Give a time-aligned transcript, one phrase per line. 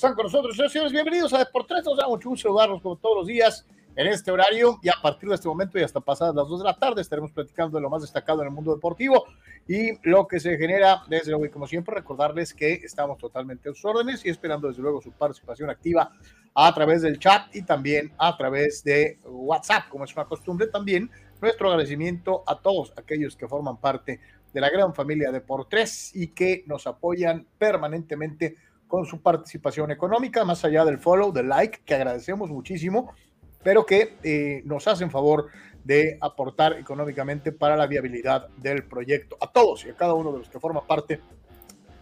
[0.00, 0.92] están con nosotros, señores.
[0.92, 1.84] Bienvenidos a Deportes.
[1.84, 5.28] Nos da mucho gusto saludarlos como todos los días en este horario y a partir
[5.28, 7.90] de este momento y hasta pasadas las 2 de la tarde estaremos platicando de lo
[7.90, 9.26] más destacado en el mundo deportivo
[9.68, 13.74] y lo que se genera desde luego y como siempre recordarles que estamos totalmente a
[13.74, 16.10] sus órdenes y esperando desde luego su participación activa
[16.54, 21.10] a través del chat y también a través de WhatsApp como es una costumbre también
[21.42, 24.18] nuestro agradecimiento a todos aquellos que forman parte
[24.50, 28.56] de la gran familia de por tres y que nos apoyan permanentemente
[28.90, 33.14] con su participación económica, más allá del follow, del like, que agradecemos muchísimo,
[33.62, 35.46] pero que eh, nos hacen favor
[35.84, 39.38] de aportar económicamente para la viabilidad del proyecto.
[39.40, 41.20] A todos y a cada uno de los que forman parte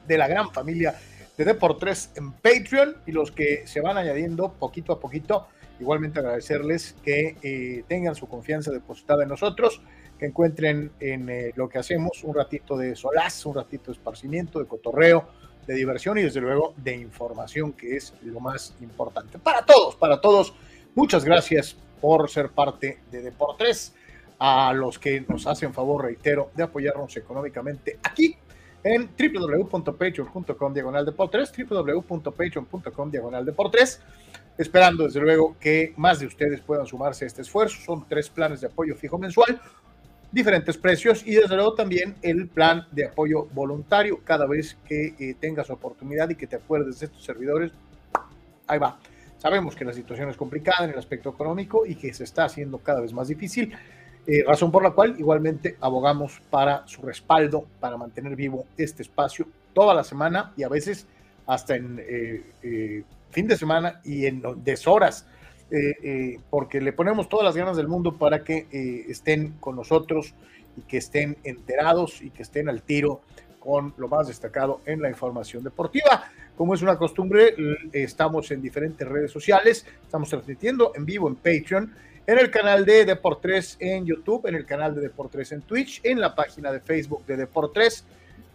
[0.06, 0.98] de la gran familia
[1.36, 5.47] de Deportes en Patreon y los que se van añadiendo poquito a poquito.
[5.78, 9.83] Igualmente agradecerles que eh, tengan su confianza depositada en nosotros,
[10.19, 14.59] que encuentren en eh, lo que hacemos un ratito de solaz, un ratito de esparcimiento,
[14.59, 15.28] de cotorreo,
[15.69, 19.38] de diversión y desde luego de información, que es lo más importante.
[19.38, 20.55] Para todos, para todos,
[20.94, 23.94] muchas gracias por ser parte de Deportes,
[24.38, 28.36] a los que nos hacen favor, reitero, de apoyarnos económicamente aquí
[28.83, 34.00] en www.patreon.com diagonal deportes, www.patreon.com diagonal deportes,
[34.56, 37.76] esperando desde luego que más de ustedes puedan sumarse a este esfuerzo.
[37.84, 39.60] Son tres planes de apoyo fijo mensual,
[40.31, 45.34] diferentes precios y desde luego también el plan de apoyo voluntario cada vez que eh,
[45.41, 47.72] tengas oportunidad y que te acuerdes de estos servidores.
[48.67, 48.99] Ahí va.
[49.38, 52.78] Sabemos que la situación es complicada en el aspecto económico y que se está haciendo
[52.78, 53.72] cada vez más difícil,
[54.27, 59.47] eh, razón por la cual igualmente abogamos para su respaldo, para mantener vivo este espacio
[59.72, 61.06] toda la semana y a veces
[61.47, 65.25] hasta en eh, fin de semana y en deshoras
[65.71, 69.77] eh, eh, porque le ponemos todas las ganas del mundo para que eh, estén con
[69.77, 70.34] nosotros
[70.79, 73.21] y que estén enterados y que estén al tiro
[73.59, 76.25] con lo más destacado en la información deportiva.
[76.56, 77.55] Como es una costumbre,
[77.93, 81.93] estamos en diferentes redes sociales, estamos transmitiendo en vivo en Patreon,
[82.27, 86.21] en el canal de Deportes en YouTube, en el canal de Deportes en Twitch, en
[86.21, 88.05] la página de Facebook de Deportes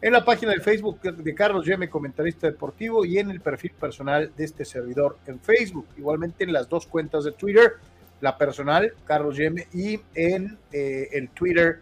[0.03, 4.33] en la página de Facebook de Carlos Yeme, comentarista deportivo, y en el perfil personal
[4.35, 5.87] de este servidor en Facebook.
[5.97, 7.75] Igualmente en las dos cuentas de Twitter,
[8.19, 11.79] la personal, Carlos Yeme, y en eh, el Twitter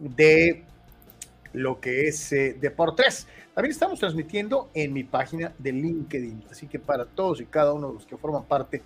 [0.00, 0.64] de
[1.52, 3.28] lo que es eh, Deportes.
[3.54, 7.86] También estamos transmitiendo en mi página de LinkedIn, así que para todos y cada uno
[7.86, 8.82] de los que forman parte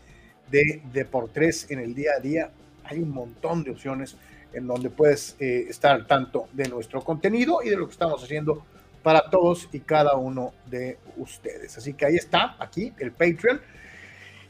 [0.50, 2.50] de Deportes en el día a día,
[2.84, 4.18] hay un montón de opciones
[4.54, 8.22] en donde puedes eh, estar al tanto de nuestro contenido y de lo que estamos
[8.22, 8.64] haciendo
[9.02, 11.76] para todos y cada uno de ustedes.
[11.76, 13.60] Así que ahí está, aquí el Patreon.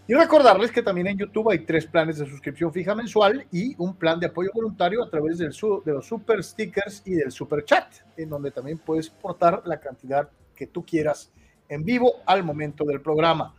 [0.07, 3.97] Y recordarles que también en YouTube hay tres planes de suscripción fija mensual y un
[3.97, 7.87] plan de apoyo voluntario a través del, de los super stickers y del super chat,
[8.17, 11.33] en donde también puedes portar la cantidad que tú quieras
[11.69, 13.55] en vivo al momento del programa.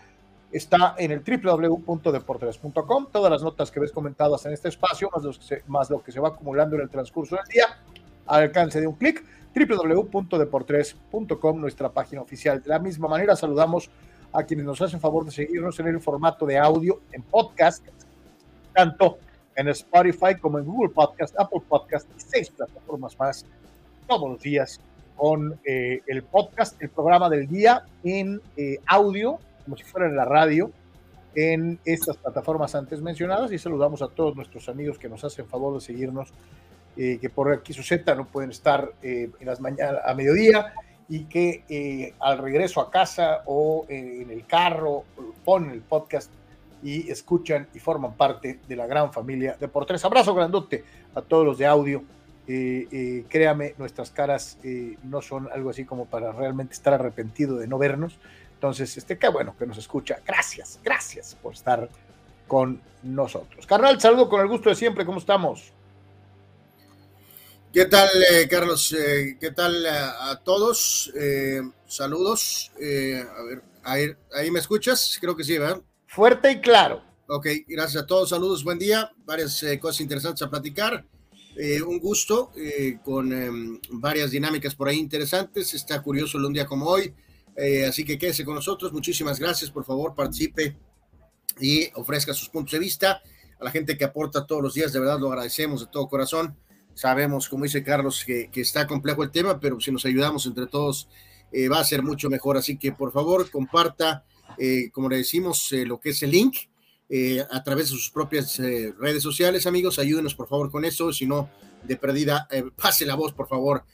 [0.52, 3.08] está en el www.deportres.com.
[3.12, 5.24] Todas las notas que ves comentadas en este espacio, más,
[5.68, 7.66] más lo que se va acumulando en el transcurso del día,
[8.28, 9.24] al alcance de un clic,
[9.56, 12.62] www.deportres.com, nuestra página oficial.
[12.62, 13.90] De la misma manera, saludamos
[14.32, 17.86] a quienes nos hacen favor de seguirnos en el formato de audio, en podcast,
[18.74, 19.18] tanto
[19.56, 23.46] en Spotify como en Google Podcast, Apple Podcast y seis plataformas más
[24.08, 24.82] todos los días
[25.16, 30.16] con eh, el podcast, el programa del día en eh, audio, como si fuera en
[30.16, 30.72] la radio,
[31.36, 35.74] en estas plataformas antes mencionadas y saludamos a todos nuestros amigos que nos hacen favor
[35.76, 36.30] de seguirnos,
[36.98, 40.74] eh, que por aquí su Z no pueden estar en las mañanas a mediodía
[41.10, 45.04] y que al regreso a casa o en el carro
[45.44, 46.32] ponen el podcast
[46.84, 50.04] y escuchan y forman parte de la gran familia de por tres.
[50.06, 50.84] Abrazo grandote
[51.16, 52.04] a todos los de audio.
[52.46, 57.58] Eh, eh, créame, nuestras caras eh, no son algo así como para realmente estar arrepentido
[57.58, 58.18] de no vernos.
[58.54, 60.20] Entonces, este, qué bueno que nos escucha.
[60.26, 61.90] Gracias, gracias por estar
[62.48, 63.66] con nosotros.
[63.66, 65.06] Carnal, saludo con el gusto de siempre.
[65.06, 65.72] ¿Cómo estamos?
[67.74, 68.08] ¿Qué tal,
[68.50, 68.96] Carlos?
[69.40, 71.12] ¿Qué tal a, todos?
[71.88, 72.72] saludos.
[72.78, 75.18] a ver, ahí, ahí me escuchas.
[75.20, 75.82] Creo que sí, ¿verdad?
[76.06, 77.04] Fuerte y claro.
[77.28, 81.04] Ok, gracias a todos, saludos, buen día, varias eh, cosas interesantes a platicar.
[81.56, 85.74] Eh, un gusto eh, con em, varias dinámicas por ahí interesantes.
[85.74, 87.12] Está curioso el un día como hoy.
[87.88, 88.94] así que quédese con nosotros.
[88.94, 89.72] Muchísimas gracias.
[89.72, 90.78] Por favor, participe
[91.60, 93.24] y ofrezca sus puntos de vista.
[93.60, 96.56] A la gente que aporta todos los días, de verdad lo agradecemos de todo corazón.
[96.94, 101.08] Sabemos, como dice Carlos, que, está complejo el tema, pero si nos ayudamos entre todos,
[101.72, 102.58] va a ser mucho mejor.
[102.58, 104.26] Así que por favor, comparta
[104.58, 106.56] eh, como le decimos, eh, lo que es el link
[107.10, 110.00] eh, a través de sus propias redes sociales, amigos.
[110.00, 111.12] Ayúdenos, por favor, con eso.
[111.14, 111.50] Si no,
[111.84, 113.86] de perdida, pase la voz, por favor.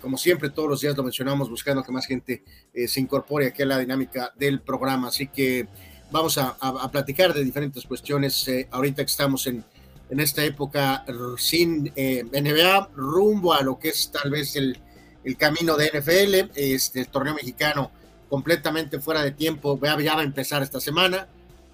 [0.00, 2.42] como siempre, todos los días lo mencionamos, buscando que más gente
[2.86, 5.08] se incorpore aquí a la dinámica del programa.
[5.08, 5.66] Así que
[6.10, 6.56] vamos a,
[6.90, 8.48] platicar de diferentes cuestiones.
[8.70, 9.64] ahorita que estamos en,
[10.10, 11.04] en esta época
[11.36, 14.78] sin NBA, rumbo a lo que es tal vez el,
[15.24, 17.90] el camino de NFL, este, el torneo mexicano
[18.28, 21.28] completamente fuera de tiempo, ya, va a empezar esta semana.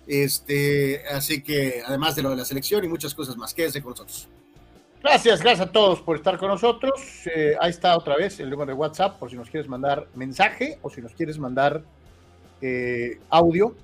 [0.06, 3.90] Este, así que además de lo de la selección y muchas cosas más, quédense con
[3.90, 4.28] nosotros.
[5.02, 6.94] Gracias, gracias a todos por estar con nosotros.
[7.34, 10.78] Eh, ahí está otra vez el número de WhatsApp por si nos quieres mandar mensaje
[10.82, 11.82] o si nos quieres mandar
[12.62, 13.74] eh, audio.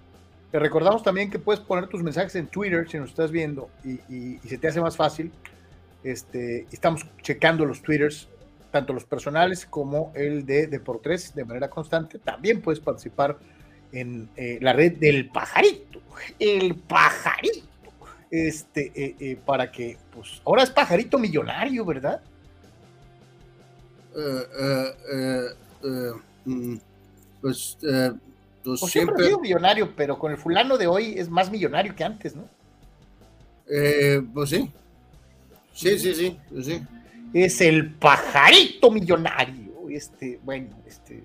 [0.50, 4.38] Te recordamos también que puedes poner tus mensajes en Twitter si nos estás viendo y,
[4.46, 5.30] se te hace más fácil.
[6.02, 8.28] Este, estamos checando los Twitters
[8.70, 12.18] tanto los personales como el de Deportes de manera constante.
[12.18, 13.36] También puedes participar
[13.92, 16.00] en eh, la red del pajarito,
[16.38, 17.66] el pajarito,
[18.30, 22.20] este, eh, eh, para que, pues, ahora es pajarito millonario, ¿verdad?
[26.44, 26.76] Mm,
[27.40, 27.78] pues,
[28.64, 31.94] pues, pues, siempre, ha sido millonario, pero con el fulano de hoy es más millonario
[31.94, 32.48] que antes, ¿no?
[34.34, 34.70] pues sí.
[35.72, 36.82] Sí, sí, sí, pues sí
[37.32, 39.88] es el pajarito millonario.
[39.88, 41.24] Este, bueno, este,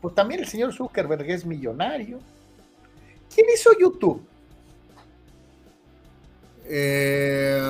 [0.00, 2.20] pues también el señor Zuckerberg es millonario.
[3.34, 4.24] ¿Quién hizo YouTube?
[6.66, 7.60] Eh,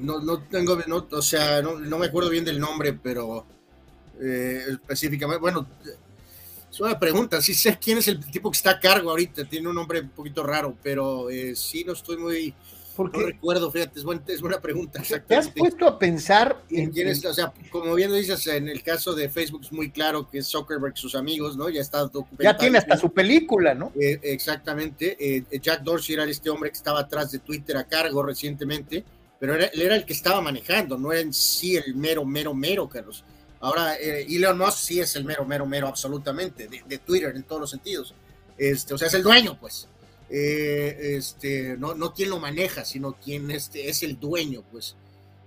[0.00, 0.78] no, tengo,
[1.10, 3.44] o sea, no, me acuerdo bien del nombre, pero
[4.20, 5.66] eh, específicamente, bueno,
[6.72, 9.68] es una pregunta, sí sé quién es el tipo que está a cargo ahorita, tiene
[9.68, 12.54] un nombre un poquito raro, pero eh, sí no estoy muy
[12.94, 15.02] porque no recuerdo, fíjate, es buena, es buena pregunta.
[15.26, 17.24] ¿Te has puesto a pensar en, quién es?
[17.24, 20.38] O sea, como bien lo dices, en el caso de Facebook es muy claro que
[20.38, 21.70] es Zuckerberg, sus amigos, ¿no?
[21.70, 22.42] Ya está documentado.
[22.42, 23.92] Ya tiene hasta su película, ¿no?
[23.98, 25.16] Eh, exactamente.
[25.18, 29.04] Eh, Jack Dorsey era este hombre que estaba atrás de Twitter a cargo recientemente,
[29.38, 32.52] pero era, él era el que estaba manejando, no era en sí el mero, mero,
[32.52, 33.24] mero, Carlos.
[33.62, 37.44] Ahora, eh, Elon Musk sí es el mero, mero, mero, absolutamente, de, de Twitter en
[37.44, 38.12] todos los sentidos.
[38.58, 39.88] Este, o sea, es el dueño, pues.
[40.28, 44.96] Eh, este, no, no quien lo maneja, sino quien este, es el dueño, pues.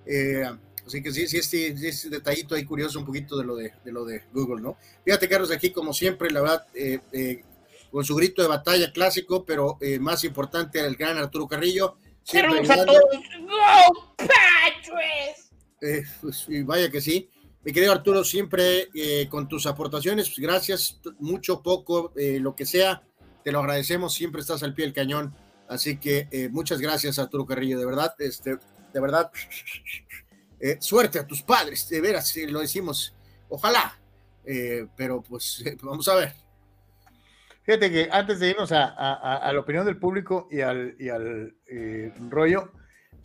[0.06, 0.50] Eh,
[0.88, 4.06] así que sí, sí, este, este, detallito ahí curioso un poquito de lo de, lo
[4.06, 4.78] de Google, ¿no?
[5.04, 7.44] Fíjate, Carlos, aquí como siempre, la verdad, eh,
[7.92, 11.98] con su grito de batalla clásico, pero más importante, el gran Arturo Carrillo.
[12.24, 13.04] ¡Saludos a todos!
[13.42, 14.16] ¡Go,
[16.22, 17.30] pues, y vaya que sí.
[17.66, 18.90] Mi querido Arturo, siempre
[19.30, 23.04] con tus aportaciones, pues, gracias, mucho, poco, lo que sea
[23.46, 25.36] te lo agradecemos, siempre estás al pie del cañón.
[25.70, 28.58] Así que eh, muchas gracias, Arturo Carrillo, de verdad, este,
[28.92, 29.32] de verdad,
[30.60, 33.16] eh, suerte a tus padres, de veras, lo decimos,
[33.48, 34.00] ojalá,
[34.46, 36.34] eh, pero pues vamos a ver.
[37.62, 41.56] Fíjate que antes de irnos a, la opinión del público y al
[42.30, 42.72] rollo,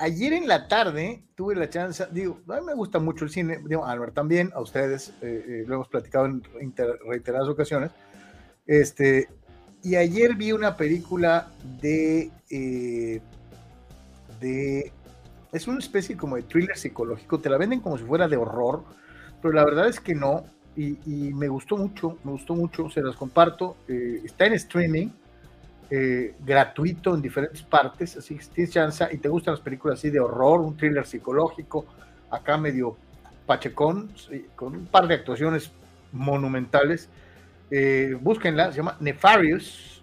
[0.01, 3.61] ayer en la tarde tuve la chance, digo, a mí me gusta mucho el cine,
[3.67, 6.43] digo, a Albert también, a ustedes, lo hemos platicado en
[7.07, 7.91] reiteradas ocasiones,
[8.67, 9.29] este,
[9.83, 11.49] y ayer vi una película
[11.81, 13.21] de, eh,
[14.41, 14.93] de.
[15.53, 17.41] Es una especie como de thriller psicológico.
[17.41, 18.85] Te la venden como si fuera de horror,
[19.41, 20.45] pero la verdad es que no.
[20.77, 20.95] Y,
[21.35, 22.89] me gustó mucho, me gustó mucho.
[22.91, 23.77] Se las comparto.
[23.89, 25.09] Eh, está en streaming.
[25.91, 30.11] Eh, gratuito en diferentes partes, así que tienes chance y te gustan las películas así
[30.11, 31.85] de horror, un thriller psicológico,
[32.31, 32.97] acá medio
[33.47, 34.13] pachecón,
[34.55, 35.73] con un par de actuaciones
[36.13, 37.09] monumentales,
[37.71, 40.03] eh, búsquenla, se llama Nefarious,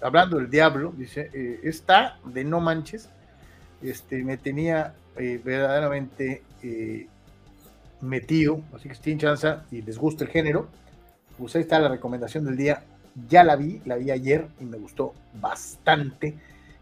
[0.00, 3.08] hablando del diablo, dice, eh, está de no manches,
[3.82, 6.42] este, me tenía verdaderamente
[8.00, 10.68] metido, así que si chance y les gusta el género,
[11.38, 12.82] pues ahí está la recomendación del día.
[13.28, 16.34] Ya la vi, la vi ayer y me gustó bastante.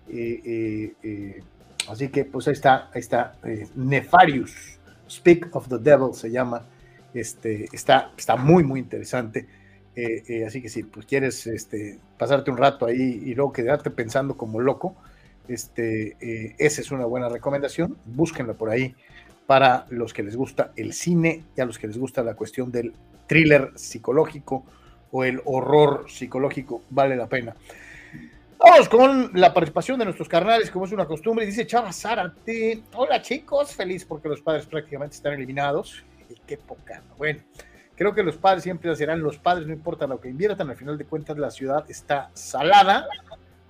[0.08, 1.42] Eh, eh, eh,
[1.88, 3.36] así que pues ahí está, ahí está.
[3.76, 6.66] Nefarious, Speak of the Devil se llama.
[7.12, 9.46] Este, está, está muy, muy interesante.
[10.44, 14.60] así que si pues quieres este, pasarte un rato ahí y luego quedarte pensando como
[14.60, 14.96] loco,
[15.46, 16.16] este,
[16.58, 17.96] esa es una buena recomendación.
[18.06, 18.96] Búsquenla por ahí
[19.46, 22.72] para los que les gusta el cine y a los que les gusta la cuestión
[22.72, 22.92] del
[23.28, 24.64] thriller psicológico
[25.16, 27.54] o el horror psicológico, vale la pena.
[28.58, 31.46] Vamos con la participación de nuestros carnales, como es una costumbre.
[31.46, 36.02] Dice Chava Zárate, hola chicos, feliz porque los padres prácticamente están eliminados.
[36.28, 37.00] Y qué poca.
[37.16, 37.40] Bueno,
[37.94, 40.98] creo que los padres siempre serán los padres, no importa lo que inviertan, al final
[40.98, 43.06] de cuentas la ciudad está salada.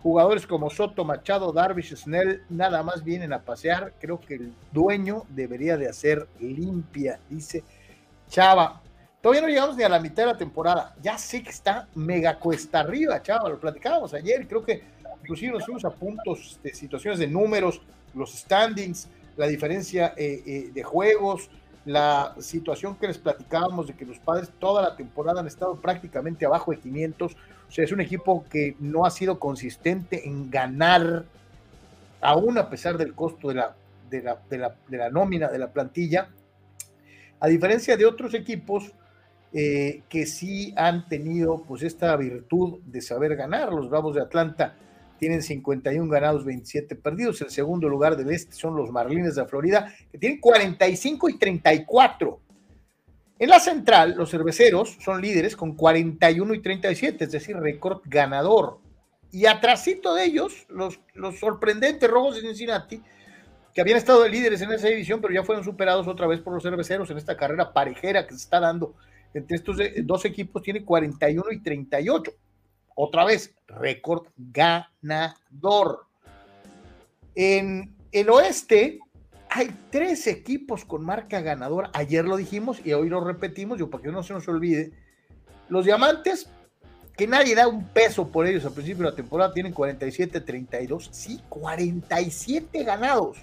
[0.03, 3.93] Jugadores como Soto, Machado, Darvish, Snell, nada más vienen a pasear.
[4.01, 7.65] Creo que el dueño debería de hacer limpia, dice
[8.31, 8.81] Chava.
[9.25, 10.95] Todavía no llegamos ni a la mitad de la temporada.
[11.01, 13.53] Ya sé que está mega cuesta arriba, chaval.
[13.53, 14.47] Lo platicábamos ayer.
[14.47, 14.83] Creo que
[15.23, 17.81] inclusive nos fuimos a puntos de situaciones de números,
[18.15, 21.49] los standings, la diferencia eh, eh, de juegos,
[21.87, 26.45] la situación que les platicábamos de que los padres toda la temporada han estado prácticamente
[26.45, 27.33] abajo de 500.
[27.33, 31.25] O sea, es un equipo que no ha sido consistente en ganar,
[32.21, 33.75] aún a pesar del costo de la,
[34.11, 36.29] de la, de la, de la nómina, de la plantilla.
[37.41, 38.93] A diferencia de otros equipos
[39.57, 43.73] eh, que sí han tenido pues esta virtud de saber ganar.
[43.73, 44.75] Los Bravos de Atlanta
[45.17, 47.41] tienen 51 ganados, 27 perdidos.
[47.41, 52.41] El segundo lugar del este son los Marlines de Florida, que tienen 45 y 34.
[53.39, 58.81] En la central, los cerveceros son líderes con 41 y 37, es decir, récord ganador.
[59.31, 63.01] Y atrásito de ellos, los, los sorprendentes rojos de Cincinnati,
[63.73, 66.55] que habían estado de líderes en esa división, pero ya fueron superados otra vez por
[66.55, 68.97] los cerveceros en esta carrera parejera que se está dando
[69.35, 72.33] entre estos dos equipos tiene 41 y 38.
[72.95, 76.07] Otra vez, récord ganador.
[77.35, 79.01] En el oeste
[79.51, 81.91] hay tres equipos con marca ganadora.
[81.93, 84.93] Ayer lo dijimos y hoy lo repetimos, yo para que no se nos olvide.
[85.69, 86.49] Los diamantes,
[87.17, 91.09] que nadie da un peso por ellos al principio de la temporada, tienen 47-32.
[91.11, 93.39] Sí, 47 ganados.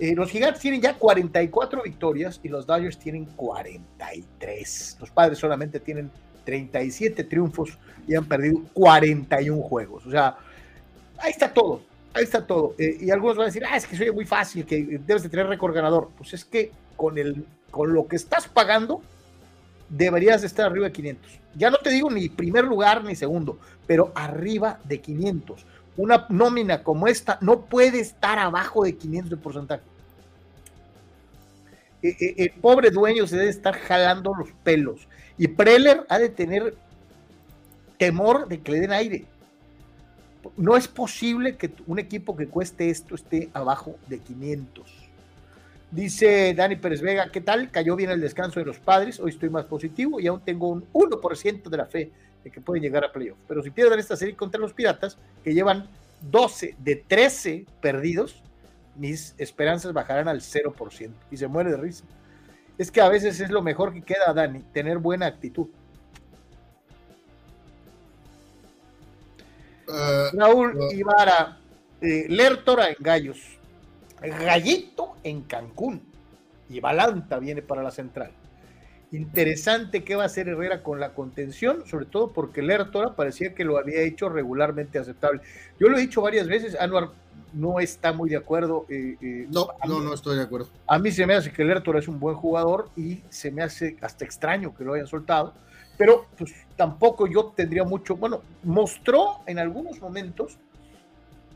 [0.00, 4.96] Eh, los gigantes tienen ya 44 victorias y los Dodgers tienen 43.
[4.98, 6.10] Los padres solamente tienen
[6.44, 7.76] 37 triunfos
[8.08, 10.06] y han perdido 41 juegos.
[10.06, 10.38] O sea,
[11.18, 11.82] ahí está todo.
[12.14, 12.74] Ahí está todo.
[12.78, 15.28] Eh, y algunos van a decir, ah, es que soy muy fácil, que debes de
[15.28, 16.08] tener récord ganador.
[16.16, 19.02] Pues es que con, el, con lo que estás pagando,
[19.90, 21.40] deberías de estar arriba de 500.
[21.56, 25.66] Ya no te digo ni primer lugar ni segundo, pero arriba de 500
[25.96, 29.82] una nómina como esta no puede estar abajo de 500 de porcentaje.
[32.02, 35.08] E, e, el pobre dueño se debe estar jalando los pelos.
[35.38, 36.74] Y Preller ha de tener
[37.98, 39.24] temor de que le den aire.
[40.56, 45.10] No es posible que un equipo que cueste esto esté abajo de 500.
[45.90, 47.70] Dice Dani Pérez Vega, ¿qué tal?
[47.70, 50.84] Cayó bien el descanso de los padres, hoy estoy más positivo y aún tengo un
[50.92, 52.10] 1% de la fe
[52.44, 53.38] de que pueden llegar a playoff.
[53.48, 55.88] Pero si pierden esta serie contra los Piratas, que llevan
[56.30, 58.42] 12 de 13 perdidos,
[59.00, 62.04] mis esperanzas bajarán al 0% y se muere de risa.
[62.76, 65.68] Es que a veces es lo mejor que queda, Dani, tener buena actitud.
[69.88, 70.92] Uh, Raúl uh.
[70.92, 71.58] Ibarra,
[72.02, 73.58] eh, Lertora en Gallos,
[74.20, 76.02] Gallito en Cancún
[76.68, 78.32] y Balanta viene para la central.
[79.12, 83.64] Interesante qué va a hacer Herrera con la contención, sobre todo porque Lertora parecía que
[83.64, 85.40] lo había hecho regularmente aceptable.
[85.80, 87.10] Yo lo he dicho varias veces, Anuar
[87.52, 88.86] no está muy de acuerdo.
[88.88, 90.68] Eh, eh, no, no, no estoy de acuerdo.
[90.86, 93.96] A mí se me hace que Lertora es un buen jugador y se me hace
[94.00, 95.54] hasta extraño que lo hayan soltado,
[95.96, 100.58] pero pues tampoco yo tendría mucho, bueno, mostró en algunos momentos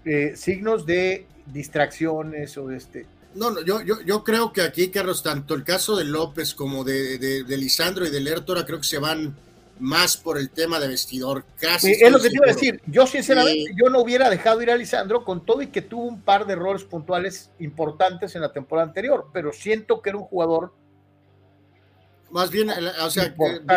[0.05, 4.89] eh, signos de distracciones o de este, no, no yo, yo, yo creo que aquí,
[4.89, 8.85] Carlos, tanto el caso de López como de, de, Lisandro y de Lertora, creo que
[8.85, 9.35] se van
[9.79, 11.45] más por el tema de vestidor.
[11.59, 12.81] Casi es lo que te iba a decir.
[12.87, 16.23] Yo, sinceramente, yo no hubiera dejado ir a Lisandro con todo y que tuvo un
[16.23, 20.73] par de errores puntuales importantes en la temporada anterior, pero siento que era un jugador
[22.31, 23.33] más bien, o sea,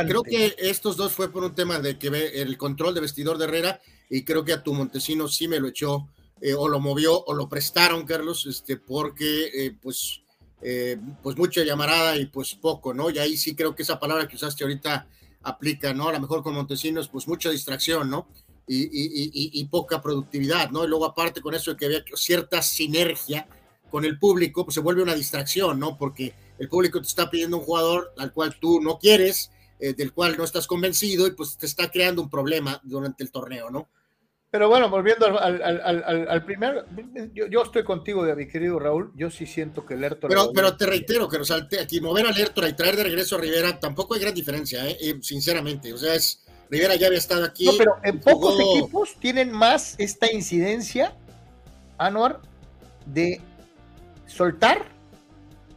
[0.08, 3.46] creo que estos dos fue por un tema de que el control de vestidor de
[3.46, 6.08] Herrera y creo que a tu Montesino sí me lo echó
[6.42, 10.22] eh, o lo movió o lo prestaron, Carlos, este, porque eh, pues,
[10.64, 13.12] eh, pues mucha llamarada y pues poco, ¿no?
[13.12, 15.08] Y ahí sí creo que esa palabra que usaste ahorita
[15.48, 16.10] aplica, ¿no?
[16.10, 18.28] A lo mejor con Montesinos, pues mucha distracción, ¿no?
[18.68, 20.84] Y, y, y, poca productividad, ¿no?
[20.84, 23.48] Y luego aparte con eso de que había cierta sinergia
[23.90, 25.98] con el público, pues se vuelve una distracción, ¿no?
[25.98, 30.36] Porque el público te está pidiendo un jugador al cual tú no quieres, del cual
[30.38, 33.88] no estás convencido y pues te está creando un problema durante el torneo, ¿no?
[34.58, 36.84] Pero bueno, volviendo al, primer,
[37.32, 39.12] yo, estoy contigo, de mi querido Raúl.
[39.16, 40.32] Yo sí siento que el Lertor.
[40.32, 41.38] Pero, pero te reitero que
[41.80, 44.98] aquí mover a Lertor y traer de regreso a Rivera tampoco hay gran diferencia, ¿eh?
[45.00, 45.94] Eh, sinceramente.
[45.94, 47.66] O sea, es Rivera ya había estado aquí.
[47.66, 51.16] No, pero en pocos equipos tienen más esta incidencia,
[52.00, 52.42] Anuar,
[53.06, 53.40] de
[54.26, 54.86] soltar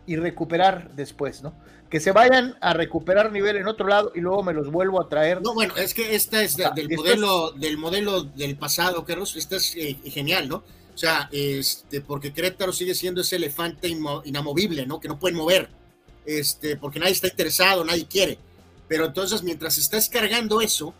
[0.07, 1.53] y recuperar después, ¿no?
[1.91, 5.09] Que se vayan a recuperar nivel en otro lado y luego me los vuelvo a
[5.09, 5.43] traer.
[5.43, 9.75] No, bueno, es que esta es del modelo del modelo del pasado, Carlos, esta es
[9.75, 10.63] eh, genial, ¿no?
[10.95, 15.01] O sea, este, porque Querétaro sigue siendo ese elefante inamovible, ¿no?
[15.01, 15.69] Que no pueden mover,
[16.25, 18.39] este, porque nadie está interesado, nadie quiere.
[18.87, 20.95] Pero entonces, mientras está descargando eso,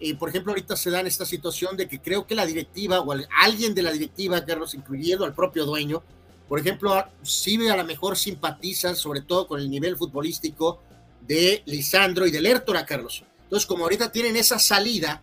[0.00, 3.00] eh, por ejemplo, ahorita se da en esta situación de que creo que la directiva
[3.00, 6.02] o alguien de la directiva, Carlos, incluyendo al propio dueño,
[6.48, 10.80] por ejemplo, sí a lo mejor simpatiza, sobre todo con el nivel futbolístico
[11.26, 13.22] de Lisandro y de a Carlos.
[13.44, 15.22] Entonces, como ahorita tienen esa salida,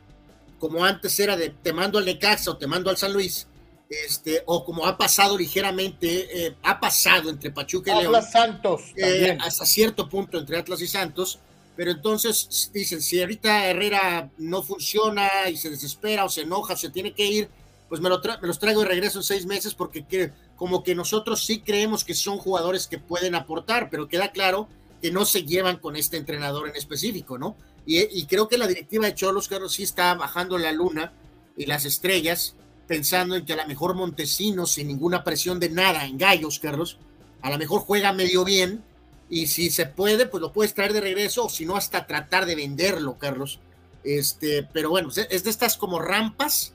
[0.59, 3.47] como antes era de te mando al Necaxa o te mando al San Luis,
[3.89, 8.81] este, o como ha pasado ligeramente, eh, ha pasado entre Pachuca y Atlas Santos.
[8.95, 11.39] Eh, hasta cierto punto entre Atlas y Santos,
[11.75, 16.77] pero entonces dicen, si ahorita Herrera no funciona y se desespera o se enoja o
[16.77, 17.49] se tiene que ir,
[17.89, 21.45] pues me, lo me los traigo de regreso en seis meses porque como que nosotros
[21.45, 24.67] sí creemos que son jugadores que pueden aportar, pero queda claro
[25.01, 27.55] que no se llevan con este entrenador en específico, ¿no?
[27.87, 31.13] Y, creo que la directiva de Cholos, Carlos, sí está bajando la luna
[31.55, 32.55] y las estrellas,
[32.87, 36.97] pensando en que a lo mejor Montesinos, sin ninguna presión de nada, en Gallos, Carlos,
[37.43, 38.83] a lo mejor juega medio bien,
[39.29, 42.47] y si se puede, pues lo puedes traer de regreso, o si no, hasta tratar
[42.47, 43.59] de venderlo, Carlos.
[44.03, 46.74] Este, pero bueno, es de estas como rampas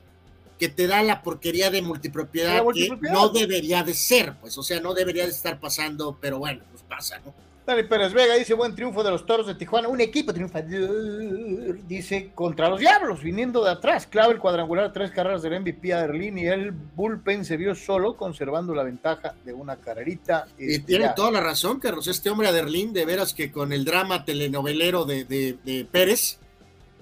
[0.61, 4.79] que te da la porquería de multipropiedad, que no debería de ser, pues, o sea,
[4.79, 7.33] no debería de estar pasando, pero bueno, pues pasa, ¿no?
[7.65, 12.29] Dale Pérez Vega dice buen triunfo de los toros de Tijuana, un equipo triunfa, dice
[12.35, 16.37] contra los diablos, viniendo de atrás, clave el cuadrangular, tres carreras del MVP a Berlín
[16.37, 20.45] y el bullpen se vio solo, conservando la ventaja de una carrerita.
[20.59, 23.83] Y tiene toda la razón, Carlos, este hombre a Berlín, de veras que con el
[23.83, 26.37] drama telenovelero de, de Pérez,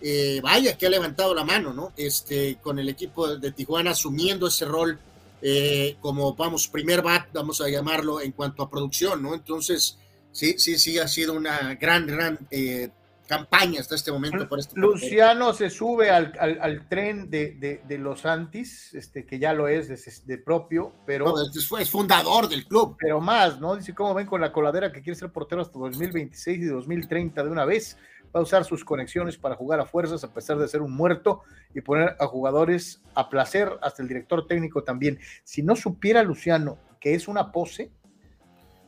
[0.01, 1.93] eh, vaya que ha levantado la mano, ¿no?
[1.97, 4.99] Este, con el equipo de Tijuana asumiendo ese rol
[5.41, 9.33] eh, como, vamos, primer bat, vamos a llamarlo, en cuanto a producción, ¿no?
[9.33, 9.97] Entonces,
[10.31, 12.89] sí, sí, sí, ha sido una gran, gran eh,
[13.25, 14.49] campaña hasta este momento.
[14.49, 20.25] Por este Luciano se sube al, tren de, los Antis, este, que ya lo es
[20.25, 21.33] de, propio, pero...
[21.41, 22.97] es, fundador del club.
[22.99, 23.77] Pero más, ¿no?
[23.77, 27.49] Dice, ¿cómo ven con la coladera que quiere ser portero hasta 2026 y 2030 de
[27.49, 27.97] una vez?
[28.36, 31.42] Va a usar sus conexiones para jugar a fuerzas a pesar de ser un muerto
[31.74, 35.20] y poner a jugadores a placer, hasta el director técnico también.
[35.44, 37.92] Si no supiera Luciano que es una pose,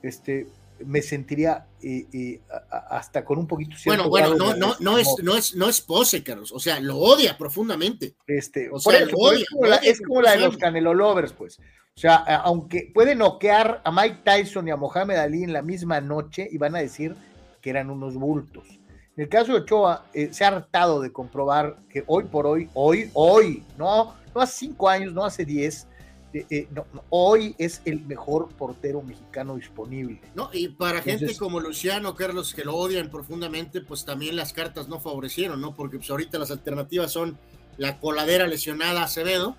[0.04, 0.48] este,
[0.86, 2.42] me sentiría eh, eh,
[2.90, 6.24] hasta con un poquito bueno bueno no no no es no es no es pose
[6.24, 8.16] Carlos o sea lo odia profundamente.
[8.28, 9.46] Este o sea, lo odia,
[9.84, 11.60] es como, la, de los Canelo Lovers pues.
[11.60, 16.02] O sea aunque puede noquear a Mike Tyson y a Mohamed Ali en la misma
[16.02, 17.16] noche y van a decir
[17.62, 18.81] que eran unos bultos
[19.22, 22.68] en el caso de Ochoa, eh, se ha hartado de comprobar que hoy por hoy,
[22.74, 25.86] hoy, hoy, no, no hace cinco años, no hace diez,
[26.34, 26.68] eh, eh,
[27.12, 30.20] hoy es el mejor portero mexicano disponible.
[30.34, 34.88] No, y para gente como Luciano, Carlos, que lo odian profundamente, pues también las cartas
[34.88, 35.76] no favorecieron, ¿no?
[35.76, 37.38] Porque pues ahorita las alternativas son
[37.78, 39.56] la coladera lesionada Acevedo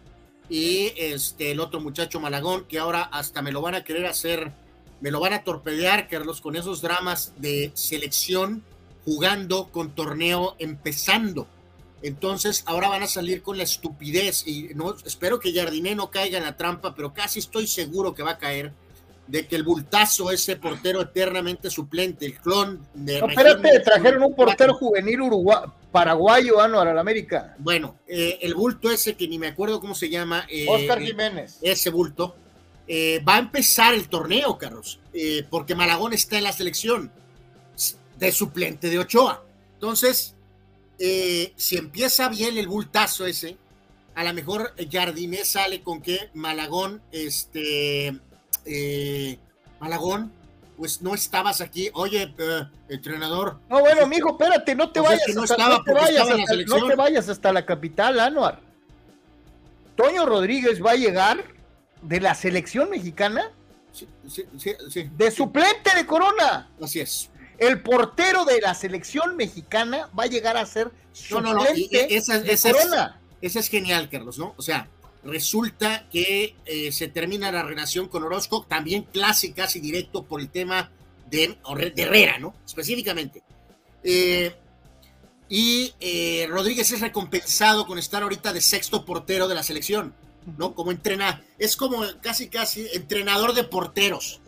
[0.49, 4.51] y este el otro muchacho Malagón, que ahora hasta me lo van a querer hacer,
[5.01, 8.65] me lo van a torpedear, Carlos, con esos dramas de selección
[9.05, 11.47] jugando con torneo empezando.
[12.03, 16.39] Entonces ahora van a salir con la estupidez y no espero que Jardiné no caiga
[16.39, 18.73] en la trampa, pero casi estoy seguro que va a caer
[19.27, 24.35] de que el bultazo ese portero eternamente suplente, el clon de No, espérate, trajeron un
[24.35, 27.55] portero juvenil uruguayo, paraguayo, Anuar, al América.
[27.59, 30.45] Bueno, eh, el bulto ese que ni me acuerdo cómo se llama.
[30.51, 31.59] Eh, Oscar Jiménez.
[31.63, 32.35] Ese bulto.
[32.89, 34.99] Eh, va a empezar el torneo, Carlos,
[35.51, 37.13] porque Malagón está en la selección
[38.23, 39.43] de suplente de Ochoa.
[39.75, 40.35] Entonces,
[40.99, 43.57] eh, si empieza bien el bultazo ese,
[44.15, 48.17] a lo mejor Jardinés sale con que Malagón, este,
[48.65, 49.39] eh,
[49.81, 50.31] Malagón,
[50.77, 51.91] pues no estabas aquí.
[51.95, 53.59] Oye, eh, entrenador.
[53.69, 55.35] No, bueno, mijo, espérate, no te vayas.
[55.35, 58.61] no, hasta, no, te vayas hasta, no te vayas hasta la capital, Anuar.
[59.97, 61.45] Toño Rodríguez va a llegar
[62.03, 63.51] de la selección mexicana
[63.93, 64.07] sí,
[64.59, 66.71] sí, sí, de suplente de Corona.
[66.81, 67.32] Así es.
[67.63, 71.65] El portero de la selección mexicana va a llegar a ser suplente no, no,
[72.09, 73.21] esa, de Corona.
[73.41, 74.53] Es, esa es genial, Carlos, ¿no?
[74.57, 74.89] O sea,
[75.23, 80.49] resulta que eh, se termina la relación con Orozco, también casi, casi directo por el
[80.49, 80.91] tema
[81.31, 81.57] de,
[81.95, 82.53] de Herrera, ¿no?
[82.67, 83.45] Específicamente.
[84.03, 84.57] Eh,
[85.49, 90.13] y eh, Rodríguez es recompensado con estar ahorita de sexto portero de la selección,
[90.59, 90.75] ¿no?
[90.75, 94.41] Como entrena, es como casi, casi entrenador de porteros.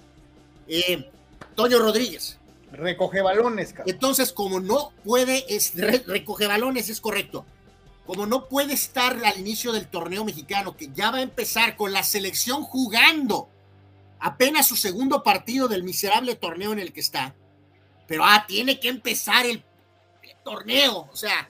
[1.54, 2.40] Toño Rodríguez.
[2.76, 5.74] Recoge balones, Entonces, como no puede, es,
[6.06, 7.44] recoge balones, es correcto
[8.06, 11.92] como no puede estar al inicio del torneo mexicano, que ya va a empezar con
[11.92, 13.48] la selección jugando
[14.20, 17.34] apenas su segundo partido del miserable torneo en el que está,
[18.06, 19.64] pero ah, tiene que empezar el,
[20.42, 21.48] torneo, o sea,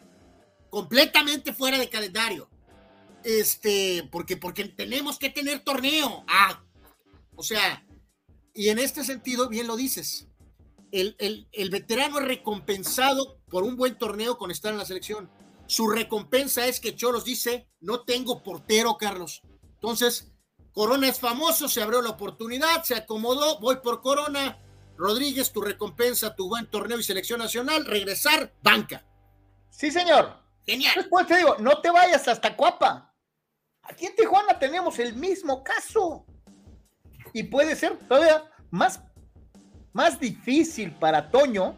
[0.70, 2.48] completamente fuera de calendario.
[3.24, 6.24] Este, porque, porque tenemos que tener torneo.
[6.28, 6.62] Ah,
[7.34, 7.84] o sea,
[8.54, 10.28] y en este sentido, bien lo dices,
[11.00, 15.30] el, el, el veterano es recompensado por un buen torneo con estar en la selección
[15.66, 19.42] su recompensa es que Cholos dice, no tengo portero, Carlos.
[19.74, 20.32] Entonces,
[20.72, 24.58] Corona es famoso, se abrió la oportunidad, se acomodó, voy por Corona.
[24.96, 29.04] Rodríguez, tu recompensa, tu buen torneo y selección nacional, regresar, banca.
[29.70, 30.42] Sí, señor.
[30.66, 30.94] Genial.
[30.96, 33.12] Después te digo, no te vayas hasta Cuapa.
[33.82, 36.24] Aquí en Tijuana tenemos el mismo caso.
[37.32, 39.00] Y puede ser todavía más,
[39.94, 41.76] más difícil para Toño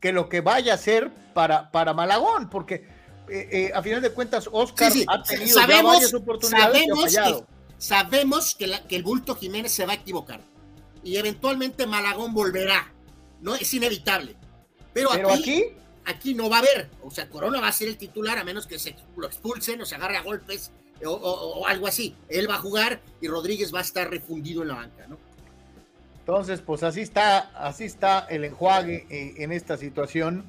[0.00, 2.86] que lo que vaya a ser para, para Malagón, porque
[3.28, 7.44] eh, eh, a final de cuentas Oscar ha tenido sabemos, varias oportunidades sabemos que,
[7.78, 10.40] sabemos que, que, el bulto Jiménez se va a equivocar
[11.02, 12.92] y eventualmente Malagón volverá,
[13.40, 14.36] no es inevitable.
[14.92, 15.64] Pero, aquí,
[16.04, 18.66] aquí, no va a haber, o sea, Corona va a ser el titular a menos
[18.66, 20.70] que se lo expulsen o se agarre a golpes
[21.04, 22.14] o, o algo así.
[22.28, 25.18] Él va a jugar y Rodríguez va a estar refundido en la banca, ¿no?
[26.26, 30.46] Entonces, pues así está, así está el enjuague eh, en esta situación.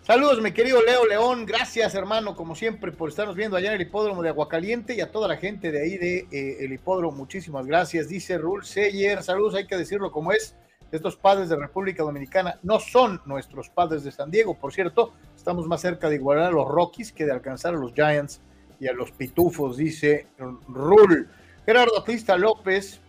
[0.00, 1.44] Saludos, mi querido Leo León.
[1.44, 5.12] Gracias, hermano, como siempre, por estarnos viendo allá en el hipódromo de Aguacaliente y a
[5.12, 7.14] toda la gente de ahí de eh, el hipódromo.
[7.18, 8.08] Muchísimas gracias.
[8.08, 9.22] Dice Rul Seyer.
[9.22, 10.56] Saludos, hay que decirlo como es.
[10.90, 14.54] Estos padres de República Dominicana no son nuestros padres de San Diego.
[14.54, 17.92] Por cierto, estamos más cerca de igualar a los Rockies que de alcanzar a los
[17.92, 18.40] Giants
[18.80, 20.28] y a los Pitufos, dice
[20.66, 21.28] Rul.
[21.66, 23.02] Gerardo Atista López,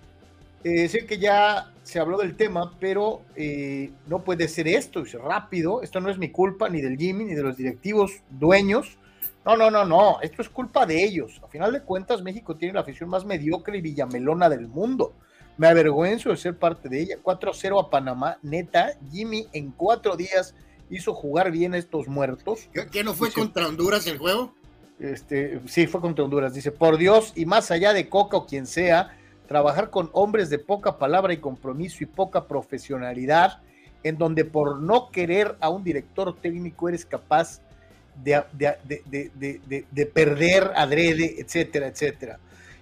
[0.64, 5.14] eh, sé que ya se habló del tema, pero eh, no puede ser esto, es
[5.14, 8.98] rápido, esto no es mi culpa, ni del Jimmy, ni de los directivos dueños.
[9.46, 11.40] No, no, no, no, esto es culpa de ellos.
[11.44, 15.14] A final de cuentas, México tiene la afición más mediocre y villamelona del mundo.
[15.58, 17.18] Me avergüenzo de ser parte de ella.
[17.24, 20.54] 4-0 a Panamá, neta, Jimmy en cuatro días
[20.90, 22.70] hizo jugar bien a estos muertos.
[22.92, 24.54] ¿Qué, no fue contra Honduras el juego?
[25.00, 26.54] Este, sí, fue contra Honduras.
[26.54, 30.60] Dice, por Dios, y más allá de Coca o quien sea, trabajar con hombres de
[30.60, 33.62] poca palabra y compromiso y poca profesionalidad,
[34.04, 37.62] en donde por no querer a un director técnico eres capaz
[38.24, 42.40] de, de, de, perder adrede, etcétera, etcétera.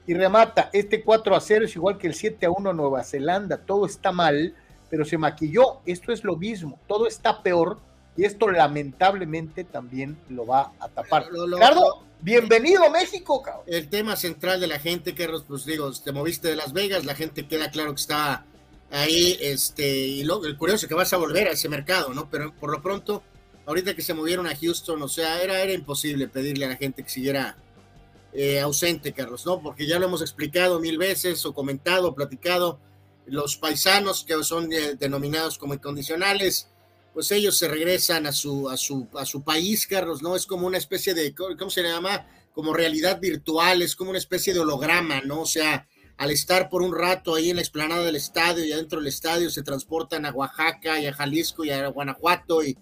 [0.07, 3.57] Y remata, este 4 a 0 es igual que el 7 a 1 Nueva Zelanda,
[3.57, 4.53] todo está mal,
[4.89, 7.79] pero se maquilló, esto es lo mismo, todo está peor
[8.17, 11.27] y esto lamentablemente también lo va a tapar.
[11.31, 13.65] Ricardo, bienvenido a México, cabrón.
[13.67, 17.15] El tema central de la gente, Carlos, pues digo, te moviste de Las Vegas, la
[17.15, 18.45] gente queda claro que está
[18.91, 22.29] ahí, este, y lo, el curioso es que vas a volver a ese mercado, ¿no?
[22.29, 23.23] Pero por lo pronto,
[23.65, 27.03] ahorita que se movieron a Houston, o sea, era, era imposible pedirle a la gente
[27.03, 27.57] que siguiera
[28.31, 29.61] eh, ausente, Carlos, ¿no?
[29.61, 32.79] Porque ya lo hemos explicado mil veces, o comentado, platicado,
[33.25, 36.69] los paisanos que son eh, denominados como incondicionales,
[37.15, 40.35] pues ellos se regresan a su, a su, a su país, Carlos, ¿no?
[40.35, 42.27] Es como una especie de, ¿cómo se llama?
[42.51, 45.39] Como realidad virtual, es como una especie de holograma, ¿no?
[45.39, 48.99] O sea, al estar por un rato ahí en la explanada del estadio y adentro
[48.99, 52.77] del estadio se transportan a Oaxaca y a Jalisco y a Guanajuato y,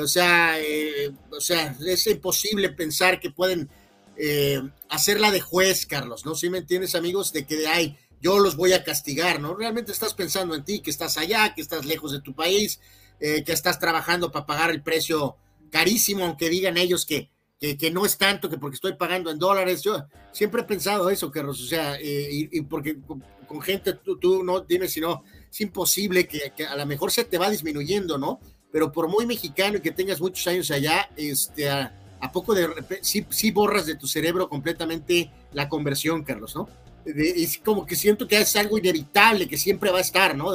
[0.00, 3.68] o sea, eh, o sea, es imposible pensar que pueden
[4.16, 6.34] eh, hacerla de juez, Carlos, ¿no?
[6.34, 9.54] Si me entiendes, amigos, de que ahí yo los voy a castigar, ¿no?
[9.54, 12.80] Realmente estás pensando en ti, que estás allá, que estás lejos de tu país,
[13.20, 15.36] eh, que estás trabajando para pagar el precio
[15.70, 19.82] carísimo, aunque digan ellos que, que, no es tanto, que porque estoy pagando en dólares.
[19.82, 22.98] Yo siempre he pensado eso, Carlos, o sea, eh, y, porque
[23.46, 27.24] con, gente, tú, tú, no dime si no, es imposible que, a lo mejor se
[27.24, 28.40] te va disminuyendo, ¿no?
[28.70, 31.92] Pero por muy mexicano y que tengas muchos años allá, este, a,
[32.32, 32.68] poco de
[33.02, 36.68] sí, sí borras de tu cerebro completamente la conversión, Carlos, ¿no?
[37.04, 40.52] es como que siento que es algo inevitable, que siempre va a estar, ¿no?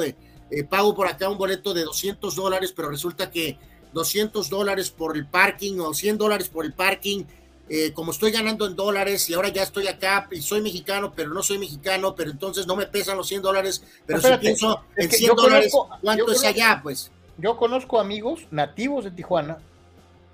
[0.50, 3.58] Eh, pago por acá un boleto de 200 dólares, pero resulta que
[3.92, 7.24] 200 dólares por el parking o 100 dólares por el parking,
[7.68, 11.32] eh, como estoy ganando en dólares y ahora ya estoy acá y soy mexicano, pero
[11.32, 15.10] no soy mexicano, pero entonces no me pesan los 100 dólares, pero si pienso en
[15.10, 16.80] 100 dólares, ¿cuánto es allá?
[16.82, 19.58] Pues yo conozco amigos nativos de Tijuana,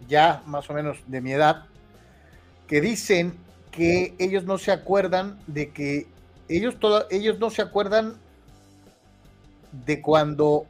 [0.09, 1.67] ya más o menos de mi edad,
[2.67, 3.37] que dicen
[3.71, 6.07] que ellos no se acuerdan de que
[6.49, 8.17] ellos, todo, ellos no se acuerdan
[9.73, 10.67] de cuando,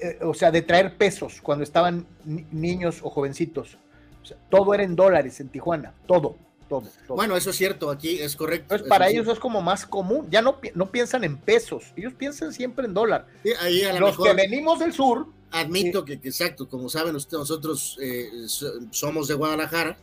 [0.00, 3.78] eh, o sea, de traer pesos cuando estaban niños o jovencitos.
[4.48, 6.36] todo era en dólares en Tijuana, todo,
[6.68, 6.84] todo.
[7.08, 8.76] Bueno, eso es cierto, aquí es correcto.
[8.88, 12.86] para ellos es como más común, ya no, no piensan en pesos, ellos piensan siempre
[12.86, 13.26] en dólar.
[13.98, 15.26] Los que venimos del sur.
[15.50, 18.28] Admito que, exacto, como saben ustedes, nosotros eh,
[18.90, 19.96] somos de Guadalajara.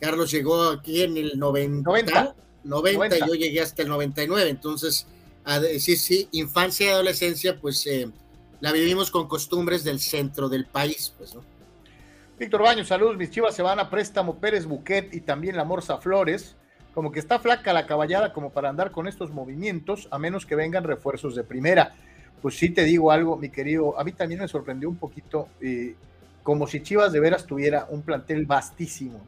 [0.00, 2.34] Carlos llegó aquí en el 90, 90,
[2.64, 5.06] 90, y yo llegué hasta el 99, entonces
[5.54, 8.08] decir sí, infancia y adolescencia, pues eh,
[8.60, 11.42] la vivimos con costumbres del centro del país, pues, ¿no?
[12.38, 15.96] Víctor Baños, saludos, mis chivas se van a préstamo Pérez Buquet y también la Morsa
[15.98, 16.54] Flores.
[16.92, 20.54] Como que está flaca la caballada como para andar con estos movimientos, a menos que
[20.54, 21.94] vengan refuerzos de primera.
[22.42, 25.94] Pues sí te digo algo, mi querido, a mí también me sorprendió un poquito, eh,
[26.42, 29.20] como si Chivas de veras tuviera un plantel vastísimo.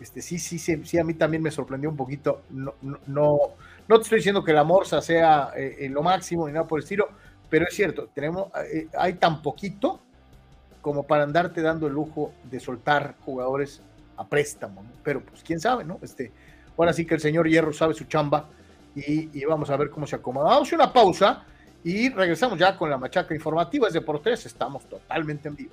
[0.00, 2.42] Este, sí, sí, sí, sí, a mí también me sorprendió un poquito.
[2.50, 2.74] No,
[3.06, 3.38] no,
[3.86, 7.08] te estoy diciendo que la Morsa sea eh, lo máximo ni nada por el estilo,
[7.50, 10.00] pero es cierto, tenemos, eh, hay tan poquito
[10.80, 13.80] como para andarte dando el lujo de soltar jugadores
[14.16, 15.98] a préstamo, pero pues quién sabe, ¿no?
[16.02, 16.32] Este,
[16.76, 18.48] ahora sí que el señor Hierro sabe su chamba
[18.94, 20.50] y, vamos a ver cómo se acomoda.
[20.50, 21.44] Vamos a una pausa
[21.82, 23.88] y regresamos ya con la machaca informativa.
[23.88, 25.72] Es de por tres, estamos totalmente en vivo.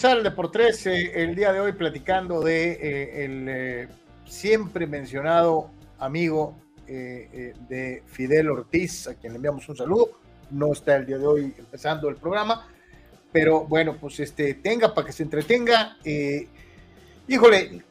[0.00, 3.88] Sale por tres el día de hoy platicando de eh, el eh,
[4.24, 6.56] siempre mencionado amigo
[6.88, 10.12] eh, eh, de Fidel Ortiz, a quien le enviamos un saludo.
[10.52, 12.66] No está el día de hoy empezando el programa,
[13.30, 15.98] pero bueno, pues este, tenga para que se entretenga.
[16.02, 16.48] Eh,
[17.28, 17.82] híjole,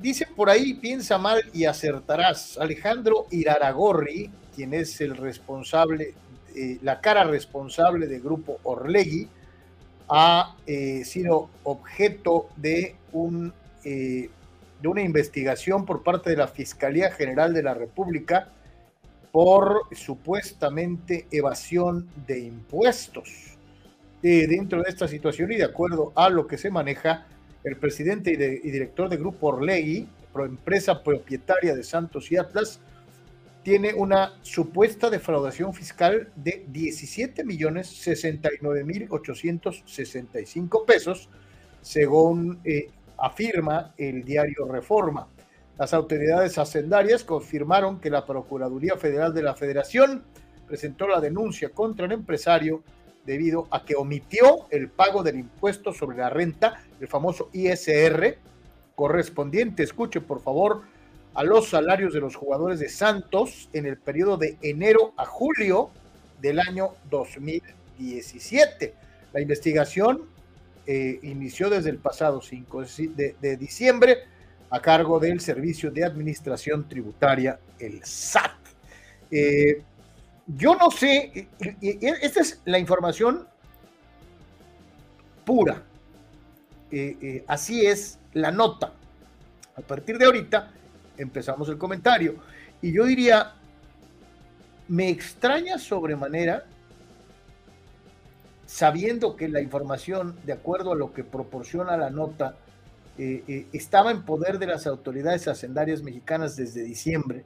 [0.00, 2.58] dice por ahí, piensa mal y acertarás.
[2.58, 6.14] Alejandro Iraragorri, quien es el responsable,
[6.82, 9.28] la cara responsable del grupo Orlegui,
[10.10, 10.56] ha
[11.04, 17.74] sido objeto de un de una investigación por parte de la Fiscalía General de la
[17.74, 18.48] República
[19.32, 23.56] por supuestamente evasión de impuestos.
[24.22, 27.26] dentro de esta situación y de acuerdo a lo que se maneja,
[27.64, 28.36] el presidente y,
[28.70, 32.80] director de Grupo Orlegui, empresa propietaria de Santos y Atlas,
[33.62, 41.28] tiene una supuesta defraudación fiscal de 17 millones 69 mil 865 pesos,
[41.82, 45.28] según eh, afirma el diario Reforma.
[45.78, 50.24] Las autoridades hacendarias confirmaron que la Procuraduría Federal de la Federación
[50.66, 52.82] presentó la denuncia contra el empresario
[53.24, 58.38] debido a que omitió el pago del impuesto sobre la renta, el famoso ISR,
[58.94, 60.82] correspondiente, escuche por favor,
[61.34, 65.90] a los salarios de los jugadores de Santos en el periodo de enero a julio
[66.40, 68.94] del año 2017.
[69.32, 70.22] La investigación
[70.86, 74.18] eh, inició desde el pasado 5 de, diciembre
[74.70, 78.52] a cargo del Servicio de Administración Tributaria, el SAT.
[79.30, 79.82] Eh,
[80.46, 81.48] yo no sé,
[81.80, 83.46] esta es la información
[85.44, 85.82] pura.
[86.90, 88.92] Eh, así es la nota.
[89.76, 90.72] A partir de ahorita
[91.20, 92.36] empezamos el comentario.
[92.82, 93.52] Y yo diría,
[94.88, 96.64] me extraña sobremanera
[98.66, 102.56] sabiendo que la información, de acuerdo a lo que proporciona la nota,
[103.18, 107.44] eh, eh, estaba en poder de las autoridades hacendarias mexicanas desde diciembre,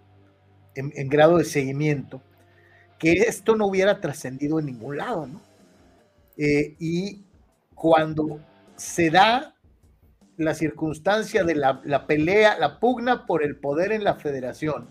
[0.74, 2.20] en, grado de seguimiento,
[2.98, 5.40] que esto no hubiera trascendido en ningún lado, ¿no?
[6.36, 7.24] Eh, y
[7.74, 8.40] cuando
[8.76, 9.53] se da
[10.36, 14.90] la circunstancia de la, pelea, la pugna por el poder en la federación,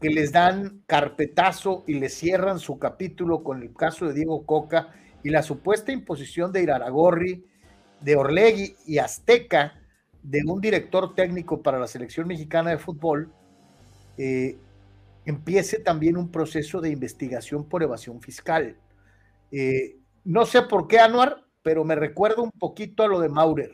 [0.00, 4.94] que les dan carpetazo y les cierran su capítulo con el caso de Diego Coca
[5.22, 7.44] y la supuesta imposición de Iraragorri,
[8.00, 9.74] de Orlegui y Azteca
[10.22, 13.32] de un director técnico para la selección mexicana de fútbol,
[14.16, 14.58] eh,
[15.24, 18.76] empiece también un proceso de investigación por evasión fiscal.
[19.50, 23.72] Eh, no sé por qué, Anuar, pero me recuerda un poquito a lo de Maurer.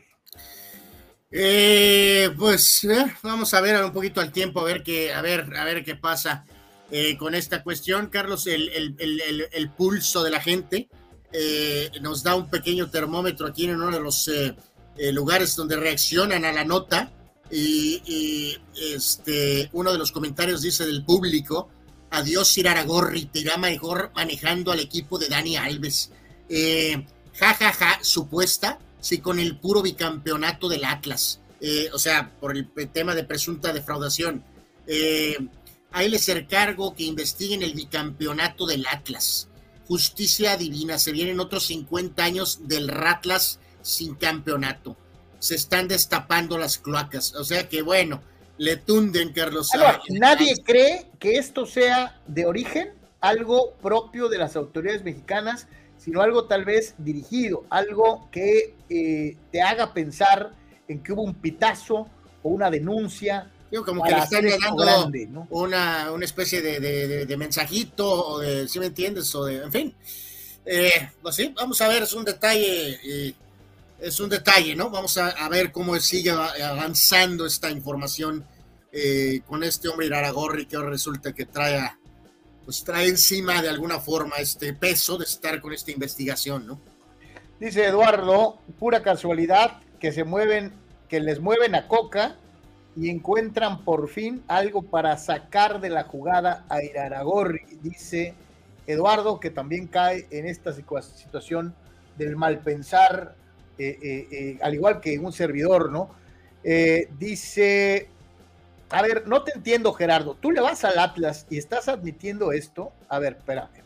[1.31, 2.87] Eh, pues
[3.23, 5.97] vamos a ver un poquito al tiempo, a ver qué, a ver, a ver qué
[5.97, 6.45] pasa
[7.19, 8.09] con esta cuestión.
[8.09, 10.89] Carlos, el, pulso de la gente
[12.01, 14.31] nos da un pequeño termómetro aquí en uno de los
[14.99, 17.11] eh, lugares donde reaccionan a la nota
[17.51, 18.57] y,
[18.95, 21.69] este, uno de los comentarios dice del público,
[22.11, 26.11] adiós Iraragorri, te irá mejor manejando al equipo de Dani Alves.
[26.49, 31.41] Eh, ja, ja, ja, supuesta, sí, con el puro bicampeonato del Atlas.
[31.61, 34.43] Eh, o sea, por el tema de presunta defraudación.
[34.89, 35.37] Eh,
[35.93, 39.49] ahí les encargo que investiguen el bicampeonato del Atlas.
[39.87, 44.97] Justicia divina, se vienen otros 50 años del Ratlas sin campeonato.
[45.39, 47.37] Se están destapando las cloacas.
[47.37, 48.23] O sea que bueno,
[48.59, 49.71] le tunden, Carlos.
[50.09, 55.69] nadie cree que esto sea de origen algo propio de las autoridades mexicanas,
[56.07, 60.53] sino algo tal vez dirigido, algo que eh, te haga pensar
[60.89, 62.07] en que hubo un pitazo
[62.43, 63.51] o una denuncia.
[63.85, 69.35] como que le están dando una, una especie de, mensajito, o de, si me entiendes,
[69.35, 69.95] o de, en fin.
[70.65, 73.35] Eh, pues sí, vamos a ver, es un detalle eh,
[73.99, 74.91] es un detalle, ¿no?
[74.91, 78.45] Vamos a, ver cómo sigue avanzando esta información
[78.93, 81.91] eh, con este hombre Iraragorri que ahora resulta que trae,
[82.67, 86.79] pues trae encima de alguna forma este peso de estar con esta investigación, ¿no?
[87.59, 90.73] Dice Eduardo, pura casualidad que se mueven,
[91.09, 92.37] que les mueven a Coca
[92.95, 98.35] y encuentran por fin algo para sacar de la jugada a Iraragorri, dice
[98.87, 101.75] Eduardo, que también cae en esta situación
[102.19, 103.35] del mal pensar
[103.79, 106.11] eh, eh, eh, al igual que un servidor, ¿no?
[107.19, 108.09] dice,
[108.91, 112.93] a ver, no te entiendo, Gerardo, tú le vas al Atlas y estás admitiendo esto.
[113.09, 113.83] A ver, espérame.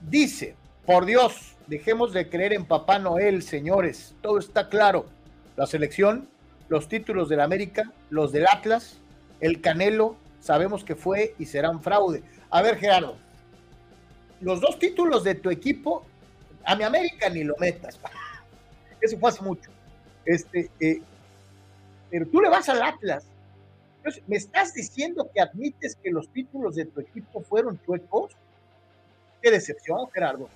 [0.00, 0.54] Dice,
[0.86, 5.06] por Dios, dejemos de creer en Papá Noel, señores, todo está claro.
[5.56, 6.28] La selección,
[6.68, 8.98] los títulos del América, los del Atlas,
[9.40, 12.22] el Canelo, sabemos que fue y será un fraude.
[12.50, 13.16] A ver, Gerardo,
[14.40, 16.04] los dos títulos de tu equipo,
[16.64, 17.98] a mi América ni lo metas.
[19.00, 19.70] Eso fue hace mucho.
[20.24, 21.02] Este, eh,
[22.10, 23.26] pero tú le vas al Atlas.
[24.08, 28.32] Entonces, ¿me estás diciendo que admites que los títulos de tu equipo fueron chuecos?
[29.42, 30.48] Qué decepción, Gerardo.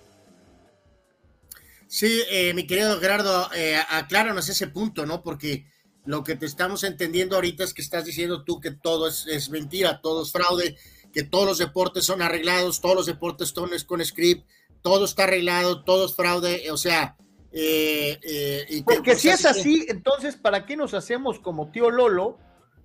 [1.86, 5.22] Sí, eh, mi querido Gerardo, eh, acláranos ese punto, ¿no?
[5.22, 5.66] Porque
[6.06, 9.50] lo que te estamos entendiendo ahorita es que estás diciendo tú que todo es, es
[9.50, 10.76] mentira, todo es fraude,
[11.12, 14.48] que todos los deportes son arreglados, todos los deportes son con script,
[14.80, 17.18] todo está arreglado, todo es fraude, o sea,
[17.52, 22.38] eh, eh, Porque si es así, entonces, ¿para qué nos hacemos como tío Lolo?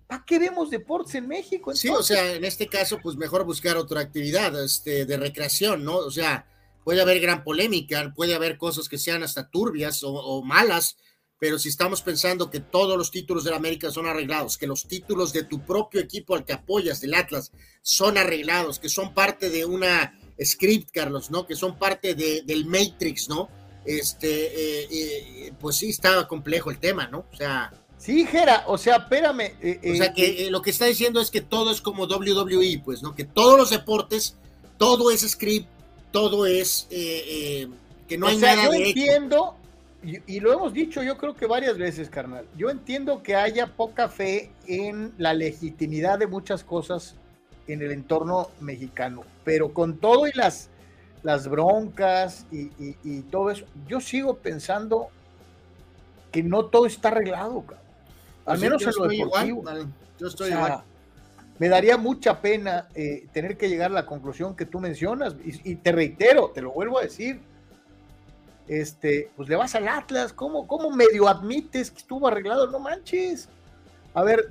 [0.08, 1.76] ¿Para qué vemos deportes en México?
[1.76, 5.98] Sí, o sea, en este caso, pues mejor buscar otra actividad este, de recreación, ¿no?
[5.98, 6.48] O sea,
[6.84, 10.98] puede haber gran polémica, puede haber cosas que sean hasta turbias o, malas,
[11.40, 14.88] pero si estamos pensando que todos los títulos de la América son arreglados, que los
[14.88, 19.50] títulos de tu propio equipo al que apoyas, del Atlas, son arreglados, que son parte
[19.50, 21.46] de una script, Carlos, ¿no?
[21.46, 23.50] Que son parte de, del Matrix, ¿no?
[23.88, 27.26] este, eh, eh, pues sí estaba complejo el tema, ¿no?
[27.32, 27.72] O sea.
[27.98, 29.54] Sí, Jera, o sea, espérame.
[29.62, 33.02] Eh, o sea, que lo que está diciendo es que todo es como WWE, pues,
[33.02, 33.16] ¿no?
[33.16, 34.36] Que todos los deportes,
[34.78, 35.68] todo es script,
[36.12, 36.88] todo es.
[36.90, 39.56] que no hay sea, nada yo entiendo,
[40.04, 42.46] y, y, lo hemos dicho yo creo que varias veces, carnal.
[42.56, 47.16] Yo entiendo que haya poca fe en la legitimidad de muchas cosas
[47.68, 50.70] en el entorno mexicano, pero con todo y las
[51.24, 55.08] las broncas y, todo eso, yo sigo pensando
[56.32, 57.66] que no todo está arreglado,
[58.48, 59.64] al pues menos en lo deportivo.
[60.20, 60.82] yo estoy igual.
[61.60, 65.76] Me daría mucha pena eh, tener que llegar a la conclusión que tú mencionas, y,
[65.76, 67.40] te reitero, te lo vuelvo a decir,
[68.68, 72.70] este, pues le vas al Atlas, ¿cómo, cómo medio admites que estuvo arreglado?
[72.70, 73.50] No manches.
[74.14, 74.48] A ver,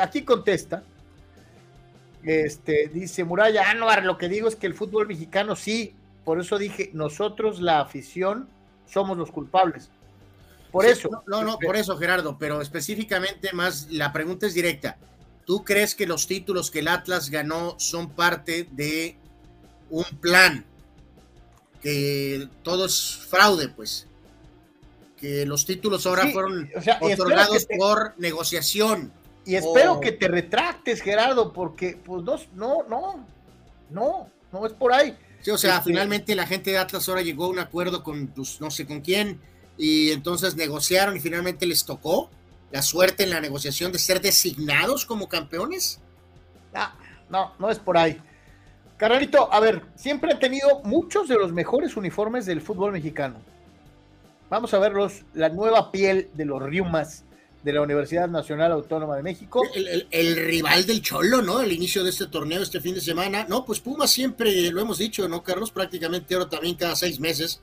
[0.00, 0.82] aquí contesta.
[2.24, 5.94] Este, dice Muralla Anuar, lo que digo es que el fútbol mexicano sí
[6.28, 8.50] por eso dije, nosotros la afición
[8.84, 9.88] somos los culpables.
[10.70, 11.22] Por eso.
[11.26, 14.96] No, no, por eso, Gerardo, pero específicamente más, la pregunta es directa.
[15.44, 19.16] ¿Tú crees que los títulos que el Atlas ganó son parte de
[19.88, 20.64] un plan?
[21.82, 24.06] Que todo es fraude, pues.
[25.16, 29.10] Que los títulos ahora fueron otorgados por negociación.
[29.46, 33.26] Y espero que te retractes, Gerardo, porque pues no, no, no,
[33.88, 35.16] no, no es por ahí.
[35.40, 38.26] Sí, o sea, este, finalmente la gente de Atlas ahora llegó a un acuerdo con,
[38.28, 39.40] pues, no sé con quién,
[39.78, 42.30] y entonces negociaron y finalmente les tocó
[42.70, 46.00] la suerte en la negociación de ser designados como campeones.
[46.74, 46.94] Ah,
[47.30, 48.20] no, no es por ahí.
[48.98, 53.36] Carnalito, a ver, siempre han tenido muchos de los mejores uniformes del fútbol mexicano.
[54.50, 57.24] Vamos a verlos, la nueva piel de los Riumas
[57.62, 59.62] de la Universidad Nacional Autónoma de México.
[60.10, 61.58] El, rival del Cholo, ¿no?
[61.58, 63.46] Al inicio de este torneo, este fin de semana.
[63.48, 65.70] No, pues Pumas siempre, lo hemos dicho, ¿no, Carlos?
[65.70, 67.60] Prácticamente ahora también cada seis meses,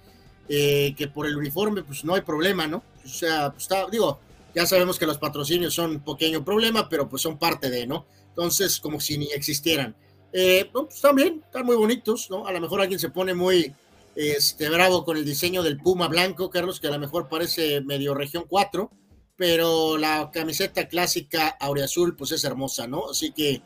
[0.49, 2.83] eh, que por el uniforme, pues no hay problema, ¿no?
[3.03, 4.19] O sea, pues está, digo,
[4.53, 8.05] ya sabemos que los patrocinios son un pequeño problema, pero pues son parte de, ¿no?
[8.29, 9.95] Entonces, como si ni existieran.
[10.33, 12.45] Eh, pues también, están muy bonitos, ¿no?
[12.47, 13.73] A lo mejor alguien se pone muy
[14.15, 18.13] este, bravo con el diseño del Puma blanco, Carlos, que a lo mejor parece medio
[18.13, 18.91] región 4
[19.35, 23.09] pero la camiseta clásica aureazul pues es hermosa, ¿no?
[23.09, 23.61] Así que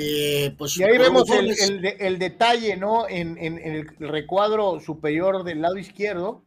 [0.00, 0.76] eh, pues...
[0.76, 3.08] Y ahí vemos el, detalle, ¿no?
[3.08, 6.44] En, el recuadro superior del lado izquierdo,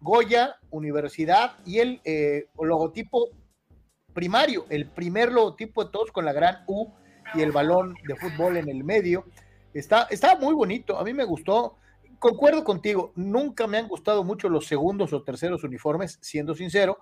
[0.00, 3.28] Goya, Universidad y el eh, logotipo
[4.14, 6.92] primario, el primer logotipo de todos con la gran U
[7.34, 9.24] y el balón de fútbol en el medio.
[9.74, 11.76] Está, está muy bonito, a mí me gustó.
[12.18, 16.98] Concuerdo contigo, nunca me han gustado mucho los segundos o terceros uniformes, siendo sincero,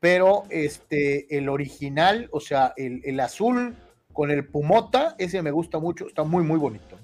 [0.00, 3.76] pero este, el original, o sea, el, azul
[4.18, 6.98] con el pumota, ese me gusta mucho, está muy, muy bonito.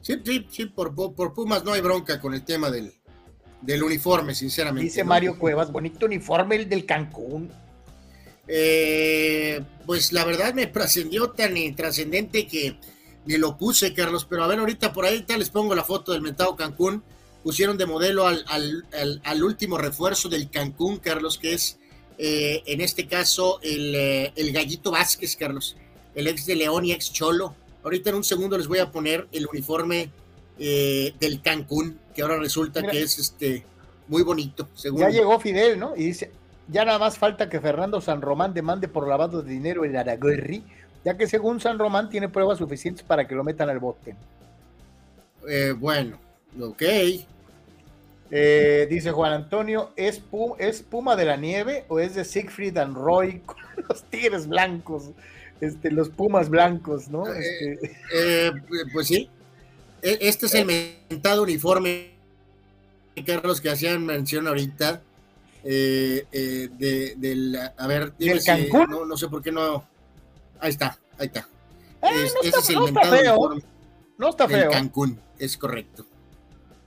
[0.00, 2.94] Sí, sí, sí, por, por, Pumas no hay bronca con el tema del,
[3.60, 4.84] del uniforme, sinceramente.
[4.84, 7.50] Dice Mario Cuevas, bonito uniforme el del Cancún.
[8.46, 12.78] Eh, pues la verdad me trascendió tan trascendente que
[13.26, 16.22] ni lo puse, Carlos, pero a ver, ahorita por ahí les pongo la foto del
[16.22, 17.02] mentado Cancún.
[17.42, 21.80] Pusieron de modelo al, al, al último refuerzo del Cancún, Carlos, que es
[22.18, 25.76] eh, en este caso eh, el, Gallito Vázquez, Carlos,
[26.14, 27.54] el ex de León y ex Cholo.
[27.82, 30.10] Ahorita en un segundo les voy a poner el uniforme
[30.58, 33.64] eh, del Cancún, que ahora resulta que es este
[34.08, 34.68] muy bonito.
[34.96, 35.96] Ya llegó Fidel, ¿no?
[35.96, 36.30] Y dice,
[36.68, 40.64] ya nada más falta que Fernando San Román demande por lavado de dinero el Aragorri,
[41.04, 44.14] ya que según San Román tiene pruebas suficientes para que lo metan al bote.
[45.78, 46.18] bueno,
[46.60, 46.82] ok.
[48.34, 53.40] Eh, dice Juan Antonio, ¿es, Puma, de la Nieve o es de Siegfried and Roy
[53.40, 53.56] con
[53.88, 55.10] los tigres blancos?
[55.62, 57.26] Este, los Pumas blancos, ¿no?
[57.26, 57.98] Eh, este...
[58.14, 58.52] Eh,
[58.92, 59.30] pues sí.
[60.02, 62.10] E, este es el mentado uniforme,
[63.24, 65.00] Carlos, que hacían mención ahorita.
[65.62, 69.08] de, del, a ver, dime Cancún?
[69.08, 69.84] no, sé por qué no.
[70.60, 71.48] Ahí está, ahí está.
[72.02, 73.62] ese es el mentado uniforme.
[74.18, 74.70] No está feo.
[74.70, 76.06] Cancún, es correcto.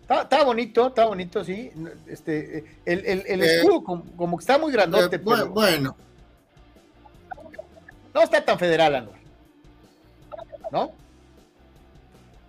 [0.08, 1.72] Está, bonito, está bonito, sí.
[2.08, 5.16] Este, el, el, eh, escudo como, que está muy grandote.
[5.16, 5.96] Eh, bueno.
[8.16, 9.20] No está tan federal, Anual.
[10.72, 10.94] ¿No?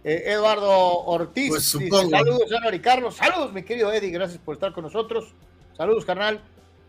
[0.04, 0.70] Eh, Eduardo
[1.04, 1.48] Ortiz.
[1.48, 3.16] Pues saludos, Anuar y Carlos.
[3.16, 4.10] Saludos, mi querido Eddie.
[4.10, 5.34] Gracias por estar con nosotros.
[5.76, 6.40] Saludos, carnal.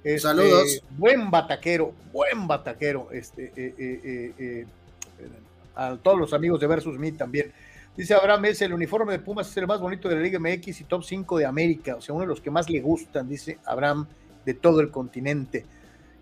[0.03, 0.83] Este, Saludos.
[0.91, 3.09] Buen bataquero, buen bataquero.
[3.11, 4.67] Este,
[5.75, 7.51] a todos los amigos de Versus Me también.
[7.95, 10.81] Dice Abraham es el uniforme de Pumas es el más bonito de la Liga MX
[10.81, 13.57] y top 5 de América, o sea, uno de los que más le gustan, dice
[13.65, 14.05] Abraham,
[14.45, 15.65] de todo el continente.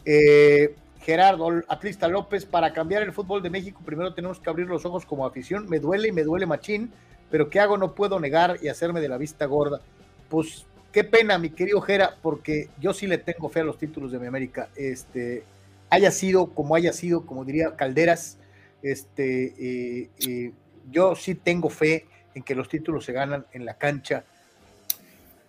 [0.05, 0.73] Eh,
[1.05, 5.05] Gerardo Atlista López, para cambiar el fútbol de México, primero tenemos que abrir los ojos
[5.05, 5.69] como afición.
[5.69, 6.91] Me duele y me duele machín,
[7.29, 7.77] pero ¿qué hago?
[7.77, 9.81] No puedo negar y hacerme de la vista gorda.
[10.29, 14.11] Pues qué pena, mi querido Gera, porque yo sí le tengo fe a los títulos
[14.11, 14.69] de mi América.
[14.75, 15.43] Este,
[15.91, 18.39] haya sido como haya sido, como diría Calderas,
[18.81, 20.53] este, eh, eh,
[20.89, 24.25] yo sí tengo fe en que los títulos se ganan en la cancha,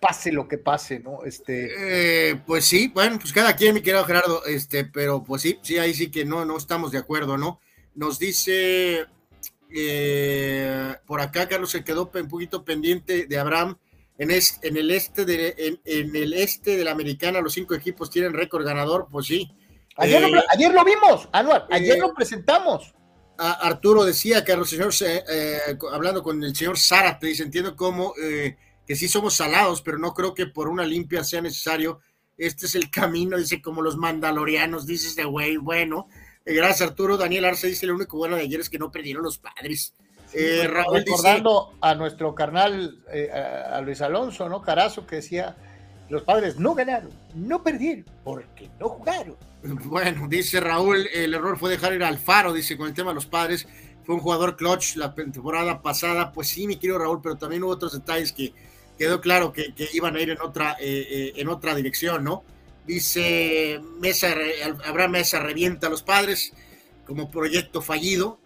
[0.01, 1.25] pase lo que pase, ¿no?
[1.25, 2.31] Este...
[2.31, 5.79] Eh, pues sí, bueno, pues cada quien, mi querido Gerardo, este, pero pues sí, sí,
[5.79, 7.61] ahí sí que no, no estamos de acuerdo, ¿no?
[7.95, 9.07] Nos dice
[9.71, 13.77] eh, por acá, Carlos se quedó un poquito pendiente de Abraham.
[14.19, 18.33] En, en el este de en, el este de la americana los cinco equipos tienen
[18.33, 19.51] récord ganador, pues sí.
[19.99, 22.95] Ayer, lo, eh, ayer lo vimos, Anuar, ayer lo presentamos.
[23.39, 25.59] Arturo decía que el señor, eh,
[25.93, 28.57] hablando con el señor Zárate, dice, entiendo cómo eh,
[28.87, 32.01] que sí somos salados, pero no creo que por una limpia sea necesario.
[32.37, 35.57] Este es el camino, dice, como los mandalorianos, dice este güey.
[35.57, 36.09] Bueno,
[36.45, 37.17] eh, gracias Arturo.
[37.17, 39.95] Daniel Arce dice, lo único bueno de ayer es que no perdieron los padres.
[40.33, 43.05] recordando a nuestro carnal,
[43.73, 44.63] a Luis Alonso, ¿no?
[44.63, 45.57] Carazo, que decía,
[46.09, 49.37] Los padres no ganaron, no perdieron, porque no jugaron.
[49.85, 53.17] Bueno, dice Raúl, el error fue dejar ir al Faro, dice, con el tema de
[53.17, 53.67] los padres.
[54.05, 56.33] Fue un jugador clutch la temporada pasada.
[56.33, 58.55] Pues sí, mi querido Raúl, pero también hubo otros detalles que
[58.99, 62.45] quedó claro que, iban a ir en otra, eh, eh, en otra dirección, ¿no?
[62.87, 64.35] Dice Mesa,
[64.85, 66.53] Abraham Mesa revienta a los padres
[67.05, 68.39] como proyecto fallido.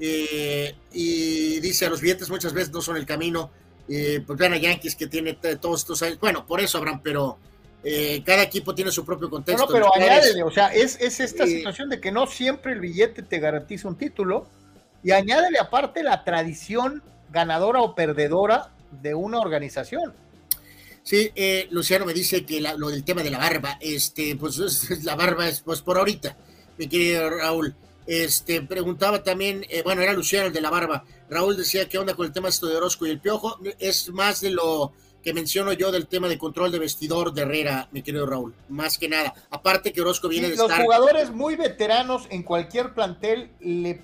[0.00, 3.50] Eh, y dice, los billetes muchas veces no son el camino.
[3.86, 6.20] pues vean a Yankees que tiene todos estos años.
[6.20, 7.38] Bueno, por eso, Abraham, pero
[7.84, 9.66] eh, cada equipo tiene su propio contexto.
[9.66, 13.38] No, pero añádele, o sea, es, esta situación de que no siempre el billete te
[13.38, 14.46] garantiza un título
[15.02, 20.14] y añádele aparte la tradición ganadora o perdedora de una organización.
[21.02, 24.58] Sí, eh, Luciano me dice que lo del tema de la barba, este, pues
[25.04, 26.36] la barba es pues por ahorita,
[26.76, 27.74] mi querido Raúl.
[28.06, 31.04] Este, preguntaba también, eh, bueno, era Luciano el de la barba.
[31.28, 33.58] Raúl decía, ¿qué onda con el tema esto de Orozco y el Piojo?
[33.78, 37.88] Es más de lo que menciono yo del tema de control de vestidor de Herrera,
[37.92, 39.34] mi querido Raúl, más que nada.
[39.50, 44.02] Aparte que Orozco viene de los jugadores muy veteranos en cualquier plantel le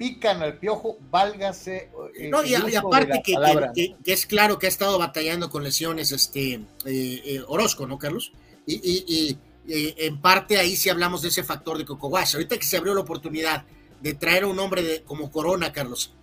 [0.00, 1.90] pican al piojo, válgase.
[2.18, 6.62] Eh, no, y, aparte que, es claro que ha estado batallando con lesiones este eh,
[6.86, 8.32] eh, Orozco, ¿no, Carlos?
[8.66, 9.36] Y,
[9.66, 12.34] en parte ahí sí hablamos de ese factor de Cocoguas.
[12.34, 13.66] Ahorita que se abrió la oportunidad
[14.00, 16.14] de traer a un hombre de, como Corona, Carlos,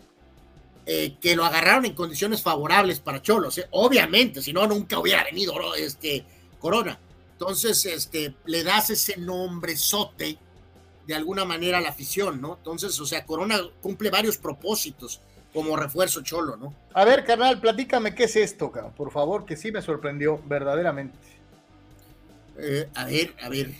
[0.87, 3.67] eh, que lo agarraron en condiciones favorables para Cholos, ¿eh?
[3.69, 6.25] obviamente, si no, nunca hubiera venido este,
[6.57, 6.99] Corona.
[7.33, 10.39] Entonces, este, le das ese nombre sote
[11.07, 12.57] de alguna manera la afición, ¿no?
[12.57, 15.21] Entonces, o sea, Corona cumple varios propósitos
[15.53, 16.75] como refuerzo Cholo, ¿no?
[16.93, 21.17] A ver, carnal, platícame qué es esto, por favor, que sí me sorprendió verdaderamente.
[22.59, 23.71] Eh, a ver, a ver,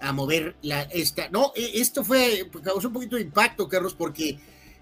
[0.00, 1.28] a mover la esta.
[1.28, 4.38] No, esto fue, causó un poquito de impacto, Carlos, porque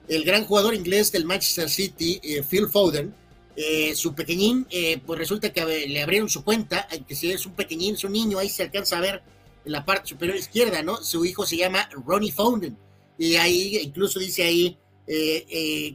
[0.09, 3.15] el gran jugador inglés del Manchester City, eh, Phil Foden,
[3.57, 7.53] eh, su pequeñín, eh, pues resulta que le abrieron su cuenta, que si es un
[7.53, 9.23] pequeñín, es un niño, ahí se alcanza a ver
[9.65, 10.97] en la parte superior izquierda, ¿no?
[11.03, 12.77] Su hijo se llama Ronnie Foden,
[13.19, 14.79] y ahí incluso dice ahí,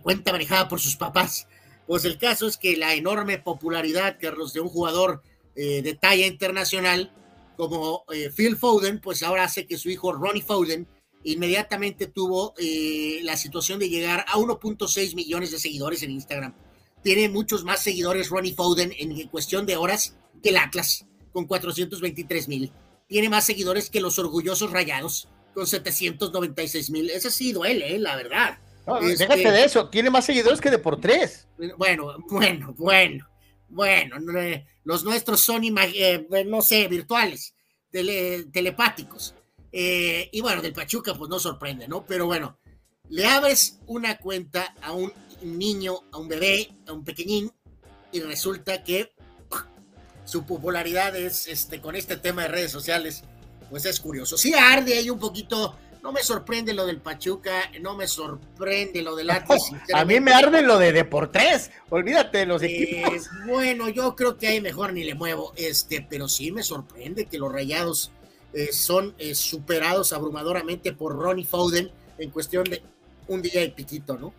[0.04, 1.48] cuenta manejada por sus papás.
[1.88, 5.24] Pues el caso es que la enorme popularidad, Carlos, de un jugador
[5.56, 7.12] de talla internacional
[7.58, 8.06] como
[8.36, 10.88] Phil Foden, pues ahora hace que su hijo Ronnie Foden
[11.26, 16.54] inmediatamente tuvo eh, la situación de llegar a 1.6 millones de seguidores en Instagram.
[17.04, 22.48] Tiene muchos más seguidores Ronnie Foden en cuestión de horas que el Atlas, con 423
[22.48, 22.72] mil.
[23.08, 27.10] Tiene más seguidores que los orgullosos rayados, con 796 mil.
[27.10, 28.60] Eso sí duele, eh, la verdad.
[29.02, 31.48] Este, déjate de eso, tiene más seguidores que de por tres.
[31.78, 33.28] Bueno, bueno, bueno,
[33.68, 34.18] bueno,
[34.84, 37.56] los nuestros son, eh, no sé, virtuales,
[37.90, 39.34] telepáticos.
[39.72, 42.06] Eh, y bueno, del Pachuca, pues no sorprende, ¿no?
[42.06, 42.60] Pero bueno,
[43.10, 47.52] le abres una cuenta a un niño, a un bebé, a un pequeñín,
[48.12, 49.15] y resulta que
[50.26, 53.24] su popularidad es, este, con este tema de redes sociales,
[53.70, 54.38] pues es curioso.
[54.38, 59.16] Sí arde ahí un poquito, no me sorprende lo del Pachuca, no me sorprende lo
[59.16, 59.62] del Atlas.
[59.94, 63.30] a mí me arde lo de Deportes, olvídate de los equipos.
[63.48, 67.38] Bueno, yo creo que ahí mejor ni le muevo, este, pero sí me sorprende que
[67.38, 68.12] los rayados
[68.54, 72.82] eh, son eh, superados abrumadoramente por Ronnie Foden en cuestión de
[73.28, 74.34] un día y piquito, ¿no?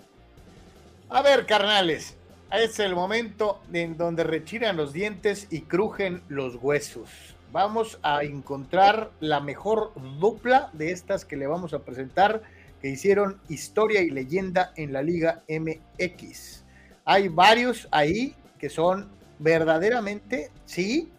[1.09, 2.17] A ver, carnales,
[2.53, 7.11] es el momento en donde rechiran los dientes y crujen los huesos.
[7.53, 12.43] Vamos a encontrar la mejor dupla de estas que le vamos a presentar,
[12.81, 16.65] que hicieron historia y leyenda en la Liga MX.
[17.05, 21.11] Hay varios ahí que son verdaderamente, sí,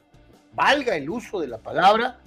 [0.53, 2.19] valga el uso de la palabra,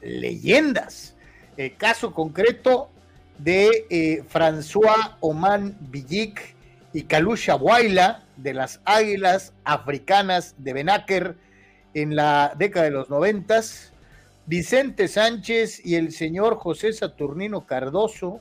[0.00, 1.14] leyendas.
[1.56, 2.90] El caso concreto
[3.38, 6.54] de eh, François Oman Villic
[6.92, 11.36] y Kalusha Waila de las Águilas Africanas de Benáquer
[11.94, 13.92] en la década de los noventas,
[14.46, 18.40] Vicente Sánchez y el señor José Saturnino Cardoso,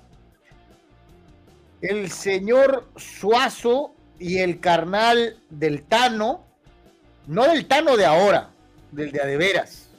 [1.81, 6.45] el señor Suazo y el carnal del Tano,
[7.27, 8.51] no del Tano de ahora,
[8.91, 9.89] del de Adeveras,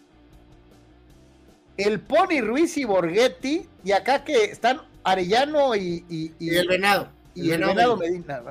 [1.76, 7.08] el Pony Ruiz y Borghetti, y acá que están Arellano y, el Venado.
[7.34, 8.42] Y, el Venado, Medina.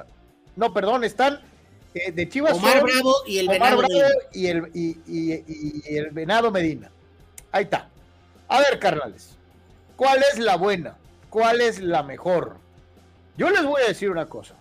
[0.55, 1.39] No, perdón, están
[1.93, 2.53] eh, de Chivas.
[2.53, 4.07] Omar Bravo y el Venado Medina.
[4.33, 6.91] Y el, y, el Venado Medina.
[7.51, 7.89] Ahí está.
[8.47, 9.37] A ver, carnales,
[9.95, 10.97] ¿cuál es la buena?
[11.29, 12.57] ¿Cuál es la mejor?
[13.37, 14.55] Yo les voy a decir una cosa.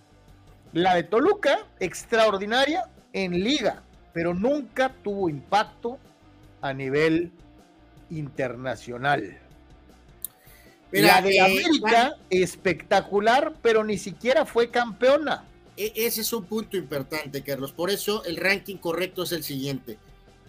[0.72, 5.98] La de Toluca, extraordinaria en liga, pero nunca tuvo impacto
[6.62, 7.32] a nivel
[8.10, 9.38] internacional.
[10.92, 15.44] La de América, espectacular, pero ni siquiera fue campeona.
[15.76, 17.72] E, ese es un punto importante, Carlos.
[17.72, 19.98] Por eso el ranking correcto es el siguiente.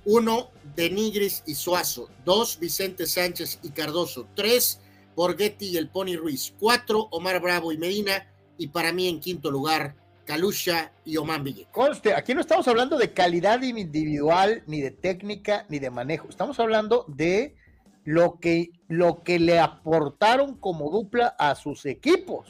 [0.05, 2.09] Uno, Denigris y Suazo.
[2.25, 4.27] Dos, Vicente Sánchez y Cardoso.
[4.35, 4.79] Tres,
[5.15, 6.53] Borghetti y el Pony Ruiz.
[6.59, 8.27] Cuatro, Omar Bravo y Medina.
[8.57, 11.67] Y para mí en quinto lugar, Calusha y Oman Ville.
[11.71, 16.29] Conste, aquí no estamos hablando de calidad individual, ni de técnica, ni de manejo.
[16.29, 17.55] Estamos hablando de
[18.03, 22.47] lo que, lo que le aportaron como dupla a sus equipos.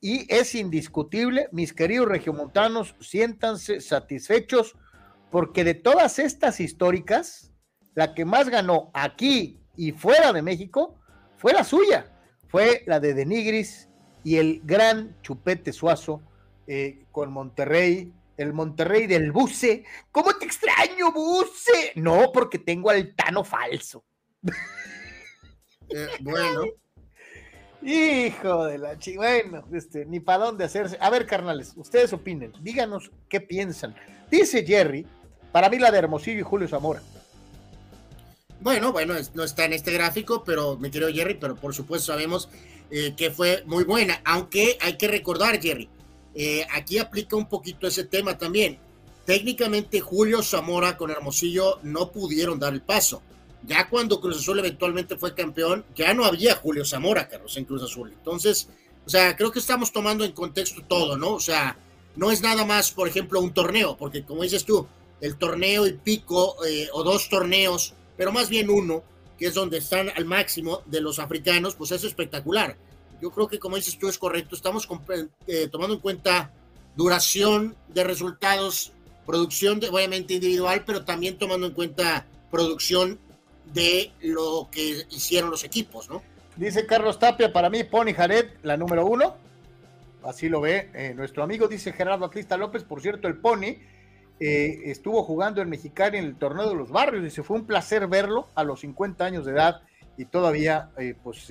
[0.00, 4.76] Y es indiscutible, mis queridos regiomontanos, siéntanse satisfechos
[5.30, 7.52] porque de todas estas históricas,
[7.94, 10.98] la que más ganó aquí y fuera de México
[11.36, 12.10] fue la suya,
[12.48, 13.88] fue la de Denigris
[14.24, 16.22] y el gran Chupete Suazo
[16.66, 19.84] eh, con Monterrey, el Monterrey del Buce.
[20.10, 21.92] ¿Cómo te extraño, Buce?
[21.94, 24.04] No, porque tengo al Tano falso.
[25.92, 26.66] Eh, bueno.
[27.82, 29.18] Hijo de la chica.
[29.18, 30.96] Bueno, este, ni para dónde hacerse.
[31.00, 32.52] A ver, carnales, ustedes opinen.
[32.60, 33.96] Díganos qué piensan.
[34.30, 35.04] Dice Jerry,
[35.50, 37.02] para mí la de Hermosillo y Julio Zamora.
[38.60, 42.48] Bueno, bueno, no está en este gráfico, pero me quiero Jerry, pero por supuesto sabemos
[42.90, 44.20] eh, que fue muy buena.
[44.24, 45.88] Aunque hay que recordar, Jerry,
[46.34, 48.78] eh, aquí aplica un poquito ese tema también.
[49.24, 53.22] Técnicamente Julio Zamora con Hermosillo no pudieron dar el paso.
[53.62, 57.82] Ya cuando Cruz Azul eventualmente fue campeón, ya no había Julio Zamora, Carlos, en Cruz
[57.82, 58.10] Azul.
[58.10, 58.68] Entonces,
[59.04, 61.34] o sea, creo que estamos tomando en contexto todo, ¿no?
[61.34, 61.76] O sea,
[62.16, 64.86] no es nada más, por ejemplo, un torneo, porque como dices tú,
[65.20, 69.02] el torneo y pico, eh, o dos torneos, pero más bien uno,
[69.38, 72.76] que es donde están al máximo de los africanos, pues es espectacular.
[73.20, 74.88] Yo creo que como dices tú es correcto, estamos
[75.46, 76.52] eh, tomando en cuenta
[76.96, 78.92] duración de resultados,
[79.26, 83.18] producción de, obviamente individual, pero también tomando en cuenta producción
[83.72, 86.22] de lo que hicieron los equipos, ¿no?
[86.56, 89.34] Dice Carlos Tapia, para mí Pony Jared, la número uno.
[90.22, 92.84] Así lo ve eh, nuestro amigo, dice Gerardo Atlista López.
[92.84, 93.78] Por cierto, el Pony
[94.38, 97.24] eh, estuvo jugando en Mexicali en el torneo de los barrios.
[97.24, 99.80] Dice, fue un placer verlo a los 50 años de edad
[100.18, 101.50] y todavía eh, pues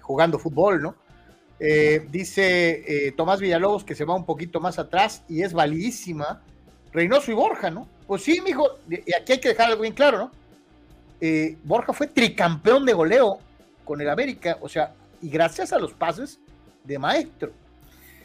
[0.00, 0.94] jugando fútbol, ¿no?
[2.10, 6.42] dice Tomás Villalobos que se va un poquito más atrás y es validísima.
[6.90, 7.86] Reynoso y Borja, ¿no?
[8.06, 10.30] Pues sí, mijo, y aquí hay que dejar algo bien claro, ¿no?
[11.20, 13.38] Eh, Borja fue tricampeón de goleo
[13.84, 16.38] con el América, o sea, y gracias a los pases
[16.84, 17.52] de maestro.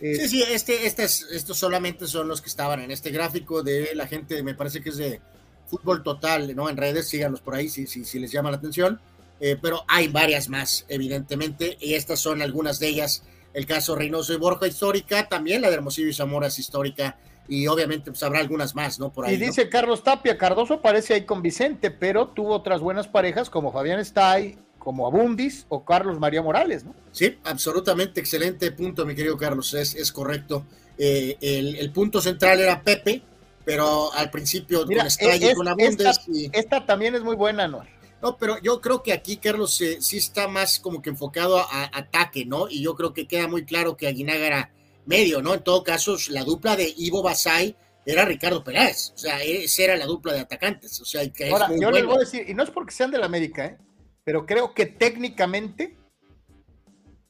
[0.01, 3.95] Eh, sí, sí, este, este estos solamente son los que estaban en este gráfico de
[3.95, 5.21] la gente, me parece que es de
[5.67, 6.69] fútbol total, ¿no?
[6.69, 8.99] En redes, síganlos por ahí si, si, si les llama la atención.
[9.39, 13.23] Eh, pero hay varias más, evidentemente, y estas son algunas de ellas.
[13.53, 17.17] El caso Reynoso y Borja histórica, también la de Hermosillo y Zamora es histórica,
[17.47, 19.11] y obviamente pues, habrá algunas más, ¿no?
[19.11, 19.35] Por ahí.
[19.35, 23.71] Y dice Carlos Tapia, Cardoso parece ahí con Vicente, pero tuvo otras buenas parejas como
[23.71, 26.95] Fabián Stay, como Abundis o Carlos María Morales, ¿no?
[27.11, 30.65] Sí, absolutamente excelente punto, mi querido Carlos, es, es correcto.
[30.97, 33.21] Eh, el, punto central era Pepe,
[33.65, 36.19] pero al principio con Stay y con Abundis.
[36.53, 37.83] Esta, también es muy buena, ¿no?
[38.21, 41.91] No, pero yo creo que aquí Carlos eh, sí está más como que enfocado a,
[41.93, 42.67] ataque, ¿no?
[42.69, 44.71] Y yo creo que queda muy claro que Aguinaga era
[45.05, 45.53] medio, ¿no?
[45.53, 47.75] En todo caso, la dupla de Ivo Basay
[48.05, 51.69] era Ricardo Pérez, o sea, esa era la dupla de atacantes, o sea, que Ahora,
[51.79, 53.77] yo les voy a decir, y no es porque sean de la América, ¿eh?
[54.23, 55.97] pero creo que técnicamente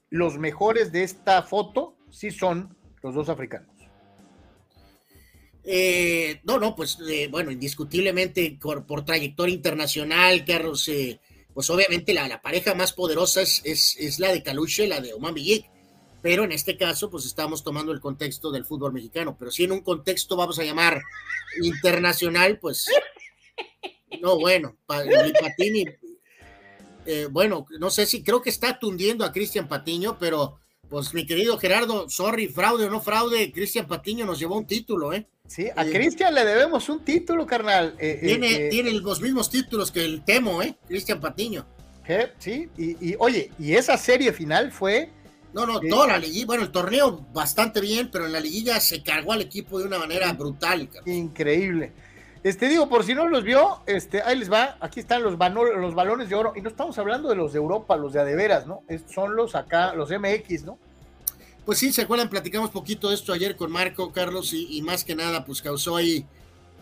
[0.09, 3.76] los mejores de esta foto sí son los dos africanos.
[5.67, 11.19] Eh, no, no, pues eh, bueno, indiscutiblemente por, trayectoria internacional, Carlos, eh,
[11.53, 15.65] pues obviamente la, pareja más poderosa es, es, la de Caluche, la de Oman Villic
[16.26, 19.71] pero en este caso pues estamos tomando el contexto del fútbol mexicano, pero si en
[19.71, 20.99] un contexto vamos a llamar
[21.61, 22.89] internacional, pues
[24.23, 25.86] no, bueno, Patini,
[27.05, 30.57] eh, bueno, no sé si creo que está tundiendo a Cristian Patiño, pero
[30.89, 35.13] pues mi querido Gerardo, sorry, fraude o no fraude, Cristian Patiño nos llevó un título,
[35.13, 35.28] ¿eh?
[35.45, 37.95] Sí, a eh, Cristian le debemos un título, carnal.
[37.99, 40.76] Eh, tiene, tiene los mismos títulos que el Temo, ¿eh?
[40.88, 41.67] Cristian Patiño.
[42.39, 45.11] Sí, y, y oye, y esa serie final fue
[45.55, 49.01] no, no, toda la liguilla, bueno, el torneo bastante bien, pero en la liguilla se
[49.01, 50.89] cargó al equipo de una manera brutal.
[51.05, 51.93] Increíble.
[52.43, 55.95] Este digo, por si no los vio, este, ahí les va, aquí están los, los
[55.95, 58.83] balones de oro, y no estamos hablando de los de Europa, los de adeveras, ¿no?
[59.11, 60.77] son los acá, los MX, ¿no?
[61.65, 65.15] Pues sí, se acuerdan, platicamos poquito de esto ayer con Marco, Carlos, y, más que
[65.15, 66.27] nada, pues causó ahí,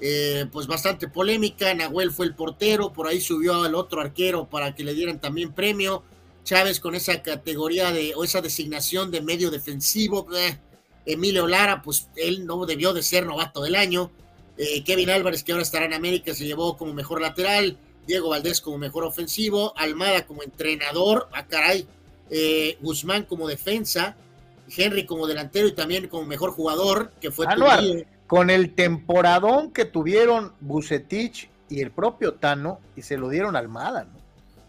[0.02, 1.74] eh, pues bastante polémica.
[1.74, 5.54] Nahuel fue el portero, por ahí subió al otro arquero para que le dieran también
[5.54, 6.04] premio.
[6.44, 10.28] Chávez con esa categoría de, o esa designación de medio defensivo.
[10.36, 10.58] Eh,
[11.06, 14.12] Emilio Lara, pues él no debió de ser novato del año.
[14.58, 17.78] Eh, Kevin Álvarez, que ahora estará en América, se llevó como mejor lateral.
[18.06, 19.74] Diego Valdés como mejor ofensivo.
[19.78, 21.30] Almada como entrenador.
[21.34, 21.88] Ah, caray.
[22.30, 24.16] Eh, Guzmán como defensa.
[24.76, 27.46] Henry como delantero y también como mejor jugador, que fue
[28.28, 33.66] con el temporadón que tuvieron Bucetich y el propio Tano y se lo dieron al
[33.66, 34.23] Almada, ¿no?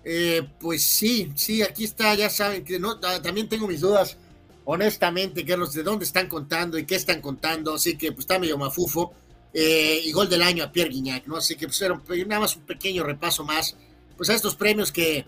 [0.04, 4.18] Eh, pues sí, sí, aquí está, ya saben que no, también tengo mis dudas,
[4.64, 8.58] honestamente, Carlos, de dónde están contando y qué están contando, así que pues está medio
[8.58, 9.14] mafufo.
[9.56, 11.36] Eh, y gol del año a Pierre Guignac, ¿no?
[11.36, 11.94] Así que pues era
[12.26, 13.76] nada más un pequeño repaso más,
[14.16, 15.24] pues a estos premios que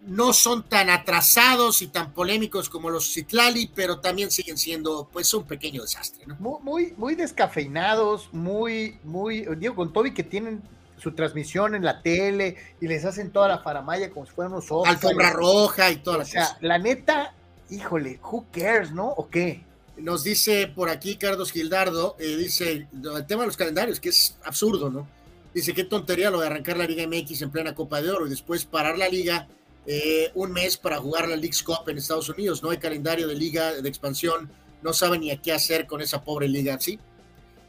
[0.00, 5.32] no son tan atrasados y tan polémicos como los Citlali, pero también siguen siendo pues
[5.32, 6.36] un pequeño desastre, ¿no?
[6.60, 10.60] Muy, muy, descafeinados, muy, muy, digo, con Toby que tienen
[10.98, 14.70] su transmisión en la tele y les hacen toda la faramaya como si fueran unos
[14.70, 14.88] ojos.
[14.88, 17.34] Alfombra roja y toda la O sea, la neta,
[17.70, 19.08] híjole, who cares, ¿no?
[19.08, 19.64] ¿O qué?
[19.96, 24.36] Nos dice por aquí Carlos Gildardo, eh, dice el tema de los calendarios, que es
[24.44, 25.08] absurdo, ¿no?
[25.52, 28.30] Dice qué tontería lo de arrancar la Liga MX en plena Copa de Oro y
[28.30, 29.48] después parar la liga
[29.86, 32.62] eh, un mes para jugar la League's Cup en Estados Unidos.
[32.62, 34.50] No hay calendario de liga de expansión,
[34.82, 36.98] no saben ni a qué hacer con esa pobre liga, ¿sí?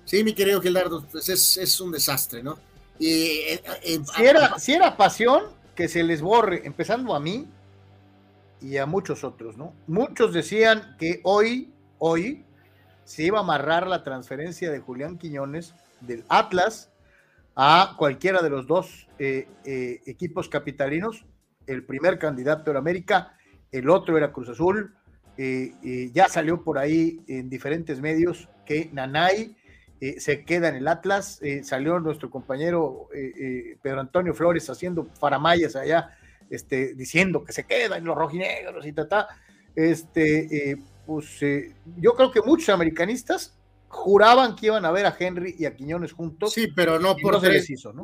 [0.03, 2.59] Sí, mi querido Gildardo, pues es, es un desastre, ¿no?
[2.99, 3.29] Y,
[3.83, 5.43] eh, si, era, si era pasión,
[5.73, 7.47] que se les borre, empezando a mí
[8.61, 9.73] y a muchos otros, ¿no?
[9.87, 12.45] Muchos decían que hoy hoy
[13.03, 16.89] se iba a amarrar la transferencia de Julián Quiñones del Atlas
[17.55, 21.25] a cualquiera de los dos eh, eh, equipos capitalinos.
[21.67, 23.37] El primer candidato era América,
[23.71, 24.95] el otro era Cruz Azul.
[25.37, 29.55] Eh, ya salió por ahí en diferentes medios que Nanay
[30.17, 31.41] se queda en el Atlas.
[31.63, 33.09] salió nuestro compañero
[33.81, 36.17] Pedro Antonio Flores haciendo faramayas allá,
[36.49, 39.27] este, diciendo que se queda en los rojinegros y ta,
[39.75, 40.77] Este,
[41.09, 45.65] pues eh, yo creo que muchos americanistas juraban que iban a ver a Henry y
[45.65, 46.53] a Quiñones juntos.
[46.53, 47.41] Sí, pero no por,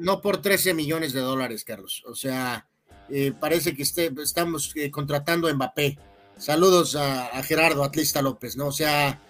[0.01, 2.03] no, por 13 millones de dólares, Carlos.
[2.07, 2.67] O sea,
[3.11, 5.99] eh, parece que este, estamos eh, contratando a Mbappé.
[6.35, 8.67] Saludos a, Gerardo Atlista López, ¿no?
[8.67, 9.21] O sea,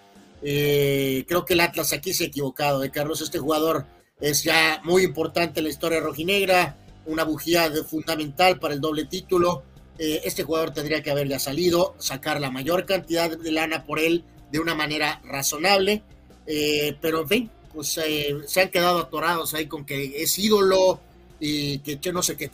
[1.26, 3.20] creo que el Atlas aquí se ha equivocado, ¿eh, Carlos?
[3.20, 3.86] Este jugador
[4.20, 9.62] es ya muy importante en la historia rojinegra, una bujía fundamental para el doble título
[9.98, 13.98] eh, este jugador tendría que haber ya salido, sacar la mayor cantidad de lana por
[13.98, 16.02] él de una manera razonable,
[16.46, 21.00] eh, pero en fin, pues eh, se han quedado atorados ahí con que es ídolo
[21.40, 22.50] y que, no sé qué.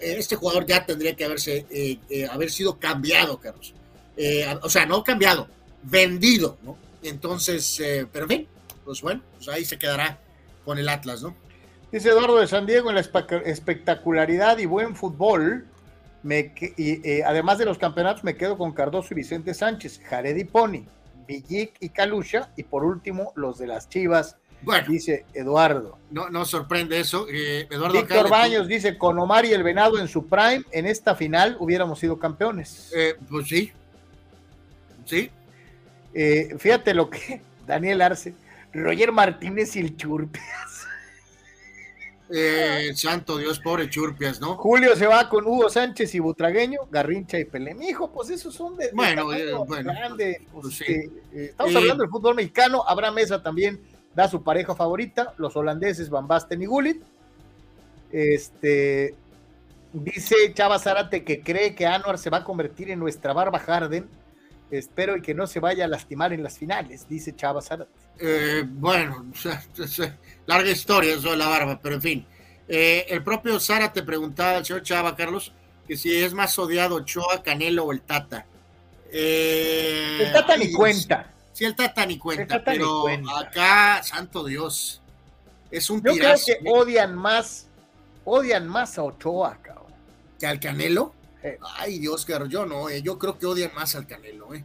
[0.00, 1.66] Este jugador ya tendría que haberse
[2.30, 3.74] haber sido cambiado, Carlos.
[4.62, 5.48] o sea, no cambiado,
[5.82, 6.78] vendido, ¿no?
[7.04, 7.80] Entonces,
[8.12, 8.48] pero en fin,
[8.84, 10.18] pues bueno, pues ahí se quedará
[10.64, 11.36] con el Atlas, ¿no?
[11.92, 13.02] Dice Eduardo de San Diego en la
[13.44, 15.66] espectacularidad y buen fútbol
[16.24, 20.44] y, eh, además de los campeonatos, me quedo con Cardoso y Vicente Sánchez, Jared y
[20.44, 20.86] Pony,
[21.28, 24.36] Villic y Calusha, y por último, los de las Chivas,
[24.88, 25.98] dice Eduardo.
[26.10, 27.26] No, no sorprende eso.
[27.30, 31.14] Eh, Eduardo Víctor Baños dice: con Omar y el Venado en su prime, en esta
[31.14, 32.90] final hubiéramos sido campeones.
[32.96, 33.70] Eh, pues sí.
[35.04, 35.30] Sí.
[36.58, 38.34] Fíjate lo que Daniel Arce,
[38.72, 40.74] Roger Martínez y el Churpias.
[42.30, 44.56] Eh, santo Dios, pobre Churpias, ¿no?
[44.56, 47.76] Julio se va con Hugo Sánchez y Butragueño, Garrincha y Pelé.
[47.86, 48.90] Hijo, pues esos son de.
[48.92, 49.92] Bueno, eh, bueno.
[49.92, 52.82] Grande, pues, pues eh, estamos hablando del fútbol mexicano.
[52.86, 53.78] Abraham Mesa también
[54.14, 57.02] da su pareja favorita, los holandeses Van Basten y Gullit.
[58.10, 59.14] Este.
[59.92, 64.08] Dice Chava Zárate que cree que Anuar se va a convertir en nuestra barba Harden.
[64.70, 67.90] Espero y que no se vaya a lastimar en las finales, dice Chava Zárate.
[68.18, 69.26] Eh, bueno,
[70.46, 72.26] larga historia eso de la barba, pero en fin.
[72.66, 75.52] Eh, el propio Sara te preguntaba al señor Chava, Carlos,
[75.86, 78.46] que si es más odiado Choa, Canelo o el Tata.
[79.12, 81.30] Eh, el Tata ni cuenta.
[81.52, 83.06] Sí, el Tata ni cuenta, pero
[83.36, 85.02] acá, santo Dios,
[85.70, 87.68] es un Yo creo que odian más,
[88.24, 89.92] odian más a Ochoa, cabrón.
[90.38, 91.14] ¿Que al Canelo?
[91.76, 94.64] Ay, Dios, yo no, yo creo que odian más al Canelo, eh.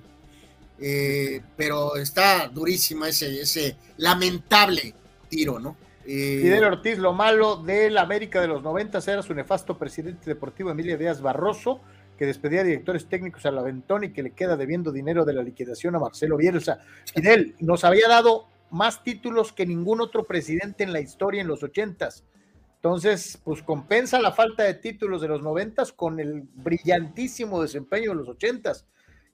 [0.82, 4.94] Eh, pero está durísima ese, ese lamentable
[5.28, 5.76] tiro, ¿no?
[6.06, 10.72] Eh, Fidel Ortiz, lo malo del América de los 90 era su nefasto presidente deportivo
[10.72, 11.82] Emilia Díaz Barroso,
[12.18, 15.96] que despedía directores técnicos al Aventón y que le queda debiendo dinero de la liquidación
[15.96, 16.80] a Marcelo Bielsa.
[17.14, 21.62] Fidel nos había dado más títulos que ningún otro presidente en la historia en los
[21.62, 22.10] 80
[22.82, 28.16] Entonces, pues compensa la falta de títulos de los 90 con el brillantísimo desempeño de
[28.16, 28.72] los 80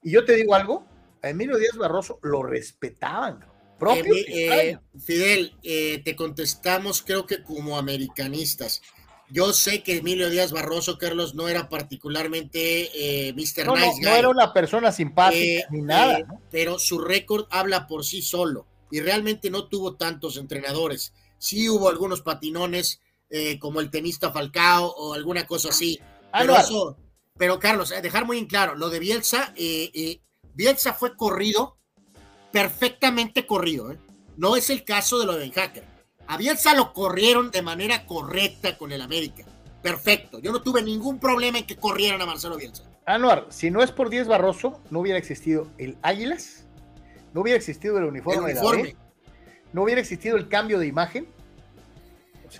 [0.02, 0.84] Y yo te digo algo,
[1.22, 3.44] Emilio Díaz Barroso lo respetaban.
[3.78, 8.82] Propio eh, Fidel, eh, te contestamos creo que como americanistas.
[9.30, 13.66] Yo sé que Emilio Díaz Barroso, Carlos, no era particularmente eh, Mr.
[13.66, 16.26] No, nice no, era una persona simpática ni nada.
[16.50, 21.12] Pero su récord habla por sí solo y realmente no tuvo tantos entrenadores.
[21.38, 22.22] Sí hubo algunos
[23.30, 25.98] eh, como el tenista Falcao o alguna cosa así.
[26.32, 26.96] Pero,
[27.36, 29.54] pero Carlos, dejar muy en claro, lo de Bielsa,
[30.54, 31.76] Bielsa fue corrido,
[32.50, 33.92] perfectamente corrido.
[33.92, 33.98] ¿eh?
[34.36, 35.84] No es el caso de lo de Ben Hacker.
[36.26, 39.44] A Bielsa lo corrieron de manera correcta con el América.
[39.82, 40.40] Perfecto.
[40.40, 42.84] Yo no tuve ningún problema en que corrieran a Marcelo Bielsa.
[43.04, 46.66] Anuar, si no es por 10 Barroso, no hubiera existido el Águilas,
[47.34, 48.82] no hubiera existido el uniforme, El uniforme.
[48.82, 49.32] de la B,
[49.72, 51.28] no hubiera existido el cambio de imagen.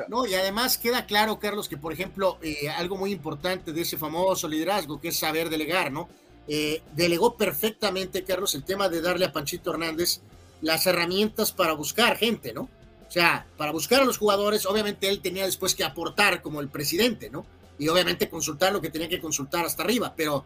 [0.09, 3.97] No, y además queda claro, Carlos, que por ejemplo, eh, algo muy importante de ese
[3.97, 6.09] famoso liderazgo, que es saber delegar, ¿no?
[6.49, 10.21] Eh, delegó perfectamente, Carlos, el tema de darle a Panchito Hernández
[10.61, 12.63] las herramientas para buscar gente, ¿no?
[13.09, 16.69] O sea, para buscar a los jugadores, obviamente él tenía después que aportar como el
[16.69, 17.47] presidente, ¿no?
[17.79, 20.45] Y obviamente consultar lo que tenía que consultar hasta arriba, pero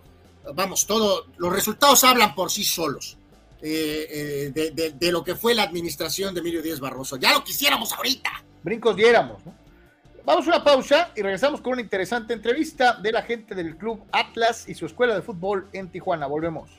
[0.55, 3.17] vamos, todo, los resultados hablan por sí solos.
[3.63, 7.17] Eh, eh, de, lo que fue la administración de Emilio Díaz Barroso.
[7.17, 8.31] Ya lo quisiéramos ahorita.
[8.63, 9.43] brincos diéramos.
[10.25, 14.03] Vamos a una pausa y regresamos con una interesante entrevista de la gente del club
[14.13, 16.27] Atlas y su escuela de fútbol en Tijuana.
[16.27, 16.71] Volvemos.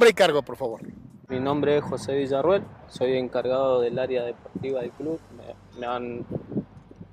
[0.00, 0.80] Nombre y cargo, por favor.
[1.28, 5.20] Mi nombre es José Villarruel, soy encargado del área deportiva del club.
[5.36, 6.24] Me, me han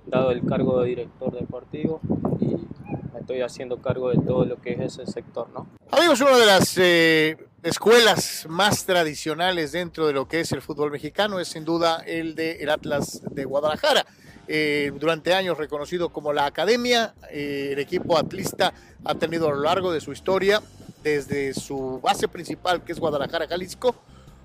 [0.05, 1.99] dado el cargo de director deportivo
[2.39, 5.67] y me estoy haciendo cargo de todo lo que es ese sector, ¿no?
[5.91, 10.89] Amigos, una de las eh, escuelas más tradicionales dentro de lo que es el fútbol
[10.89, 14.05] mexicano es sin duda el de el Atlas de Guadalajara.
[14.47, 18.73] Eh, durante años reconocido como la academia, eh, el equipo atlista
[19.03, 20.61] ha tenido a lo largo de su historia,
[21.03, 23.95] desde su base principal que es Guadalajara, Jalisco,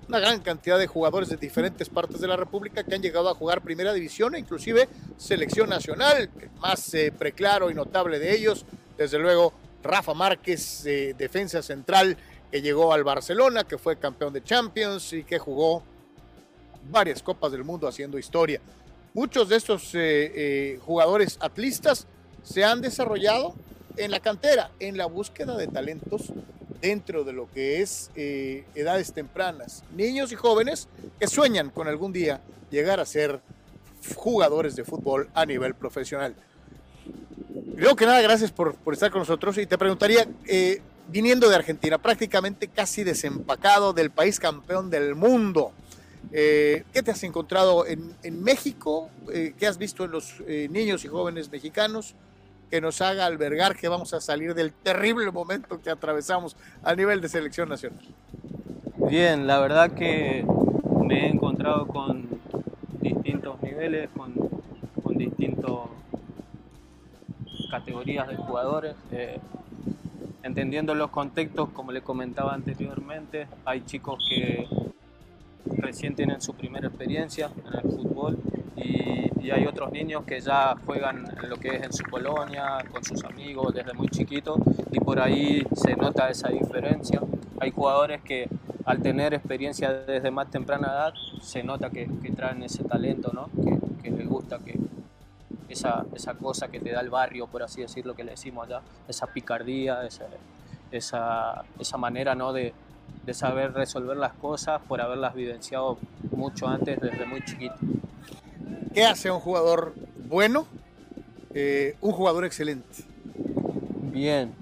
[0.07, 3.35] una gran cantidad de jugadores de diferentes partes de la República que han llegado a
[3.35, 4.87] jugar primera división e inclusive
[5.17, 6.29] selección nacional.
[6.39, 8.65] El más eh, preclaro y notable de ellos,
[8.97, 12.17] desde luego, Rafa Márquez, eh, defensa central,
[12.51, 15.83] que llegó al Barcelona, que fue campeón de Champions y que jugó
[16.89, 18.59] varias Copas del Mundo haciendo historia.
[19.13, 22.07] Muchos de estos eh, jugadores atlistas
[22.43, 23.55] se han desarrollado
[23.97, 26.33] en la cantera, en la búsqueda de talentos
[26.81, 30.87] dentro de lo que es eh, edades tempranas, niños y jóvenes
[31.19, 32.41] que sueñan con algún día
[32.71, 33.39] llegar a ser
[34.15, 36.35] jugadores de fútbol a nivel profesional.
[37.77, 41.55] Creo que nada, gracias por, por estar con nosotros y te preguntaría, eh, viniendo de
[41.55, 45.71] Argentina, prácticamente casi desempacado del país campeón del mundo,
[46.31, 49.09] eh, ¿qué te has encontrado en, en México?
[49.31, 52.15] Eh, ¿Qué has visto en los eh, niños y jóvenes mexicanos?
[52.73, 57.21] Que nos haga albergar que vamos a salir del terrible momento que atravesamos a nivel
[57.21, 58.03] de selección nacional.
[59.11, 60.43] Bien, la verdad que
[61.05, 62.27] me he encontrado con
[62.99, 64.33] distintos niveles, con,
[65.03, 65.69] con distintas
[67.69, 69.39] categorías de jugadores, eh,
[70.41, 74.67] entendiendo los contextos, como le comentaba anteriormente, hay chicos que
[75.65, 78.37] recién tienen su primera experiencia en el fútbol
[78.75, 83.03] y, y hay otros niños que ya juegan lo que es en su colonia, con
[83.03, 84.59] sus amigos desde muy chiquitos
[84.91, 87.21] y por ahí se nota esa diferencia.
[87.59, 88.47] Hay jugadores que
[88.85, 93.49] al tener experiencia desde más temprana edad se nota que, que traen ese talento, ¿no?
[93.63, 94.77] que, que les gusta que
[95.69, 98.81] esa, esa cosa que te da el barrio, por así decirlo, que le decimos allá,
[99.07, 100.25] esa picardía, esa,
[100.91, 102.53] esa, esa manera ¿no?
[102.53, 102.73] de,
[103.25, 105.97] de saber resolver las cosas por haberlas vivenciado
[106.31, 107.75] mucho antes desde muy chiquito.
[108.93, 109.93] ¿Qué hace un jugador
[110.27, 110.67] bueno?
[111.53, 113.03] Eh, un jugador excelente.
[114.11, 114.53] Bien,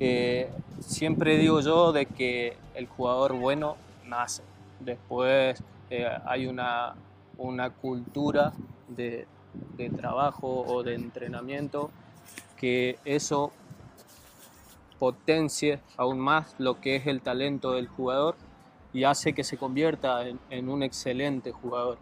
[0.00, 0.50] eh,
[0.80, 4.42] siempre digo yo de que el jugador bueno nace.
[4.80, 6.94] Después eh, hay una,
[7.38, 8.52] una cultura
[8.88, 9.26] de,
[9.76, 11.90] de trabajo o de entrenamiento
[12.56, 13.52] que eso
[14.98, 18.36] potencie aún más lo que es el talento del jugador
[18.92, 21.98] y hace que se convierta en, un excelente jugador.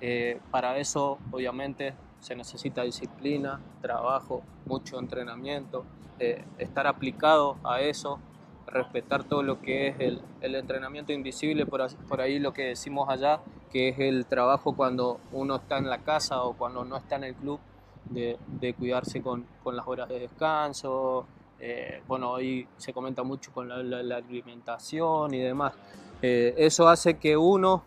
[0.00, 5.84] Eh, para eso, obviamente, se necesita disciplina, trabajo, mucho entrenamiento,
[6.20, 8.20] eh, estar aplicado a eso,
[8.66, 13.40] respetar todo lo que es el, entrenamiento invisible, por, ahí lo que decimos allá,
[13.72, 17.24] que es el trabajo cuando uno está en la casa o cuando no está en
[17.24, 17.58] el club,
[18.04, 21.26] de, de cuidarse con, con, las horas de descanso.
[21.60, 25.74] Eh, bueno, hoy se comenta mucho con la, alimentación y demás.
[26.22, 27.82] Eh, eso hace que uno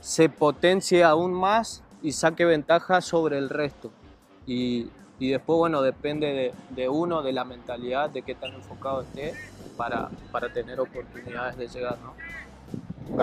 [0.00, 3.90] se potencie aún más y saque ventaja sobre el resto.
[4.46, 4.88] Y,
[5.18, 9.34] y después, bueno, depende de, de, uno, de la mentalidad, de qué tan enfocado esté
[9.76, 11.98] para, para tener oportunidades de llegar.
[12.02, 12.14] ¿no?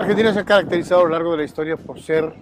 [0.00, 2.32] Argentina se ha caracterizado a lo largo de la historia por ser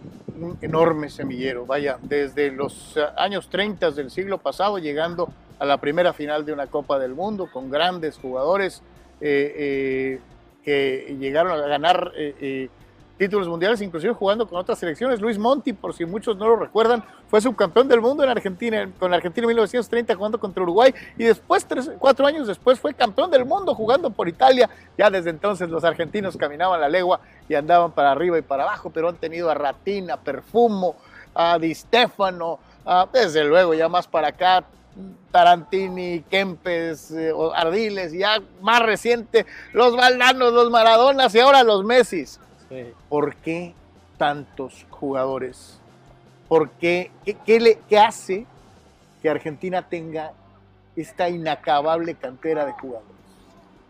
[0.41, 5.28] un enorme semillero, vaya, desde los años 30 del siglo pasado, llegando
[5.61, 8.83] a la primera final de una Copa del Mundo con grandes jugadores
[9.21, 10.21] eh, eh,
[10.65, 12.71] que llegaron a ganar eh,
[13.19, 15.21] títulos mundiales, inclusive jugando con otras selecciones.
[15.21, 19.13] Luis Monti, por si muchos no lo recuerdan, fue subcampeón del mundo en Argentina, con
[19.13, 23.45] Argentina en 1930 jugando contra Uruguay y después, tres, cuatro años después, fue campeón del
[23.45, 24.71] mundo jugando por Italia.
[24.97, 28.89] Ya desde entonces los argentinos caminaban la legua y andaban para arriba y para abajo,
[28.89, 30.97] pero han tenido a Ratina, Perfumo,
[31.35, 32.59] a Di Stefano,
[33.13, 34.65] desde luego ya más para acá,
[35.31, 42.41] Tarantini, Kempes, eh, Ardiles, ya más reciente, los Valdanos, los Maradonas y ahora los Messis.
[42.69, 42.93] Sí.
[43.09, 43.75] ¿Por qué
[44.19, 45.81] tantos jugadores?
[46.49, 47.11] ¿Por qué?
[47.25, 48.47] ¿Qué, qué, le, ¿Qué hace
[49.23, 50.33] que Argentina tenga
[50.97, 53.11] esta inacabable cantera de jugadores?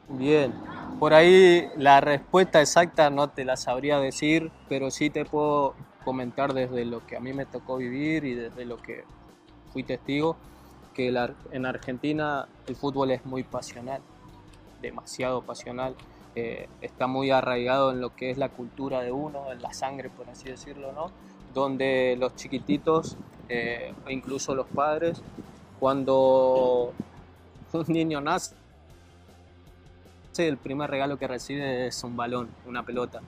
[0.08, 0.52] Bien,
[0.98, 6.52] por ahí la respuesta exacta no te la sabría decir, pero sí te puedo comentar
[6.52, 9.04] desde lo que a mí me tocó vivir y desde lo que
[9.72, 10.36] fui testigo
[11.00, 14.02] que la, en Argentina el fútbol es muy pasional,
[14.82, 15.94] demasiado pasional.
[16.34, 20.10] Eh, está muy arraigado en lo que es la cultura de uno, en la sangre,
[20.10, 21.10] por así decirlo, ¿no?
[21.54, 23.16] Donde los chiquititos,
[23.48, 25.22] eh, incluso los padres,
[25.78, 26.92] cuando
[27.72, 28.54] un niño nace,
[30.36, 33.22] el primer regalo que recibe es un balón, una pelota.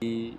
[0.00, 0.36] Y,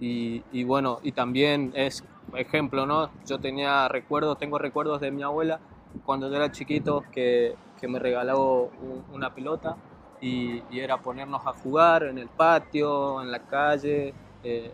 [0.00, 2.02] y, bueno, y también es
[2.34, 3.10] ejemplo, ¿no?
[3.26, 5.60] Yo tenía recuerdos, tengo recuerdos de mi abuela
[6.04, 9.76] cuando yo era chiquito que, que me regaló un, una pelota
[10.20, 14.14] y, y, era ponernos a jugar en el patio, en la calle.
[14.42, 14.70] Eh,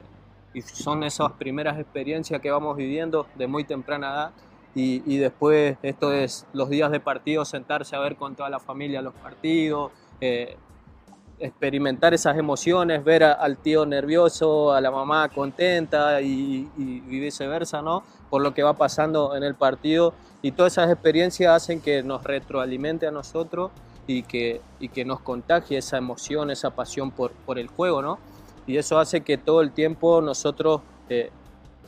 [0.54, 4.30] y son esas primeras experiencias que vamos viviendo de muy temprana edad.
[4.74, 8.60] Y, y, después esto es los días de partido, sentarse a ver con toda la
[8.60, 10.56] familia los partidos, eh,
[11.38, 17.20] experimentar esas emociones, ver a, al tío nervioso, a la mamá contenta y, y, y,
[17.20, 18.02] viceversa, ¿no?
[18.30, 22.24] Por lo que va pasando en el partido y todas esas experiencias hacen que nos
[22.24, 23.70] retroalimente a nosotros
[24.06, 28.18] y que, y que nos contagie esa emoción, esa pasión por, por el juego, ¿no?
[28.66, 31.30] Y eso hace que todo el tiempo nosotros eh,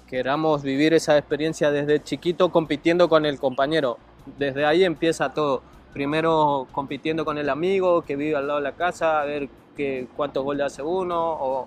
[0.06, 3.98] queramos vivir esa experiencia desde chiquito compitiendo con el compañero.
[4.38, 5.62] Desde ahí empieza todo
[5.98, 10.06] primero compitiendo con el amigo que vive al lado de la casa, a ver que,
[10.16, 11.18] cuántos goles hace uno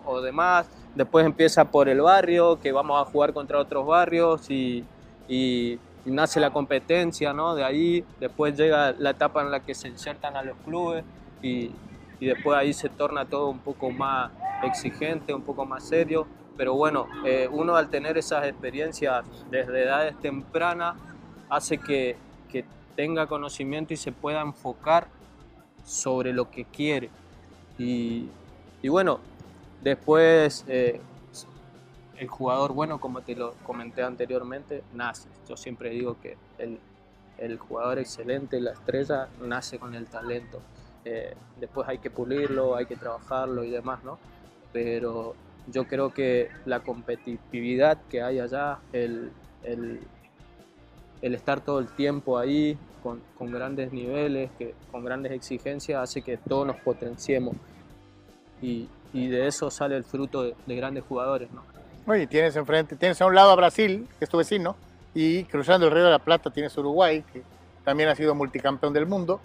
[0.06, 0.70] o, demás.
[0.96, 4.86] Después empieza por el barrio, que vamos a jugar contra otros barrios y,
[5.28, 7.56] y, nace la competencia, ¿no?
[7.56, 11.04] De ahí, después llega la etapa en la que se insertan a los clubes
[11.42, 11.72] y,
[12.22, 14.32] y después ahí se torna todo un poco más
[14.64, 16.26] exigente, un poco más serio.
[16.56, 20.96] Pero bueno, eh, uno al tener esas experiencias desde edades tempranas
[21.50, 22.16] hace que
[22.96, 25.08] tenga conocimiento y se pueda enfocar
[25.86, 27.10] sobre lo que quiere.
[27.78, 28.30] Y,
[28.82, 29.20] y bueno,
[29.82, 31.02] después eh,
[32.18, 35.28] el jugador bueno, como te lo comenté anteriormente, nace.
[35.50, 36.80] Yo siempre digo que el,
[37.38, 40.62] el jugador excelente, la estrella, nace con el talento.
[41.04, 44.20] Eh, después hay que pulirlo, hay que trabajarlo y demás, ¿no?
[44.72, 45.34] Pero
[45.68, 49.32] yo creo que la competitividad que hay allá, el,
[49.64, 50.02] el,
[51.22, 56.38] estar todo el tiempo ahí con, con, grandes niveles, que, con grandes exigencias, hace que
[56.38, 57.56] todos nos potenciemos.
[58.62, 61.64] Y, y de eso sale el fruto de, de grandes jugadores, ¿no?
[62.08, 64.76] Oye, tienes enfrente, tienes a un lado a Brasil, que es tu vecino,
[65.14, 67.44] y cruzando el Río de la Plata tienes Uruguay, que
[67.84, 69.40] también ha sido multicampeón del mundo.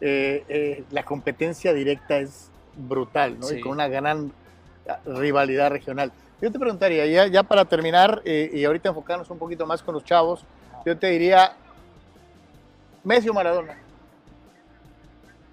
[0.00, 3.50] Eh, eh, la competencia directa es brutal, ¿no?
[3.50, 4.32] Y con una gran
[5.06, 6.12] rivalidad regional.
[6.42, 9.94] Yo te preguntaría, ya, ya para terminar, eh, y ahorita enfocarnos un poquito más con
[9.94, 10.44] los chavos,
[10.84, 11.56] yo te diría,
[13.02, 13.76] Messi o Maradona.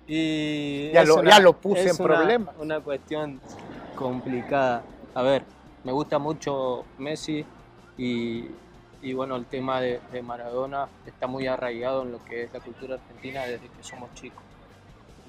[0.08, 2.56] Y ya, lo, ya lo puse en problemas.
[2.60, 3.40] Una cuestión
[3.96, 4.84] complicada.
[5.14, 5.44] A ver,
[5.84, 7.46] me gusta mucho Messi
[7.98, 8.48] y,
[9.02, 12.96] y bueno, el tema de, Maradona está muy arraigado en lo que es la cultura
[12.96, 14.44] argentina desde que somos chicos.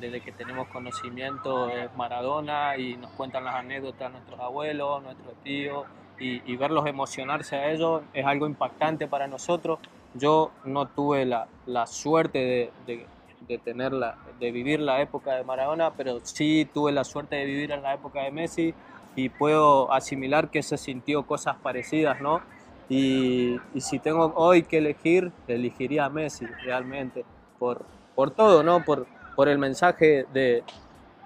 [0.00, 5.86] Desde que tenemos conocimiento de Maradona y nos cuentan las anécdotas nuestros abuelos, nuestros tíos,
[6.22, 9.80] y, verlos emocionarse a ellos es algo impactante para nosotros.
[10.14, 13.06] Yo no tuve la, la suerte de,
[13.48, 17.72] de, tenerla, de vivir la época de Maradona, pero sí tuve la suerte de vivir
[17.72, 18.74] en la época de Messi
[19.16, 22.40] y puedo asimilar que se sintió cosas parecidas, ¿no?
[22.88, 27.24] Y, si tengo hoy que elegir, elegiría a Messi realmente,
[27.58, 28.84] por, por todo, ¿no?
[28.84, 30.62] Por, por el mensaje de,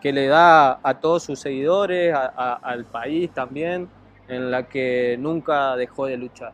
[0.00, 3.88] que le da a todos sus seguidores, al país también,
[4.28, 6.52] en la que nunca dejó de luchar,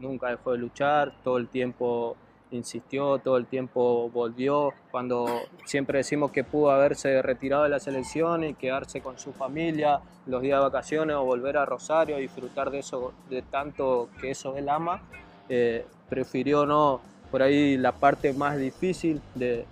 [0.00, 2.16] nunca dejó de luchar, todo el tiempo
[2.50, 5.26] insistió, todo el tiempo volvió, cuando
[5.64, 10.42] siempre decimos que pudo haberse retirado de la selección y quedarse con su familia los
[10.42, 14.56] días de vacaciones o volver a Rosario a disfrutar de eso, de tanto que eso
[14.56, 15.02] él ama,
[15.48, 17.00] eh, prefirió no
[17.30, 19.66] por ahí la parte más difícil de,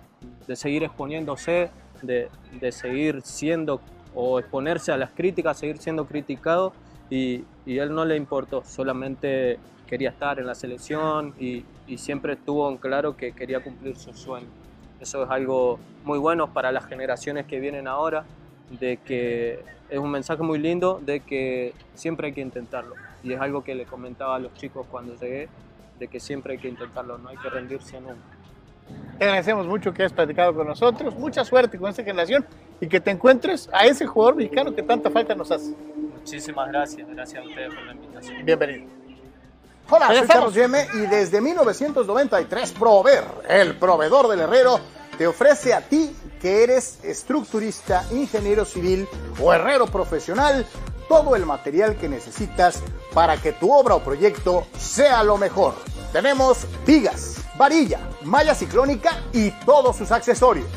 [0.47, 1.69] de seguir exponiéndose,
[2.01, 2.29] de,
[2.59, 3.81] de, seguir siendo
[4.13, 6.73] o exponerse a las críticas, seguir siendo criticado
[7.09, 12.77] y, y él no le importó, solamente quería estar en la selección y, siempre estuvo
[12.77, 14.47] claro que quería cumplir su sueño.
[14.99, 18.25] Eso es algo muy bueno para las generaciones que vienen ahora,
[18.77, 22.93] de que es un mensaje muy lindo de que siempre hay que intentarlo.
[23.23, 25.47] Y es algo que le comentaba a los chicos cuando llegué,
[25.97, 28.37] de que siempre hay que intentarlo, no hay que rendirse nunca.
[29.17, 32.45] Te agradecemos mucho que hayas platicado con nosotros, mucha suerte con esta generación
[32.81, 35.73] y que te encuentres a ese jugador mexicano que tanta falta nos hace.
[36.27, 38.43] Muchísimas gracias, gracias a ustedes por la invitación.
[38.43, 38.85] Bienvenido.
[39.89, 44.77] Hola, soy Carlos Yeme y desde 1993 Prover, el proveedor del herrero,
[45.17, 49.07] te ofrece a ti que eres estructurista, ingeniero civil
[49.41, 50.65] o herrero profesional
[51.07, 52.83] todo el material que necesitas
[53.13, 55.75] para que tu obra o proyecto sea lo mejor.
[56.11, 60.67] Tenemos vigas, varilla, malla ciclónica y todos sus accesorios.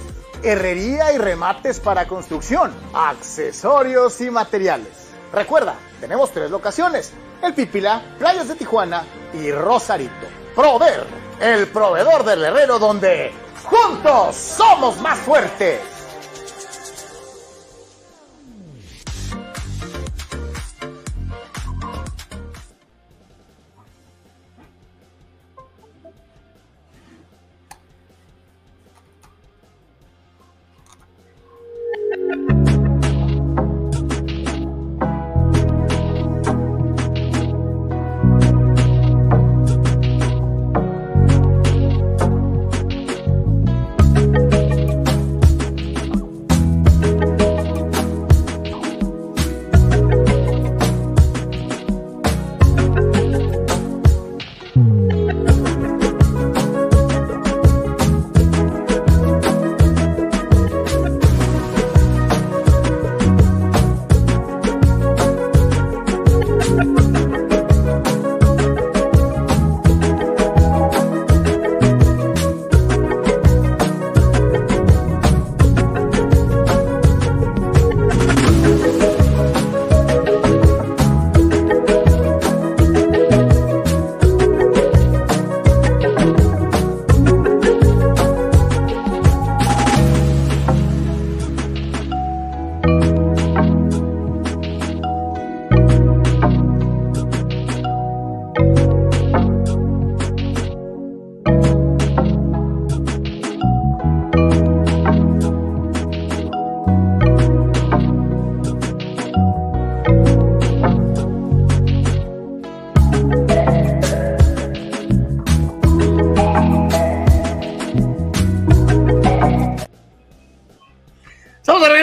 [0.45, 5.00] Herrería y remates para construcción, accesorios y materiales.
[5.33, 7.13] Recuerda, tenemos tres locaciones
[7.43, 9.03] el Pípila, Playas de Tijuana
[9.33, 10.27] y Rosarito.
[10.55, 11.07] Prover,
[11.41, 13.33] el proveedor del herrero donde
[13.65, 15.81] juntos somos más fuertes.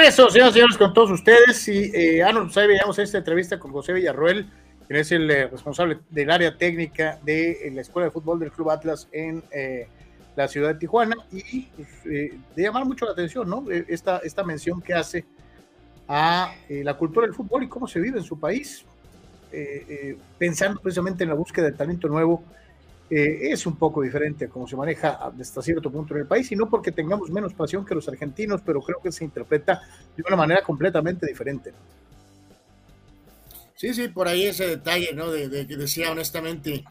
[0.07, 1.67] Regreso, señoras y señores, con todos ustedes.
[1.67, 4.49] Y eh, ah, pues ahí veíamos esta entrevista con José Villarroel,
[4.87, 8.69] quien es el eh, responsable del área técnica de la Escuela de Fútbol del Club
[8.69, 9.87] Atlas en eh,
[10.35, 11.15] la ciudad de Tijuana.
[11.31, 13.65] Y pues, eh, de llamar mucho la atención, ¿no?
[13.69, 15.25] Esta, esta mención que hace
[16.07, 18.85] a la cultura del fútbol y cómo se vive en su país,
[20.37, 22.45] pensando precisamente en la búsqueda de talento nuevo
[23.09, 26.55] eh, es un poco diferente cómo se maneja hasta cierto punto en el país, y
[26.55, 29.81] no porque tengamos menos pasión que los argentinos, pero creo que se interpreta
[30.15, 31.73] de una manera completamente diferente.
[33.75, 35.31] Sí, sí, por ahí ese detalle, ¿no?
[35.31, 36.83] De, que decía honestamente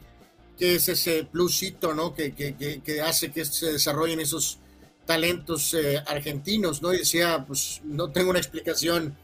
[0.56, 2.14] que es ese plusito, ¿no?
[2.14, 4.59] Que, que, hace que se desarrollen esos
[5.05, 6.94] talentos eh, argentinos, ¿no?
[6.94, 9.14] Y decía, pues no tengo una explicación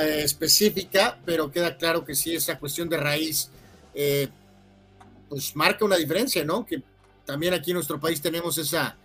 [0.00, 3.50] eh, específica, pero queda claro que sí, esa cuestión de raíz
[5.32, 6.66] pues marca una diferencia, ¿no?
[6.66, 6.82] Que
[7.24, 8.98] también aquí en nuestro país tenemos esa,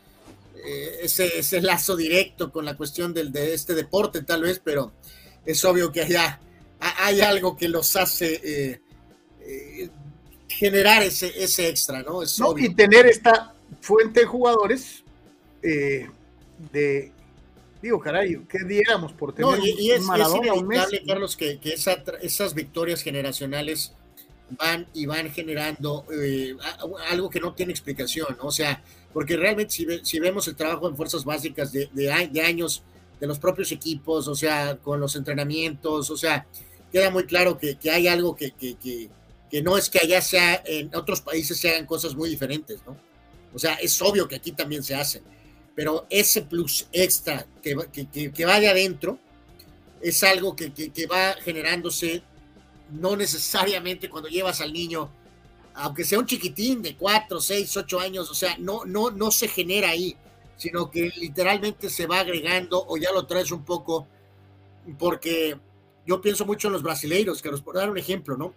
[0.58, 4.92] eh, ese, lazo directo con la cuestión del, de este deporte, tal vez, pero
[5.46, 6.38] es obvio que allá
[6.82, 8.82] hay algo que los hace eh,
[9.40, 9.90] eh,
[10.50, 12.22] generar ese, ese extra, ¿no?
[12.22, 15.06] Es Y tener esta fuente de jugadores
[15.62, 17.14] de,
[17.82, 23.02] digo, caray, ¿qué diéramos por tener no, y, es, inevitable, Carlos, que, que esas victorias
[23.02, 23.94] generacionales
[24.52, 26.56] van y van generando eh,
[27.10, 28.82] algo que no tiene explicación, o sea,
[29.14, 32.84] porque realmente si, vemos el trabajo en fuerzas básicas de, de, años
[33.20, 36.46] de los propios equipos, o sea, con los entrenamientos, o sea,
[36.92, 41.22] queda muy claro que, hay algo que, que, no es que allá sea, en otros
[41.22, 42.98] países se hagan cosas muy diferentes, ¿no?
[43.54, 45.24] O sea, es obvio que aquí también se hacen,
[45.76, 47.76] pero ese plus extra que,
[48.32, 49.20] que, va de adentro
[50.02, 50.72] es algo que,
[51.12, 52.24] va generándose
[52.92, 55.10] no necesariamente cuando llevas al niño,
[55.74, 59.48] aunque sea un chiquitín de 4, 6, 8 años, o sea, no, no, no se
[59.48, 60.16] genera ahí,
[60.58, 64.08] sino que literalmente se va agregando o ya lo traes un poco,
[64.98, 65.58] porque
[66.06, 68.54] yo pienso mucho en los brasileiros, que nos por dar un ejemplo, ¿no?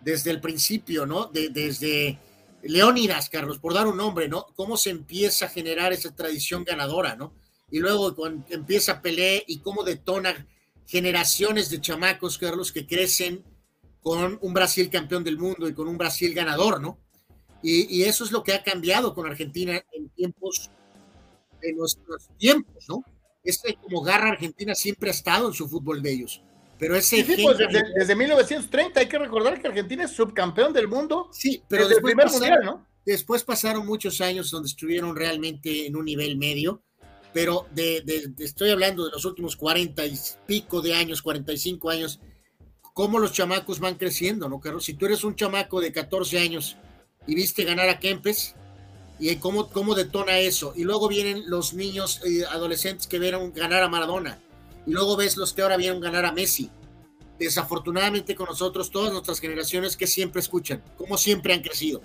[0.00, 1.26] Desde el principio, ¿no?
[1.26, 2.18] De, desde
[2.62, 4.46] Leónidas, Carlos, por dar un nombre, ¿no?
[4.54, 7.34] Cómo se empieza a generar esa tradición ganadora, ¿no?
[7.70, 10.46] Y luego cuando empieza Pelé y cómo detona
[10.88, 13.44] generaciones de chamacos, Carlos, que crecen
[14.00, 16.98] con un Brasil campeón del mundo y con un Brasil ganador, ¿no?
[17.62, 20.70] Y, eso es lo que ha cambiado con Argentina en tiempos,
[21.60, 23.04] en nuestros tiempos, ¿no?
[23.44, 26.42] Este como garra Argentina siempre ha estado en su fútbol de ellos.
[26.78, 31.28] Pero ese sí, pues desde, 1930 hay que recordar que Argentina es subcampeón del mundo.
[31.32, 32.86] Sí, pero después, mundial, ¿no?
[33.04, 36.84] después pasaron muchos años donde estuvieron realmente en un nivel medio
[37.32, 42.20] pero de, estoy hablando de los últimos 40 y pico de años, 45 años,
[42.94, 44.84] cómo los chamacos van creciendo, ¿no, Carlos?
[44.84, 46.76] Si tú eres un chamaco de 14 años
[47.26, 48.54] y viste ganar a Kempes,
[49.20, 53.82] y cómo, cómo detona eso, y luego vienen los niños y adolescentes que vieron ganar
[53.82, 54.38] a Maradona,
[54.86, 56.70] y luego ves los que ahora vieron ganar a Messi.
[57.38, 62.02] Desafortunadamente con nosotros, todas nuestras generaciones que siempre escuchan, cómo siempre han crecido,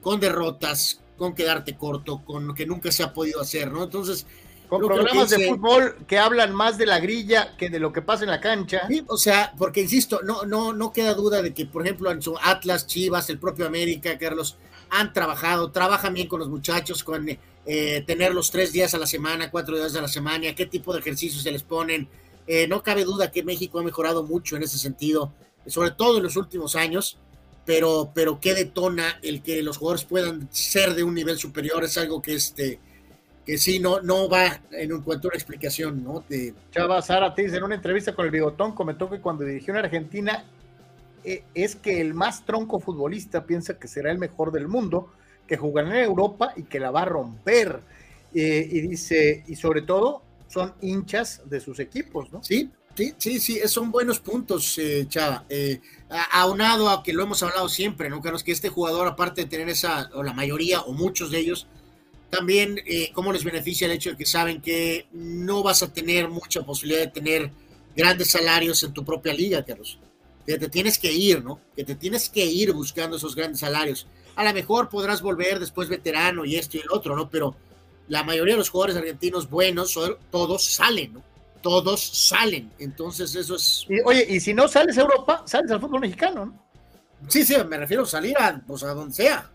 [0.00, 3.84] con derrotas, con quedarte corto, con que nunca se ha podido hacer, ¿no?
[3.84, 4.26] Entonces,
[4.68, 8.24] con programas de fútbol que hablan más de la grilla que de lo que pasa
[8.24, 8.88] en la cancha.
[8.88, 12.20] Sí, o sea, porque insisto, no, no, no queda duda de que, por ejemplo, en
[12.22, 14.56] su Atlas, Chivas, el propio América, Carlos,
[14.90, 19.06] han trabajado, trabajan bien con los muchachos, con eh, tener los tres días a la
[19.06, 22.08] semana, cuatro días a la semana, qué tipo de ejercicios se les ponen.
[22.48, 25.32] Eh, no cabe duda que México ha mejorado mucho en ese sentido,
[25.68, 27.16] sobre todo en los últimos años
[27.64, 31.96] pero, pero qué detona el que los jugadores puedan ser de un nivel superior es
[31.98, 32.80] algo que este
[33.44, 36.24] que sí no, no va en cuanto a una explicación, ¿no?
[36.28, 36.54] De...
[36.70, 40.44] Chava Zaratis en una entrevista con el Bigotón comentó que cuando dirigió en Argentina
[41.24, 45.12] eh, es que el más tronco futbolista piensa que será el mejor del mundo,
[45.46, 47.80] que jugará en Europa y que la va a romper.
[48.34, 52.42] Eh, y dice, y sobre todo son hinchas de sus equipos, ¿no?
[52.42, 55.46] Sí, Sí, sí, sí, son buenos puntos, eh, Chava.
[55.48, 55.80] Eh,
[56.32, 58.44] aunado a que lo hemos hablado siempre, ¿no, Carlos?
[58.44, 61.66] Que este jugador, aparte de tener esa, o la mayoría, o muchos de ellos,
[62.28, 66.28] también, eh, ¿cómo les beneficia el hecho de que saben que no vas a tener
[66.28, 67.50] mucha posibilidad de tener
[67.96, 69.98] grandes salarios en tu propia liga, Carlos?
[70.46, 71.60] Que te tienes que ir, ¿no?
[71.74, 74.06] Que te tienes que ir buscando esos grandes salarios.
[74.36, 77.30] A lo mejor podrás volver después veterano y esto y el otro, ¿no?
[77.30, 77.54] Pero
[78.08, 79.98] la mayoría de los jugadores argentinos buenos,
[80.30, 81.31] todos salen, ¿no?
[81.62, 82.70] Todos salen.
[82.78, 83.86] Entonces, eso es.
[84.04, 86.62] oye, y si no sales a Europa, sales al fútbol mexicano, ¿no?
[87.28, 89.48] Sí, sí, me refiero a salir a, pues, a donde sea.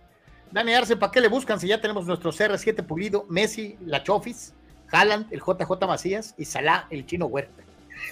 [0.51, 4.53] Dani Arce, ¿para qué le buscan si ya tenemos nuestro CR7 pulido, Messi, la Chofis,
[4.89, 7.63] Haaland, el JJ Macías y Salah, el chino Huerta?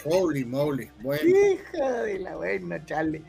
[0.04, 1.24] Holy moly, bueno.
[1.24, 3.22] Hija de la buena, chale.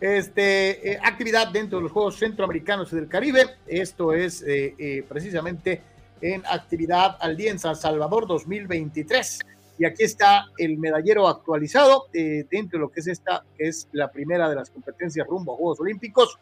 [0.00, 3.56] Este, eh, actividad dentro de los Juegos Centroamericanos y del Caribe.
[3.66, 5.82] Esto es eh, eh, precisamente
[6.20, 9.40] en actividad al día en San Salvador 2023
[9.78, 13.88] Y aquí está el medallero actualizado eh, dentro de lo que es esta, que es
[13.92, 16.38] la primera de las competencias rumbo a Juegos Olímpicos,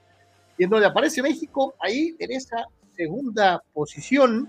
[0.56, 4.48] y en donde aparece México ahí en esa segunda posición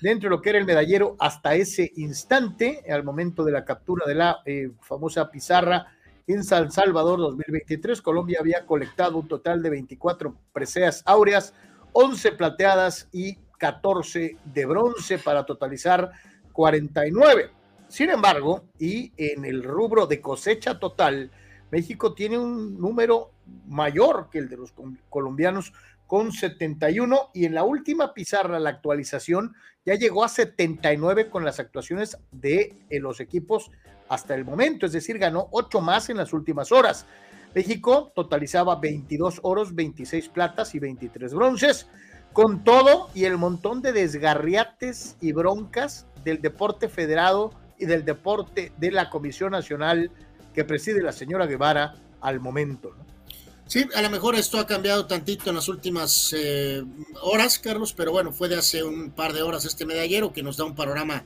[0.00, 4.06] dentro de lo que era el medallero hasta ese instante, al momento de la captura
[4.06, 5.86] de la eh, famosa pizarra
[6.26, 8.00] en San Salvador 2023.
[8.00, 11.54] Colombia había colectado un total de 24 preseas áureas,
[11.92, 16.10] 11 plateadas y 14 de bronce para totalizar
[16.52, 17.61] 49.
[17.92, 21.30] Sin embargo, y en el rubro de cosecha total,
[21.70, 23.32] México tiene un número
[23.68, 24.72] mayor que el de los
[25.10, 25.74] colombianos
[26.06, 29.54] con 71 y en la última pizarra, la actualización,
[29.84, 33.70] ya llegó a 79 con las actuaciones de eh, los equipos
[34.08, 37.04] hasta el momento, es decir, ganó 8 más en las últimas horas.
[37.54, 41.88] México totalizaba 22 oros, 26 platas y 23 bronces,
[42.32, 48.72] con todo y el montón de desgarriates y broncas del deporte federado y del deporte
[48.78, 50.10] de la Comisión Nacional
[50.54, 52.94] que preside la señora Guevara al momento.
[53.66, 56.82] Sí, a lo mejor esto ha cambiado tantito en las últimas eh,
[57.22, 60.56] horas, Carlos, pero bueno, fue de hace un par de horas este medallero que nos
[60.56, 61.24] da un panorama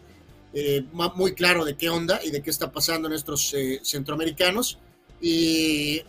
[0.55, 0.85] eh,
[1.15, 4.79] muy claro de qué onda y de qué está pasando en estos eh, centroamericanos.
[5.21, 6.03] Y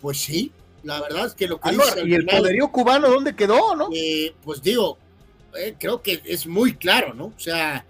[0.00, 0.50] pues sí,
[0.84, 1.70] la verdad es que lo que...
[2.04, 3.90] ¿Y el poderío cubano dónde quedó, no?
[4.42, 4.96] pues digo,
[5.78, 7.26] creo que es muy claro, ¿no?
[7.26, 7.84] O sea,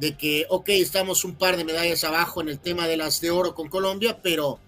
[0.00, 3.30] de que, ok, estamos un par de medallas abajo en el tema de las de
[3.30, 4.58] oro con Colombia, pero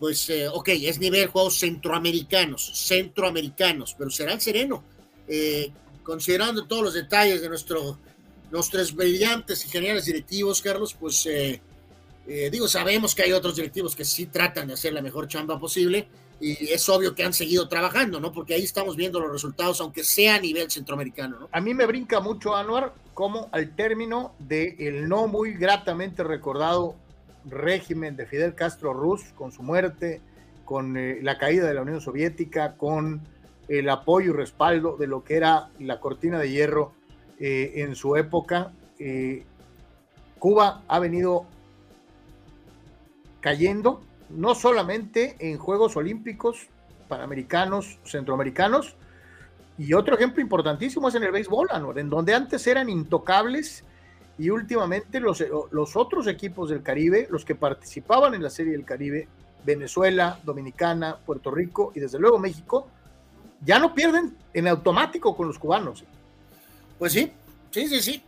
[0.00, 4.82] pues, eh, ok, es nivel juegos centroamericanos, centroamericanos, pero será el sereno.
[5.28, 5.70] Eh,
[6.02, 7.96] considerando todos los detalles de nuestro,
[8.50, 11.60] nuestros brillantes y geniales directivos, Carlos, pues eh,
[12.50, 16.08] digo, sabemos que hay otros directivos que sí tratan de hacer la mejor chamba posible
[16.38, 18.32] y es obvio que han seguido trabajando, ¿no?
[18.32, 21.48] Porque ahí estamos viendo los resultados, aunque sea a nivel centroamericano, ¿no?
[21.50, 26.94] A mí me brinca mucho, Anuar, como al término del el no muy gratamente recordado
[27.46, 30.20] régimen de Fidel Castro Ruz, con su muerte,
[30.64, 33.22] con eh, la caída de la Unión Soviética, con
[33.68, 36.92] el apoyo y respaldo de lo que era la cortina de hierro
[37.38, 39.44] eh, en su época, eh,
[40.38, 41.46] Cuba ha venido
[43.40, 46.68] cayendo no solamente en Juegos Olímpicos,
[47.08, 48.96] Panamericanos, Centroamericanos,
[49.78, 53.84] y otro ejemplo importantísimo es en el béisbol, en donde antes eran intocables
[54.38, 58.84] y últimamente los, los otros equipos del Caribe, los que participaban en la Serie del
[58.84, 59.28] Caribe,
[59.64, 62.88] Venezuela, Dominicana, Puerto Rico y desde luego México,
[63.64, 66.04] ya no pierden en automático con los cubanos.
[66.98, 67.32] Pues sí,
[67.70, 68.22] sí, sí, sí.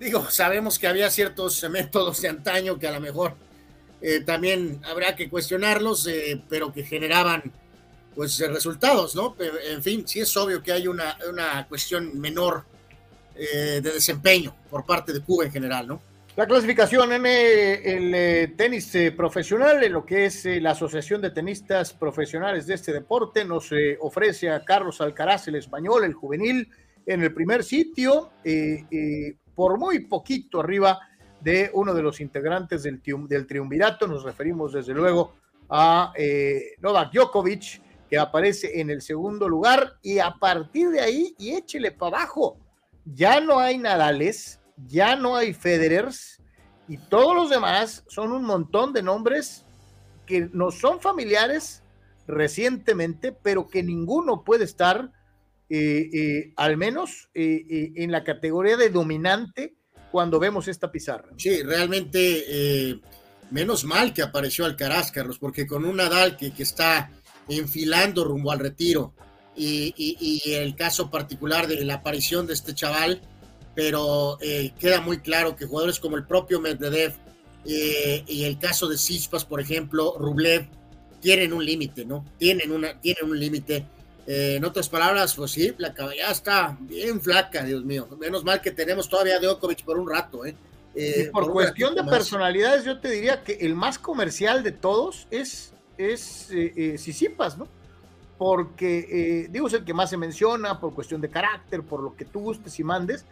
[0.00, 3.34] Digo, sabemos que había ciertos métodos de antaño que a lo mejor
[4.00, 7.52] eh, también habrá que cuestionarlos, eh, pero que generaban
[8.14, 9.36] pues resultados, ¿no?
[9.70, 12.64] En fin, sí es obvio que hay una, una cuestión menor
[13.40, 16.00] eh, de desempeño por parte de Cuba en general, ¿no?
[16.34, 21.30] La clasificación en el, eh, tenis eh, profesional, en lo que es la Asociación de
[21.30, 23.70] Tenistas Profesionales de este deporte, nos
[24.00, 26.68] ofrece a Carlos Alcaraz, el español, el juvenil,
[27.06, 28.32] en el primer sitio,
[29.54, 30.98] por muy poquito arriba
[31.40, 34.06] de uno de los integrantes del, del triunvirato.
[34.06, 35.34] Nos referimos desde luego
[35.70, 36.12] a
[36.80, 41.92] Novak Djokovic, que aparece en el segundo lugar, y a partir de ahí, y échele
[41.92, 42.58] para abajo
[43.14, 46.40] ya no hay Nadales, ya no hay Federers
[46.88, 49.64] y todos los demás son un montón de nombres
[50.26, 51.82] que no son familiares
[52.26, 55.10] recientemente, pero que ninguno puede estar,
[55.70, 59.74] eh, eh, al menos eh, en la categoría de dominante
[60.10, 61.28] cuando vemos esta pizarra.
[61.36, 63.00] Sí, realmente,
[63.50, 67.10] menos mal que apareció Alcaraz, Carlos, porque con un Nadal que, que está
[67.48, 69.14] enfilando rumbo al retiro,
[69.58, 73.20] y, el caso particular de la aparición de este chaval,
[73.74, 77.14] pero eh, queda muy claro que jugadores como el propio Medvedev
[77.64, 80.68] eh, y el caso de Sispas, por ejemplo, Rublev,
[81.20, 82.24] tienen un límite, ¿no?
[82.38, 83.86] Tienen, una, tienen un límite.
[84.28, 88.06] Eh, en otras palabras, pues sí, la caballada está bien flaca, Dios mío.
[88.20, 90.54] Menos mal que tenemos todavía a Djokovic por un rato, ¿eh?
[91.32, 96.48] por, cuestión de personalidades, yo te diría que el más comercial de todos es, es
[97.00, 97.68] Sisipas, ¿no?
[98.38, 102.14] porque, eh, digo, es el que más se menciona por cuestión de carácter, por lo
[102.14, 103.26] que tú gustes y mandes,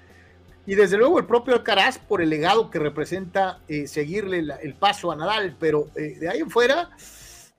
[0.67, 5.13] y desde luego el propio Alcaraz por el legado que representa eh, seguirle el paso
[5.13, 6.91] a Nadal, pero eh, de ahí en fuera,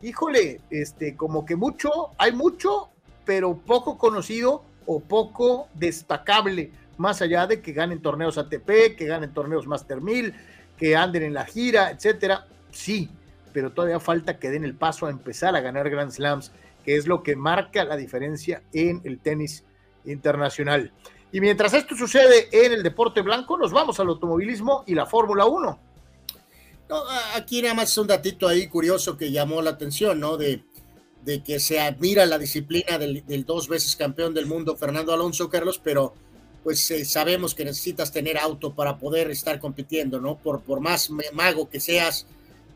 [0.01, 2.89] híjole, este, como que mucho, hay mucho,
[3.27, 9.33] pero poco conocido o poco destacable, más allá de que ganen torneos ATP, que ganen
[9.33, 10.33] torneos Master 1000,
[10.77, 13.09] que anden en la gira, etcétera, sí,
[13.53, 16.51] pero todavía falta que den el paso a empezar a ganar Grand Slams
[16.87, 19.65] que es lo que marca la diferencia en el tenis
[20.05, 20.93] internacional.
[21.33, 25.45] Y mientras esto sucede en el deporte blanco, nos vamos al automovilismo y la Fórmula
[25.45, 25.79] 1.
[27.35, 30.37] aquí nada más un datito ahí curioso que llamó la atención, ¿no?
[30.37, 30.63] De,
[31.27, 35.77] de que se admira la disciplina del, dos veces campeón del mundo Fernando Alonso, Carlos,
[35.83, 36.13] pero
[36.63, 40.37] pues eh, sabemos que necesitas tener auto para poder estar compitiendo, ¿no?
[40.37, 42.27] Por, por más mago que seas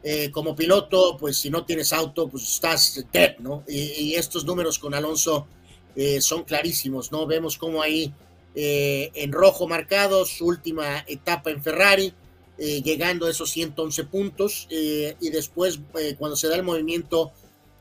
[0.03, 3.63] eh, como piloto, pues si no tienes auto, pues estás dead, ¿no?
[3.69, 5.47] Y, estos números con Alonso
[5.95, 7.25] eh, son clarísimos, ¿no?
[7.25, 8.13] Vemos como ahí
[8.53, 12.13] en rojo marcado su última etapa en Ferrari,
[12.57, 15.79] llegando a esos 111 puntos, y después
[16.19, 17.31] cuando se da el movimiento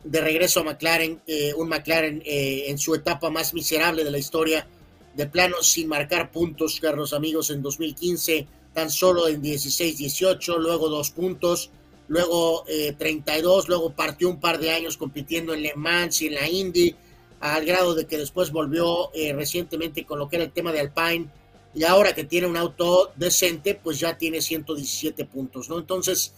[0.05, 1.21] de regreso a McLaren,
[1.57, 4.67] un McLaren en su etapa más miserable de la historia,
[5.15, 11.11] de plano sin marcar puntos, Carlos amigos, en 2015, tan solo en 16-18, luego dos
[11.11, 11.71] puntos,
[12.09, 12.65] luego
[12.99, 16.49] 32, eh, luego partió un par de años compitiendo en Le Mans y en la
[16.49, 16.95] Indy,
[17.41, 20.81] al grado de que después volvió eh, recientemente con lo que era el tema de
[20.81, 21.29] Alpine,
[21.75, 25.79] y ahora que tiene un auto decente, pues ya tiene 117 puntos, ¿no?
[25.79, 26.33] Entonces,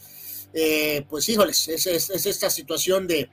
[0.53, 3.31] eh, pues híjoles, es, es esta situación de,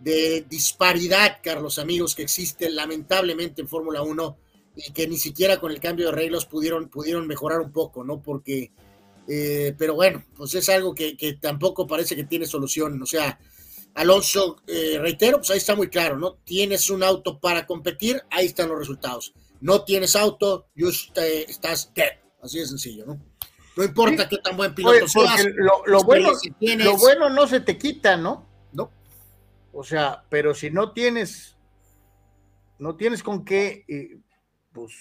[0.00, 4.38] de disparidad, Carlos amigos, que existe lamentablemente en Fórmula 1
[4.76, 8.20] y que ni siquiera con el cambio de reglas pudieron, pudieron mejorar un poco, ¿no?
[8.20, 8.72] Porque,
[9.28, 13.00] eh, pero bueno, pues es algo que, tampoco parece que tiene solución.
[13.00, 13.38] O sea,
[13.94, 16.34] Alonso, eh, reitero, pues ahí está muy claro, ¿no?
[16.44, 19.32] Tienes un auto para competir, ahí están los resultados.
[19.60, 22.18] No tienes auto, just, estás dead.
[22.42, 23.20] Así de sencillo, ¿no?
[23.76, 25.46] No importa qué tan buen piloto seas.
[25.86, 28.53] Lo, bueno, lo bueno no se te quita, ¿no?
[29.74, 31.56] O sea, pero si no tienes,
[32.78, 34.18] no tienes con qué, eh,
[34.72, 34.94] pues,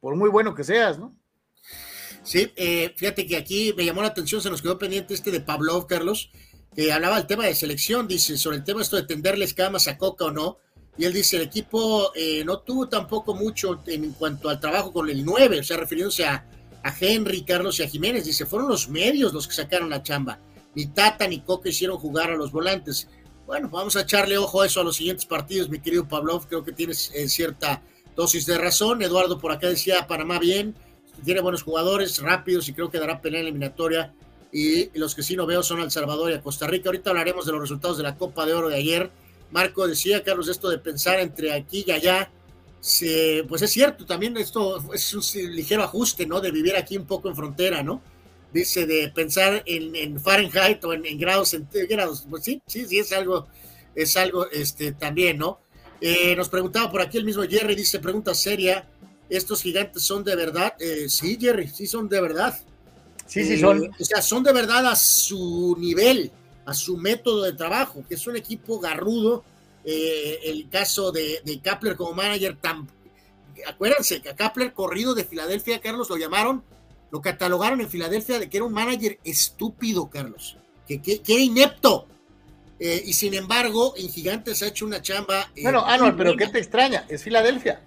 [0.00, 1.14] por muy bueno que seas, ¿no?
[2.22, 5.40] Sí, eh, fíjate que aquí me llamó la atención, se nos quedó pendiente este de
[5.40, 6.30] Pavlov, Carlos,
[6.74, 9.98] que hablaba del tema de selección, dice, sobre el tema esto de tenderles camas a
[9.98, 10.58] Coca o no,
[10.96, 15.10] y él dice, el equipo eh, no tuvo tampoco mucho en cuanto al trabajo con
[15.10, 16.46] el 9, o sea, refiriéndose a,
[16.82, 20.38] a Henry, Carlos y a Jiménez, dice, fueron los medios los que sacaron la chamba,
[20.74, 23.08] ni Tata ni Coca hicieron jugar a los volantes.
[23.52, 26.64] Bueno, vamos a echarle ojo a eso a los siguientes partidos, mi querido Pavlov, creo
[26.64, 27.82] que tienes eh, cierta
[28.16, 29.02] dosis de razón.
[29.02, 30.74] Eduardo por acá decía Panamá bien,
[31.22, 34.14] tiene buenos jugadores, rápidos y creo que dará pelea eliminatoria.
[34.54, 36.88] Y los que sí no veo son El Salvador y a Costa Rica.
[36.88, 39.10] Ahorita hablaremos de los resultados de la Copa de Oro de ayer.
[39.50, 42.30] Marco decía, Carlos, esto de pensar entre aquí y allá,
[42.80, 46.40] pues es cierto, también esto es un ligero ajuste, ¿no?
[46.40, 48.00] De vivir aquí un poco en frontera, ¿no?
[48.52, 52.26] Dice de pensar en, Fahrenheit o en, grados centígrados.
[52.28, 53.48] Pues sí, sí, sí, es algo,
[53.94, 55.60] es algo este, también, ¿no?
[56.04, 58.88] Eh, nos preguntaba por aquí el mismo Jerry, dice, pregunta seria,
[59.30, 60.74] ¿estos gigantes son de verdad?
[60.80, 62.58] Eh, sí, Jerry, sí son de verdad.
[63.24, 63.84] Sí, sí son.
[63.84, 66.32] Eh, o sea, son de verdad a su nivel,
[66.66, 69.44] a su método de trabajo, que es un equipo garrudo.
[69.84, 72.88] el caso de, de Kapler como manager, tan,
[73.66, 76.64] acuérdense que a Kapler corrido de Filadelfia, Carlos, lo llamaron,
[77.12, 80.56] lo catalogaron en Filadelfia de que era un manager estúpido, Carlos,
[80.88, 82.08] que, que era inepto
[82.84, 85.52] eh, y sin embargo, en Gigantes ha hecho una chamba.
[85.54, 87.06] Eh, bueno, Anual, pero ¿qué te extraña?
[87.08, 87.80] Es Filadelfia.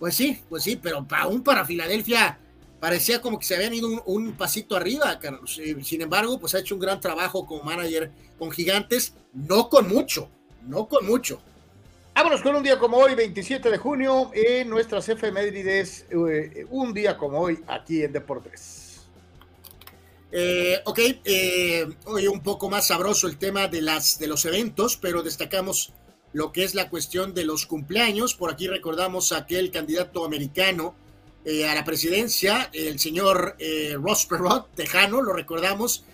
[0.00, 2.36] Pues sí, pues sí, pero aún para Filadelfia
[2.80, 5.60] parecía como que se habían ido un, pasito arriba, Carlos.
[5.62, 9.86] Eh, sin embargo, pues ha hecho un gran trabajo como manager con Gigantes, no con
[9.86, 10.28] mucho,
[10.66, 11.40] no con mucho.
[12.20, 16.04] Vámonos con un día como hoy, 27 de junio, en nuestras efemérides,
[16.68, 19.00] un día como hoy aquí en Deportes.
[20.30, 24.98] Eh, ok, eh, hoy un poco más sabroso el tema de, las, de los eventos,
[24.98, 25.94] pero destacamos
[26.34, 28.34] lo que es la cuestión de los cumpleaños.
[28.34, 30.94] Por aquí recordamos a aquel candidato americano
[31.46, 33.56] eh, a la presidencia, el señor
[33.94, 36.04] Ross Perot, tejano, lo recordamos,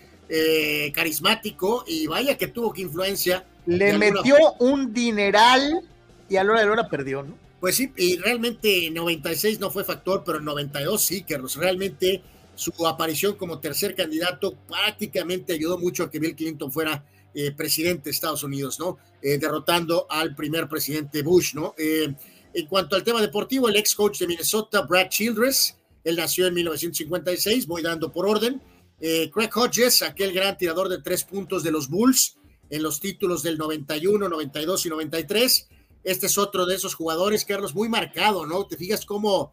[0.95, 3.45] carismático y vaya que tuvo que influencia.
[3.66, 5.83] Le metió un dineral
[6.28, 7.39] y a la hora de la hora perdió, ¿no?
[7.61, 12.23] Pues sí, y realmente en 96 no fue factor, pero en 92 sí, que realmente
[12.55, 17.05] su aparición como tercer candidato prácticamente ayudó mucho a que Bill Clinton fuera
[17.35, 18.98] eh, presidente de Estados Unidos, ¿no?
[19.23, 21.74] Eh, derrotando al primer presidente Bush, ¿no?
[21.77, 22.15] Eh,
[22.55, 26.55] en cuanto al tema deportivo, el ex coach de Minnesota, Brad Childress, él nació en
[26.55, 28.62] 1956, voy dando por orden.
[28.98, 32.39] Craig Hodges, aquel gran tirador de tres puntos de los Bulls
[32.70, 35.69] en los títulos del 91, 92 y 93.
[36.07, 38.65] Este es otro de esos jugadores, Carlos, muy marcado, ¿no?
[38.65, 39.53] Te fijas cómo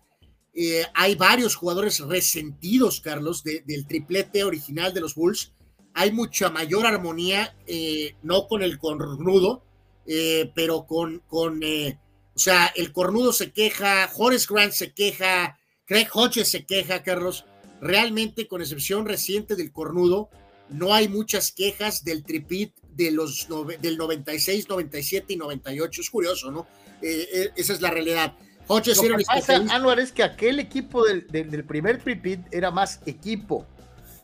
[0.54, 5.52] eh, hay varios jugadores resentidos, Carlos, del triplete original de los Bulls.
[5.96, 9.64] Hay mucha mayor armonía, eh, no con el cornudo,
[10.06, 15.58] eh, pero con, con o sea, el cornudo se queja, Horace Grant se queja,
[15.88, 17.46] Craig Hodges se queja, Carlos.
[17.82, 20.30] Realmente, con excepción reciente del cornudo,
[20.70, 23.48] no hay muchas quejas del tripit de los
[23.82, 26.02] del 96, 97 y 98.
[26.02, 26.68] Es curioso, ¿no?
[27.02, 28.34] esa es la realidad.
[28.68, 33.02] Hodges Lo que pasa, Anuar, es que aquel equipo del, del, primer tripit era más
[33.06, 33.66] equipo.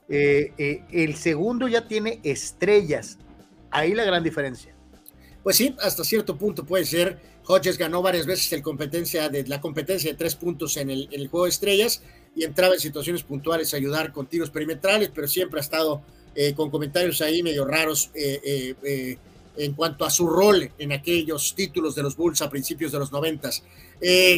[0.07, 3.17] Eh, eh, el segundo ya tiene estrellas.
[3.69, 4.73] Ahí la gran diferencia.
[5.43, 7.19] Pues sí, hasta cierto punto puede ser.
[7.47, 11.21] Hodges ganó varias veces el competencia de, la competencia de tres puntos en el, en
[11.21, 12.01] el, juego de estrellas
[12.35, 16.03] y entraba en situaciones puntuales a ayudar con tiros perimetrales, pero siempre ha estado
[16.35, 19.18] eh, con comentarios ahí medio raros eh, eh,
[19.57, 23.11] en cuanto a su rol en aquellos títulos de los Bulls a principios de los
[23.11, 23.64] noventas.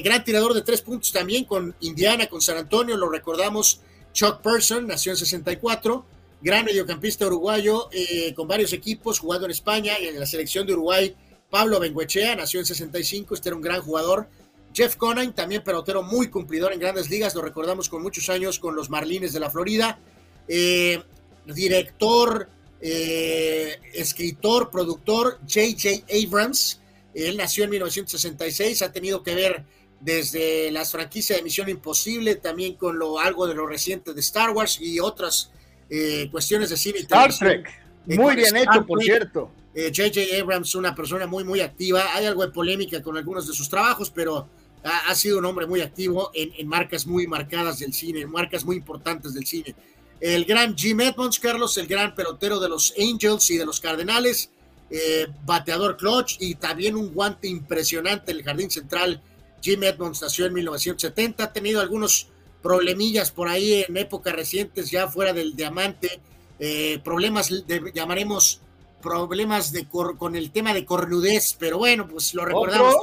[0.03, 3.81] gran tirador de tres puntos también con Indiana, con San Antonio, lo recordamos,
[4.13, 6.05] Chuck Person, nació en 64,
[6.41, 7.87] gran mediocampista uruguayo
[8.35, 11.15] con varios equipos, jugando en España en la selección de Uruguay.
[11.51, 14.27] Pablo Benguechea, nació en 65, este era un gran jugador.
[14.73, 18.75] Jeff Conine, también pelotero muy cumplidor en grandes ligas, lo recordamos con muchos años con
[18.75, 19.99] los Marlines de la Florida.
[20.47, 21.01] Eh,
[21.45, 22.49] director,
[22.81, 26.05] eh, escritor, productor, J.J.
[26.25, 26.81] Abrams.
[27.13, 29.65] Él nació en 1966, ha tenido que ver
[29.99, 34.51] desde las franquicias de Misión Imposible, también con lo, algo de lo reciente de Star
[34.51, 35.51] Wars y otras
[35.89, 36.99] eh, cuestiones de cine.
[36.99, 37.69] Star Trek,
[38.05, 39.51] muy bien hecho, por cierto.
[39.73, 40.37] J.J.
[40.41, 42.13] Abrams, una persona muy, muy activa.
[42.13, 44.49] Hay algo de polémica con algunos de sus trabajos, pero
[44.83, 48.77] ha, sido un hombre muy activo en, marcas muy marcadas del cine, en marcas muy
[48.77, 49.75] importantes del cine.
[50.21, 54.51] El gran Jim Edmonds, Carlos, el gran pelotero de los Angels y de los Cardenales,
[54.91, 59.21] eh, bateador clutch y también un guante impresionante en el jardín central.
[59.61, 62.27] Jim Edmonds nació en 1970, ha tenido algunos
[62.61, 66.19] problemillas por ahí en épocas recientes, ya fuera del diamante,
[66.59, 68.61] eh, problemas, de, llamaremos
[69.01, 72.95] problemas de con el tema de cornudez, pero bueno, pues lo recordamos.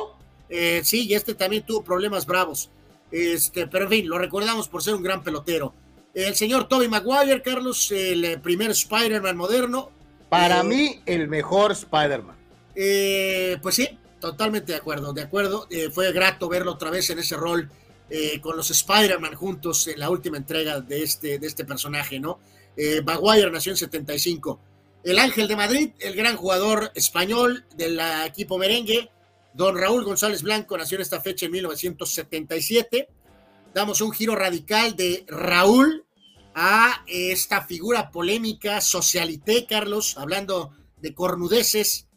[0.49, 2.71] Eh, sí, y este también tuvo problemas bravos.
[3.11, 5.75] Este, pero en fin, lo recordamos por ser un gran pelotero.
[6.15, 9.91] El señor Toby Maguire, Carlos, el eh, primer Spider-Man moderno.
[10.29, 12.37] Para eh, mí, el mejor Spider-Man.
[13.63, 13.89] pues sí,
[14.21, 15.69] totalmente de acuerdo, de acuerdo.
[15.93, 17.71] fue grato verlo otra vez en ese rol
[18.41, 22.39] con los Spider-Man juntos en la última entrega de este, de este personaje, ¿no?
[23.05, 24.61] Maguire nació en 75.
[25.05, 29.11] El Ángel de Madrid, el gran jugador español del equipo merengue,
[29.59, 33.09] Don Raúl González Blanco nació en esta fecha en 1977.
[33.79, 36.05] Damos un giro radical de Raúl
[36.53, 42.09] a esta figura polémica, socialité, Carlos, hablando de cornudeces.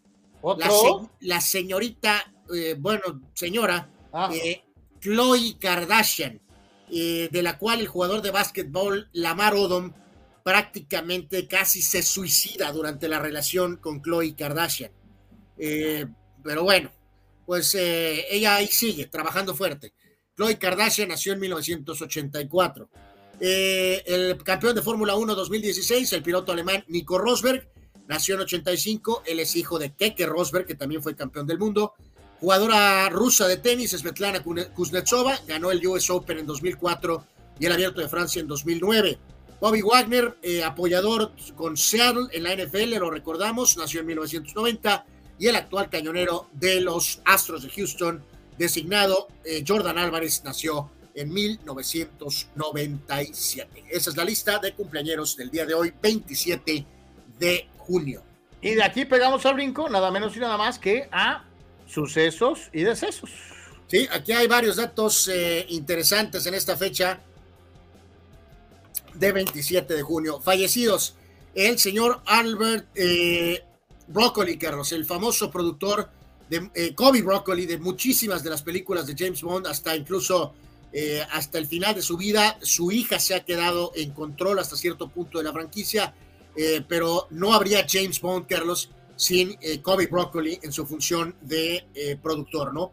[1.19, 4.31] La, señorita, eh, bueno, señora, ah.
[4.33, 4.63] eh,
[5.01, 6.41] Chloe Kardashian,
[6.89, 9.93] eh, de la cual el jugador de básquetbol Lamar Odom
[10.43, 14.91] prácticamente casi se suicida durante la relación con Chloe Kardashian.
[16.43, 16.89] pero bueno,
[17.45, 19.93] pues ella ahí sigue trabajando fuerte.
[20.41, 22.89] Chloe Kardashian nació en 1984.
[23.39, 27.69] Eh, el campeón de Fórmula 1 2016, el piloto alemán Nico Rosberg,
[28.07, 29.21] nació en 85.
[29.27, 31.93] Él es hijo de Keke Rosberg, que también fue campeón del mundo.
[32.39, 37.23] Jugadora rusa de tenis, Svetlana Kuznetsova, ganó el US Open en 2004
[37.59, 39.19] y el Abierto de Francia en 2009.
[39.59, 45.05] Bobby Wagner, eh, apoyador con Seattle en la NFL, lo recordamos, nació en 1990
[45.37, 48.23] y el actual cañonero de los Astros de Houston,
[48.57, 53.83] designado eh, Jordan Álvarez, nació en 1997.
[53.89, 56.85] Esa es la lista de cumpleaños del día de hoy, 27
[57.39, 58.23] de junio.
[58.61, 61.43] Y de aquí pegamos al brinco, nada menos y nada más que a
[61.87, 63.29] sucesos y decesos.
[63.87, 67.19] Sí, aquí hay varios datos eh, interesantes en esta fecha
[69.13, 70.39] de 27 de junio.
[70.39, 71.15] Fallecidos,
[71.53, 73.63] el señor Albert eh,
[74.07, 76.09] Broccoli, Carlos, el famoso productor
[76.51, 80.53] de eh, Kobe Broccoli, de muchísimas de las películas de James Bond, hasta incluso
[80.91, 82.59] eh, hasta el final de su vida.
[82.61, 86.13] Su hija se ha quedado en control hasta cierto punto de la franquicia,
[86.57, 92.73] eh, pero no habría James Bond, Carlos, sin Kobe Broccoli en su función de productor,
[92.73, 92.91] ¿no?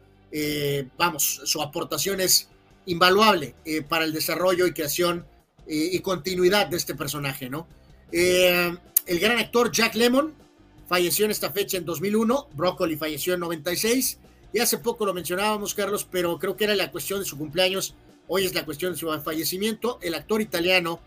[0.98, 2.50] vamos, su aportación es
[2.84, 3.54] invaluable
[3.88, 5.24] para el desarrollo y creación
[5.66, 7.66] y continuidad de este personaje, ¿no?
[8.12, 10.34] el gran actor Jack Lemmon,
[10.88, 14.18] falleció en esta fecha en 2001, Broccoli falleció en 96,
[14.52, 17.94] y hace poco lo mencionábamos, Carlos, pero creo que era la cuestión de su cumpleaños,
[18.26, 21.00] hoy es la cuestión de su fallecimiento, el actor italiano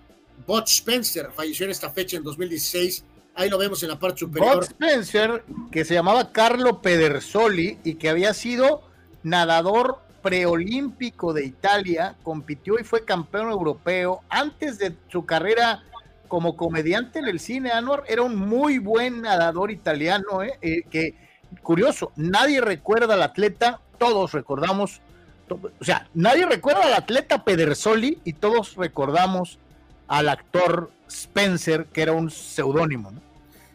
[0.46, 3.04] Bud Spencer falleció en esta fecha en 2016,
[3.36, 4.58] ahí lo vemos en la parte superior.
[4.58, 8.84] Bud Spencer, que se llamaba Carlo Pedersoli y que había sido
[9.24, 15.84] nadador preolímpico de Italia, compitió y fue campeón europeo antes de su carrera
[16.32, 20.58] como comediante en el cine, Anwar, era un muy buen nadador italiano, ¿eh?
[20.62, 21.14] Eh, que
[21.62, 25.02] curioso, nadie recuerda al atleta, todos recordamos,
[25.50, 29.60] o sea, nadie recuerda al atleta Pedersoli y todos recordamos
[30.08, 33.12] al actor Spencer, que era un seudónimo,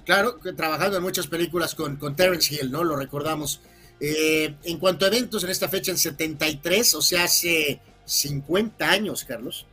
[0.07, 2.85] Claro, trabajando en muchas películas con, con Terence Hill, ¿no?
[2.85, 3.61] Lo recordamos.
[4.01, 9.25] Eh, en cuanto a eventos en esta fecha, en 73, o sea, hace 50 años,
[9.25, 9.67] Carlos,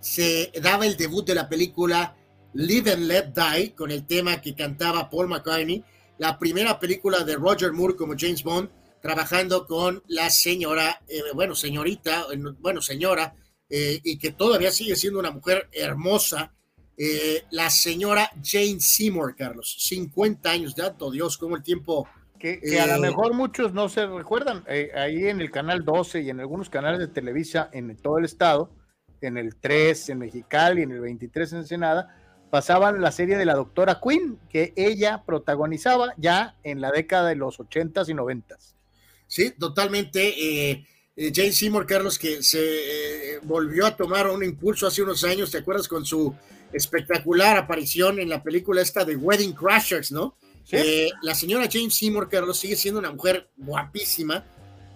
[0.00, 2.16] se daba el debut de la película
[2.54, 5.84] Live and Let Die, con el tema que cantaba Paul McCartney,
[6.18, 8.70] la primera película de Roger Moore como James Bond,
[9.00, 12.26] trabajando con la señora, eh, bueno, señorita,
[12.58, 13.34] bueno, señora,
[13.68, 16.52] eh, y que todavía sigue siendo una mujer hermosa,
[16.96, 22.08] eh, la señora Jane Seymour, Carlos, 50 años de alto Dios, como el tiempo...
[22.38, 26.38] Que, a lo mejor muchos no se recuerdan, ahí en el canal 12 y en
[26.38, 28.70] algunos canales de Televisa en todo el estado,
[29.20, 32.14] en el 3 en Mexicali, en el 23 en Ensenada,
[32.50, 37.36] pasaban la serie de la doctora Quinn, que ella protagonizaba ya en la década de
[37.36, 38.74] los 80s y 90s.
[39.26, 40.70] Sí, totalmente.
[40.70, 42.58] Eh, eh, Jane Seymour, Carlos, que se
[43.34, 45.86] eh, volvió a tomar un impulso hace unos años, ¿te acuerdas?
[45.86, 46.34] Con su
[46.72, 50.36] espectacular aparición en la película esta de Wedding Crashers, ¿no?
[51.22, 54.44] la señora Jane Seymour, Carlos, sigue siendo una mujer guapísima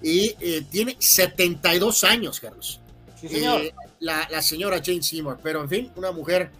[0.02, 0.34] y
[0.70, 2.78] tiene 72 años, Carlos.
[3.18, 3.62] Sí, señor.
[4.02, 6.50] La, señora Jane Seymour, pero en fin, una mujer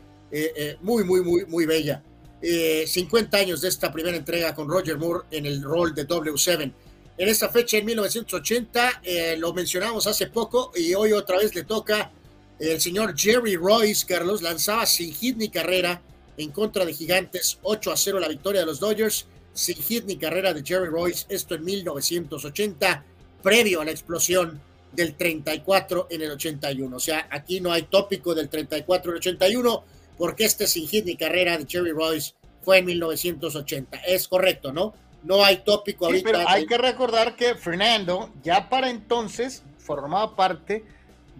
[0.81, 2.03] muy, muy, muy, muy bella.
[2.41, 6.73] 50 años de esta primera entrega con Roger Moore en el rol de W7
[7.19, 11.65] en esta fecha en 1980, eh, lo mencionamos hace poco y hoy otra vez le
[11.65, 12.11] toca
[12.59, 16.01] el señor Jerry Royce, Carlos, lanzaba sin hit ni carrera
[16.37, 20.17] en contra de Gigantes, 8 a 0 la victoria de los Dodgers, sin hit ni
[20.17, 23.05] carrera de Jerry Royce, esto en 1980,
[23.43, 24.61] previo a la explosión
[24.93, 26.97] del 34 en el 81.
[26.97, 29.85] O sea, aquí no hay tópico del 34 en el 81,
[30.19, 33.99] porque este sin hit ni carrera de Jerry Royce fue en 1980.
[34.07, 34.95] Es correcto, ¿no?
[35.23, 36.31] no hay tópico ahorita.
[36.31, 40.85] pero hay que recordar que Fernando ya para entonces formaba parte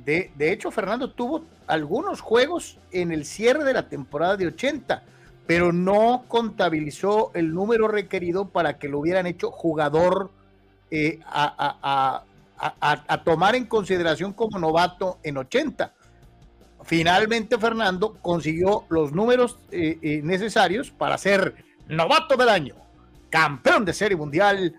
[0.05, 5.03] de, de hecho Fernando tuvo algunos juegos en el cierre de la temporada de 80,
[5.47, 10.31] pero no contabilizó el número requerido para que lo hubieran hecho jugador
[10.91, 12.25] eh, a,
[13.25, 15.93] tomar en consideración como novato en 80.
[16.85, 21.55] Finalmente Fernando consiguió los números eh, eh, necesarios para ser
[21.89, 22.75] novato del año
[23.31, 24.75] campeón de serie mundial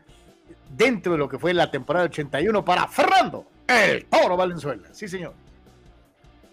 [0.70, 4.90] dentro de lo que fue la temporada 81 para Fernando, el Toro Valenzuela.
[4.92, 5.34] Sí, señor.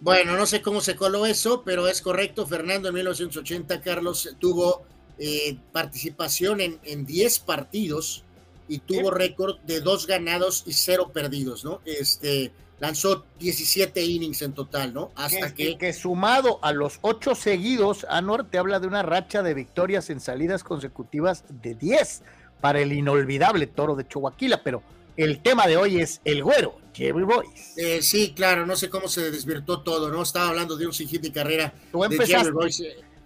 [0.00, 2.46] Bueno, no sé cómo se coló eso, pero es correcto.
[2.46, 4.82] Fernando en 1980, Carlos, tuvo
[5.18, 8.24] eh, participación en, 10 partidos
[8.70, 11.80] y tuvo récord de dos ganados y cero perdidos, ¿no?
[11.84, 15.10] Este, lanzó 17 innings en total, ¿no?
[15.16, 15.92] Hasta que, que...
[15.92, 20.62] sumado a los ocho seguidos, Anor te habla de una racha de victorias en salidas
[20.62, 22.22] consecutivas de 10
[22.60, 24.84] para el inolvidable toro de Chihuahua, pero
[25.16, 27.72] el tema de hoy es el güero, Jerry Royce.
[27.76, 30.22] Eh, sí, claro, no sé cómo se desvirtó todo, ¿no?
[30.22, 31.74] Estaba hablando de un sin hit ni carrera.
[31.90, 32.52] Tú empezaste,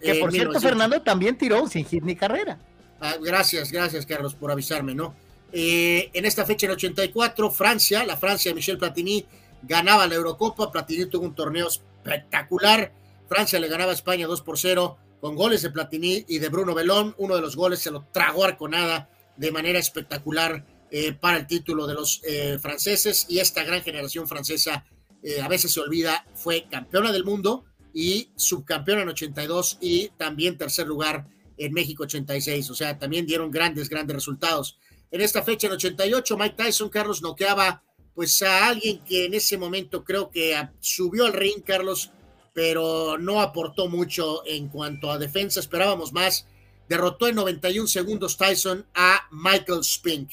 [0.00, 2.58] que por cierto, Fernando también tiró un sin hit ni carrera.
[2.98, 5.14] Ah, gracias, gracias, Carlos, por avisarme, ¿no?
[5.56, 9.24] Eh, en esta fecha, en 84, Francia, la Francia de Michel Platini,
[9.62, 12.93] ganaba la Eurocopa, Platini tuvo un torneo espectacular,
[13.28, 16.74] Francia le ganaba a España 2 por 0 con goles de Platini y de Bruno
[16.74, 21.47] Belón, uno de los goles se lo tragó Arconada de manera espectacular eh, para el
[21.47, 23.26] título de los eh, franceses.
[23.28, 24.85] Y esta gran generación francesa
[25.22, 30.59] eh, a veces se olvida, fue campeona del mundo y subcampeona en 82 y también
[30.59, 31.26] tercer lugar
[31.56, 34.78] en México 86, o sea, también dieron grandes, grandes resultados.
[35.14, 37.84] En esta fecha, en 88, Mike Tyson, Carlos, noqueaba
[38.16, 42.10] pues a alguien que en ese momento creo que subió al ring, Carlos,
[42.52, 46.48] pero no aportó mucho en cuanto a defensa, esperábamos más.
[46.88, 50.30] Derrotó en 91 segundos Tyson a Michael Spink.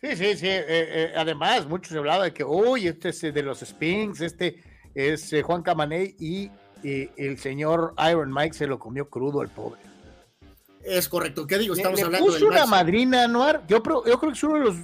[0.00, 0.46] Sí, sí, sí.
[0.46, 4.62] Eh, eh, además, muchos se hablaba de que, uy, este es de los Spinks, este
[4.94, 6.48] es eh, Juan Camaney y
[6.84, 9.91] el señor Iron Mike se lo comió crudo el pobre.
[10.84, 11.46] Es correcto.
[11.46, 11.74] ¿Qué digo?
[11.74, 12.44] Estamos hablando de.
[12.44, 13.60] una madrina, Noir.
[13.68, 14.76] Yo, yo creo que es uno de los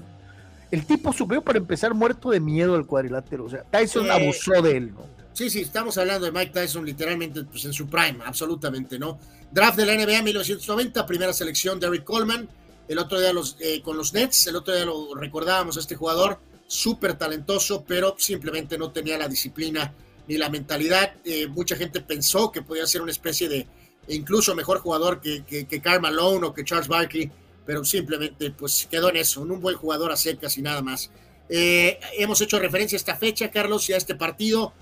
[0.71, 3.45] el tipo subió para empezar muerto de miedo al cuadrilátero.
[3.45, 5.07] O sea, Tyson abusó de él, ¿no?
[5.33, 9.19] Sí, sí, estamos hablando de Mike Tyson literalmente pues, en su prime, absolutamente, ¿no?
[9.53, 12.49] Draft de la NBA 1990, primera selección, Derrick Coleman.
[12.89, 15.95] El otro día los, eh, con los Nets, el otro día lo recordábamos a este
[15.95, 19.93] jugador, súper talentoso, pero simplemente no tenía la disciplina
[20.27, 21.13] ni la mentalidad.
[21.25, 23.67] Eh, mucha gente pensó que podía ser una especie de
[24.09, 27.31] incluso mejor jugador que, que, que Karl Malone o que Charles Barkley
[27.69, 31.11] pero simplemente pues quedó en eso, en un buen jugador a secas y nada más.
[31.51, 34.73] Eh, hemos hecho referencia a esta fecha, Carlos, y a este partido,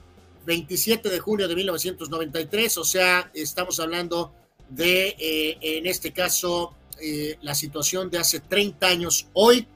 [0.45, 4.33] 27 de junio de 1993, o sea, estamos hablando
[4.69, 9.67] de, eh, en este caso, eh, la situación de hace 30 años hoy.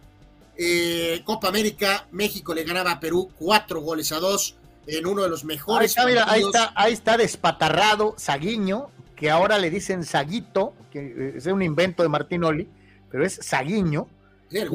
[1.24, 4.54] Copa América, México le ganaba a Perú cuatro goles a dos
[4.86, 5.98] en uno de los mejores.
[5.98, 8.90] Ahí está, ahí está, ahí está despatarrado Saguiño,
[9.20, 12.68] que ahora le dicen Saguito, que es un invento de Martinoli
[13.10, 14.08] pero es Saguiño.
[14.50, 14.68] el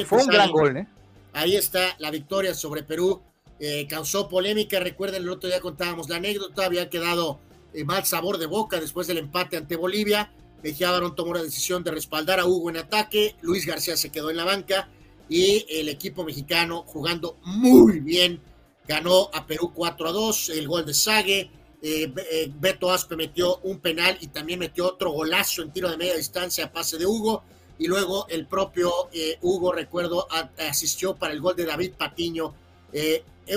[0.00, 0.86] que fue un gran gol, ¿eh?
[1.34, 3.22] Ahí está la victoria sobre Perú
[3.58, 4.80] eh, causó polémica.
[4.80, 7.38] Recuerden, el otro día contábamos la anécdota, había quedado
[7.72, 10.32] eh, mal sabor de boca después del empate ante Bolivia.
[10.80, 14.36] Barón tomó la decisión de respaldar a Hugo en ataque, Luis García se quedó en
[14.36, 14.88] la banca
[15.28, 18.40] y el equipo mexicano jugando muy bien
[18.86, 21.50] ganó a Perú 4 a 2, el gol de Sague,
[21.84, 25.96] eh, eh, Beto Aspe metió un penal y también metió otro golazo en tiro de
[25.96, 27.42] media distancia a pase de Hugo
[27.76, 30.28] y luego el propio eh, Hugo, recuerdo,
[30.58, 32.54] asistió para el gol de David Patiño,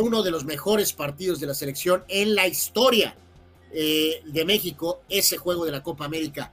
[0.02, 3.16] uno de los mejores partidos de la selección en la historia
[3.72, 6.52] de México, ese juego de la Copa América.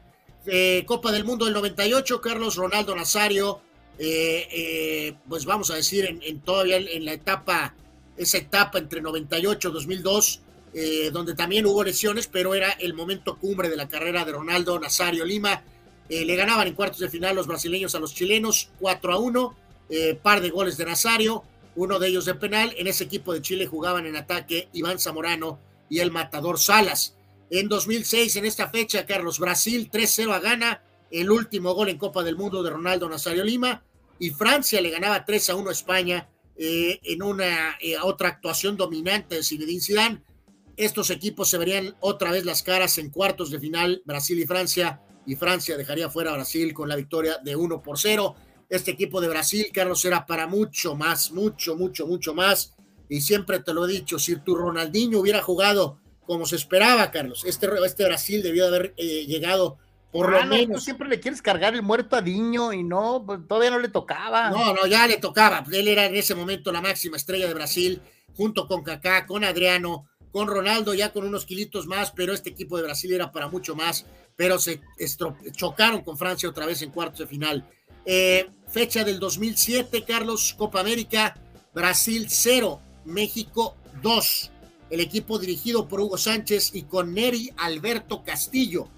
[0.85, 3.61] Copa del Mundo del 98, Carlos Ronaldo Nazario,
[3.97, 7.75] pues vamos a decir, en, en todavía en la etapa,
[8.17, 10.43] esa etapa entre 98 y 2002,
[10.75, 14.81] eh, donde también hubo lesiones, pero era el momento cumbre de la carrera de Ronaldo
[14.81, 15.63] Nazario Lima.
[16.09, 19.57] Eh, le ganaban en cuartos de final los brasileños a los chilenos 4 a 1,
[19.91, 21.45] eh, par de goles de Nazario,
[21.77, 22.75] uno de ellos de penal.
[22.79, 25.59] En ese equipo de Chile jugaban en ataque Iván Zamorano
[25.91, 27.17] y el matador Salas.
[27.51, 32.23] En 2006, en esta fecha, Carlos, Brasil 3-0 a Ghana, el último gol en Copa
[32.23, 33.83] del Mundo de Ronaldo Nazario Lima,
[34.19, 39.43] y Francia le ganaba 3 a 1 a España en una otra actuación dominante de
[39.43, 40.23] Zinedine Zidane
[40.77, 45.01] estos equipos se verían otra vez las caras en cuartos de final, Brasil y Francia,
[45.27, 48.35] y Francia dejaría fuera a Brasil con la victoria de 1 por 0.
[48.69, 52.75] Este equipo de Brasil, Carlos, era para mucho más, mucho, mucho, mucho más.
[53.09, 57.45] Y siempre te lo he dicho, si tu Ronaldinho hubiera jugado como se esperaba, Carlos,
[57.45, 59.79] este, este Brasil debió haber eh, llegado
[60.13, 60.85] por lo menos.
[60.85, 64.51] siempre le quieres cargar el muerto a Diño y no, pues, todavía no le tocaba.
[64.51, 65.65] No, no, ya le tocaba.
[65.73, 68.03] Él era en ese momento la máxima estrella de Brasil,
[68.37, 72.77] junto con Kaká, con Adriano, con Ronaldo ya con unos kilitos más, pero este equipo
[72.77, 74.81] de Brasil era para mucho más, pero se
[75.55, 77.69] chocaron con Francia otra vez en cuartos de final.
[78.05, 81.37] Eh, fecha del 2007, Carlos, Copa América,
[81.75, 84.51] Brasil 0, México 2.
[84.91, 88.89] El equipo dirigido por Hugo Sánchez y con Neri Alberto Castillo.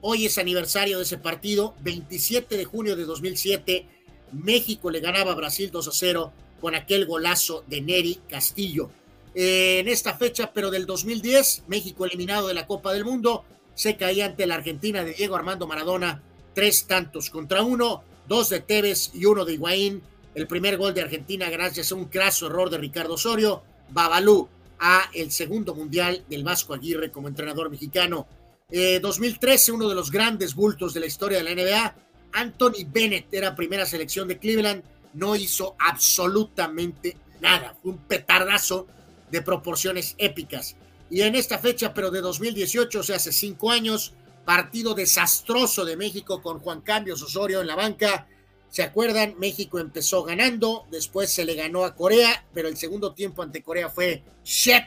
[0.00, 3.86] Hoy es aniversario de ese partido, 27 de junio de 2007.
[4.32, 8.90] México le ganaba a Brasil 2 a 0 con aquel golazo de Neri Castillo.
[9.34, 13.44] Eh, en esta fecha, pero del 2010, México eliminado de la Copa del Mundo,
[13.74, 16.22] se caía ante la Argentina de Diego Armando Maradona,
[16.54, 20.02] tres tantos contra uno, dos de Tevez y uno de Higuaín.
[20.34, 24.48] El primer gol de Argentina gracias a un craso error de Ricardo Osorio, Babalú
[24.78, 28.26] a el segundo mundial del Vasco Aguirre como entrenador mexicano.
[28.70, 31.96] 2013, eh, uno de los grandes bultos de la historia de la NBA,
[32.32, 34.82] Anthony Bennett era primera selección de Cleveland,
[35.14, 38.88] no hizo absolutamente nada, fue un petardazo
[39.30, 40.76] de proporciones épicas.
[41.10, 44.14] Y en esta fecha, pero de 2018, o sea, hace cinco años,
[44.44, 48.28] partido desastroso de México con Juan Cambios Osorio en la banca.
[48.68, 49.36] ¿Se acuerdan?
[49.38, 53.88] México empezó ganando, después se le ganó a Corea, pero el segundo tiempo ante Corea
[53.88, 54.84] fue shit.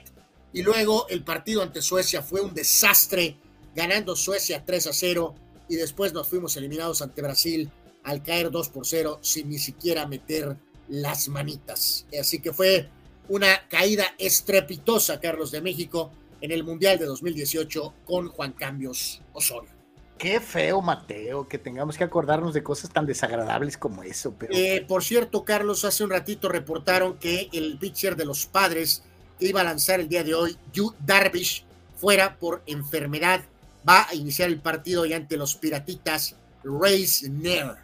[0.53, 3.37] Y luego el partido ante Suecia fue un desastre,
[3.75, 5.35] ganando Suecia 3 a 0.
[5.69, 7.69] Y después nos fuimos eliminados ante Brasil
[8.03, 10.57] al caer 2 por 0 sin ni siquiera meter
[10.87, 12.05] las manitas.
[12.19, 12.89] Así que fue
[13.29, 19.71] una caída estrepitosa, Carlos, de México en el Mundial de 2018 con Juan Cambios Osorio.
[20.17, 24.33] Qué feo, Mateo, que tengamos que acordarnos de cosas tan desagradables como eso.
[24.37, 24.53] Pero...
[24.55, 29.03] Eh, por cierto, Carlos, hace un ratito reportaron que el pitcher de los padres
[29.39, 33.41] que iba a lanzar el día de hoy, Yu Darvish, fuera por enfermedad,
[33.87, 37.75] va a iniciar el partido y ante los piratitas Rays Nair.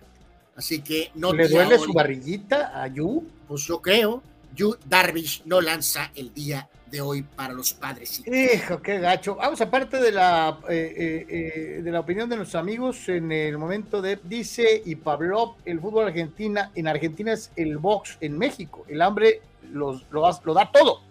[0.55, 3.27] Así que no ¿Le duele su barriguita a Yu?
[3.47, 4.23] Pues yo creo.
[4.55, 8.21] Yu Darvish no lanza el día de hoy para los padres.
[8.27, 9.35] Hijo, qué gacho.
[9.35, 13.57] Vamos, aparte de la, eh, eh, eh, de la opinión de nuestros amigos en el
[13.57, 18.85] momento de, dice y Pablo, el fútbol argentina, en Argentina es el box en México.
[18.87, 21.01] El hambre los, lo, lo da todo.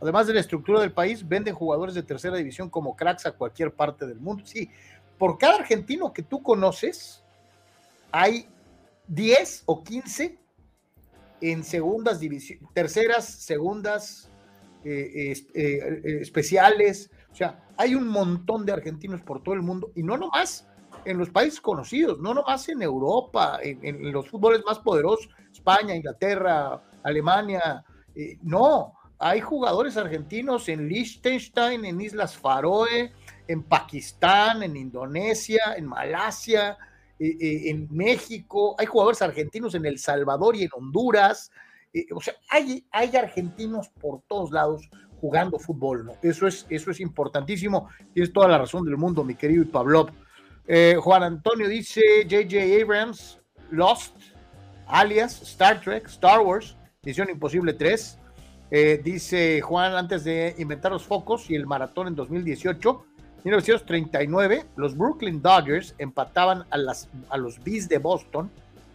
[0.00, 3.72] Además de la estructura del país, venden jugadores de tercera división como cracks a cualquier
[3.72, 4.42] parte del mundo.
[4.44, 4.68] Sí,
[5.18, 7.22] por cada argentino que tú conoces,
[8.10, 8.48] hay
[9.06, 10.36] 10 o 15
[11.40, 14.30] en segundas divisiones, terceras, segundas,
[14.84, 17.10] eh, eh, eh, especiales.
[17.32, 20.66] O sea, hay un montón de argentinos por todo el mundo y no nomás
[21.04, 26.82] en los países conocidos, no nomás en Europa, en, los fútboles más poderosos, España, Inglaterra,
[27.02, 27.84] Alemania.
[28.42, 33.12] no, hay jugadores argentinos en Liechtenstein, en Islas Faroe,
[33.46, 36.87] en Pakistán, en Indonesia, en Malasia, eh, eh,
[37.18, 41.50] en México, hay jugadores argentinos en El Salvador y en Honduras.
[41.92, 44.88] Eh, o sea, hay, hay argentinos por todos lados
[45.20, 46.12] jugando fútbol.
[46.22, 47.88] Eso es, eso es importantísimo.
[48.14, 50.08] Tienes toda la razón del mundo, mi querido Pablo.
[51.00, 52.82] Juan Antonio dice, J.J.
[52.82, 53.40] Abrams,
[53.70, 54.14] Lost,
[54.86, 58.18] alias Star Trek, Star Wars, Misión Imposible 3.
[58.70, 63.04] Eh, dice Juan, antes de inventar los focos y el maratón en 2018,
[63.44, 68.50] 1939, los Brooklyn Dodgers empataban a, las, a los Bees de Boston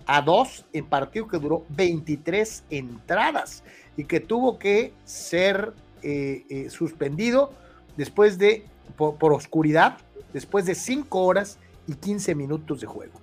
[0.05, 3.63] a dos en partido que duró 23 entradas
[3.95, 7.53] y que tuvo que ser eh, eh, suspendido
[7.95, 8.65] después de,
[8.97, 9.97] por, oscuridad,
[10.33, 13.19] después de 5 horas y 15 minutos de juego.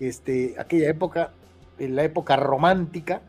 [0.00, 1.32] Este, aquella época,
[1.78, 3.20] en la época romántica,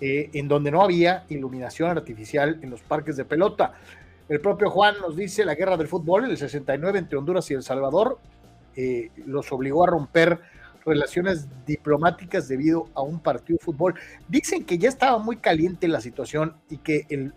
[0.00, 3.74] eh, en donde no había iluminación artificial en los parques de pelota.
[4.30, 7.54] El propio Juan nos dice la guerra del fútbol, en el 69 entre Honduras y
[7.54, 8.20] El Salvador,
[9.26, 10.38] los obligó a romper
[10.86, 13.94] relaciones diplomáticas debido a un partido de fútbol.
[14.28, 17.32] Dicen que ya estaba muy caliente la situación y que el,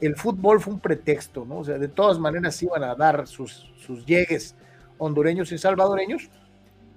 [0.00, 1.58] el, fútbol fue un pretexto, ¿no?
[1.58, 4.56] O sea, de todas maneras iban a dar sus, sus llegues
[4.98, 6.28] hondureños y salvadoreños.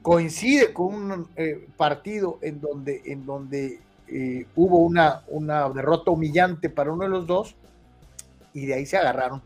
[0.01, 6.71] Coincide con un eh, partido en donde, en donde eh, hubo una, una derrota humillante
[6.71, 7.55] para uno de los dos
[8.53, 9.41] y de ahí se agarraron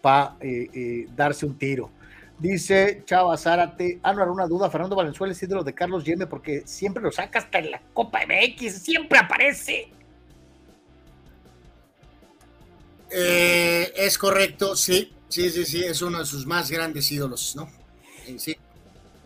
[0.00, 1.90] para eh, darse un tiro.
[2.38, 6.26] Dice Chava Zárate, ah, no era una duda, Fernando Valenzuela es ídolo de Carlos Yeme
[6.26, 9.88] porque siempre lo saca hasta en la Copa MX, siempre aparece.
[13.10, 17.68] Eh, es correcto, sí, sí, sí, sí, es uno de sus más grandes ídolos, ¿no?
[18.36, 18.56] Sí.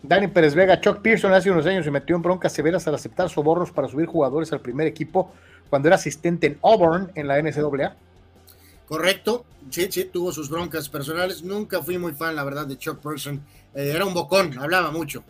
[0.03, 3.29] Dani Pérez Vega, Chuck Pearson hace unos años se metió en broncas severas al aceptar
[3.29, 5.33] sobornos para subir jugadores al primer equipo
[5.69, 7.95] cuando era asistente en Auburn en la NCAA.
[8.91, 11.43] Correcto, sí, sí, tuvo sus broncas personales.
[11.43, 13.41] Nunca fui muy fan, la verdad, de Chuck Person.
[13.73, 15.23] Eh, era un bocón, hablaba mucho.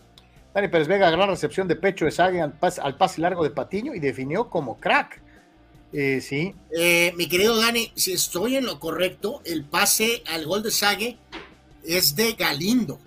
[0.52, 4.00] Dani Pérez Vega, gran recepción de pecho de Sague al, pase largo de Patiño y
[4.00, 5.22] definió como crack.
[5.94, 6.56] Eh, sí.
[6.76, 11.20] Eh, mi querido Dani, si estoy en lo correcto, el pase al gol de Sague
[11.84, 12.98] es de Galindo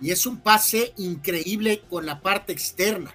[0.00, 3.14] y es un pase increíble con la parte externa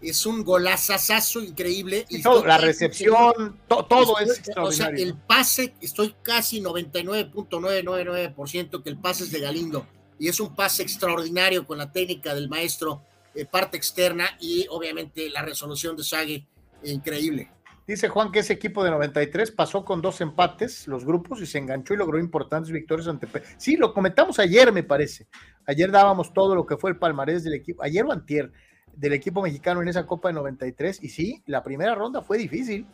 [0.00, 2.06] es un golazazazo increíble.
[2.08, 4.68] Y la recepción, todo es extraordinario.
[4.68, 9.86] O sea, el pase, estoy casi 99.999% que el pase es de Galindo.
[10.18, 13.02] Y es un pase extraordinario con la técnica del maestro,
[13.34, 16.46] eh, parte externa y obviamente la resolución de Sague,
[16.82, 17.50] increíble.
[17.86, 21.58] Dice Juan que ese equipo de 93 pasó con dos empates los grupos y se
[21.58, 23.28] enganchó y logró importantes victorias ante.
[23.58, 25.28] Sí, lo comentamos ayer, me parece.
[25.66, 27.84] Ayer dábamos todo lo que fue el palmarés del equipo.
[27.84, 28.50] Ayer o antier
[28.96, 32.86] del equipo mexicano en esa Copa de 93 y sí, la primera ronda fue difícil,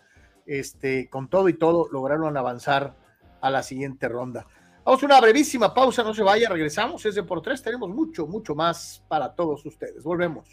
[0.47, 2.95] este, con todo y todo lograron avanzar
[3.41, 4.47] a la siguiente ronda.
[4.85, 8.27] Vamos a una brevísima pausa, no se vaya, regresamos, es de por tres, tenemos mucho,
[8.27, 10.03] mucho más para todos ustedes.
[10.03, 10.49] Volvemos.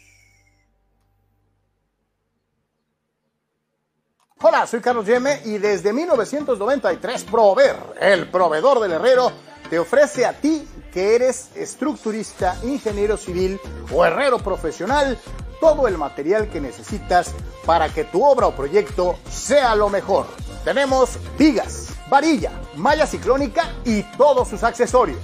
[4.42, 9.32] Hola, soy Carlos Yeme y desde 1993 Prover, el proveedor del herrero,
[9.68, 13.60] te ofrece a ti que eres estructurista, ingeniero civil
[13.92, 15.18] o herrero profesional,
[15.60, 17.32] todo el material que necesitas
[17.66, 20.26] para que tu obra o proyecto sea lo mejor.
[20.64, 25.20] Tenemos vigas, varilla, malla ciclónica y todos sus accesorios.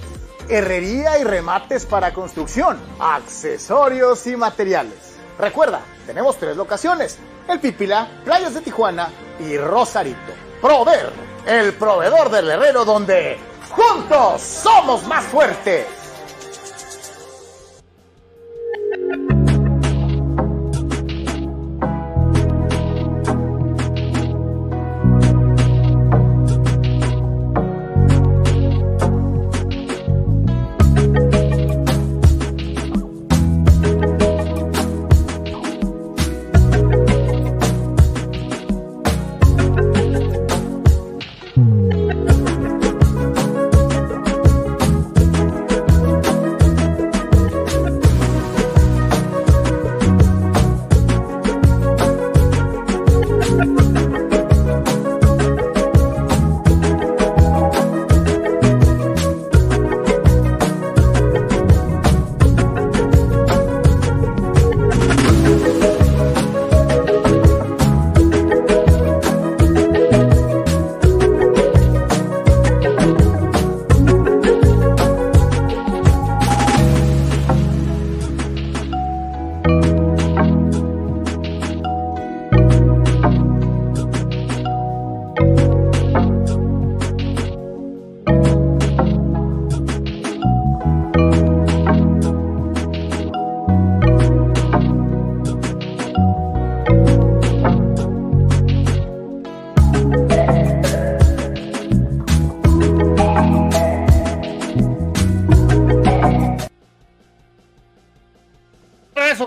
[0.49, 5.15] Herrería y remates para construcción, accesorios y materiales.
[5.37, 7.17] Recuerda, tenemos tres locaciones,
[7.47, 10.33] El Pipila, Playas de Tijuana y Rosarito.
[10.61, 11.11] Prover,
[11.45, 13.37] el proveedor del herrero donde
[13.69, 15.85] Juntos somos más fuertes.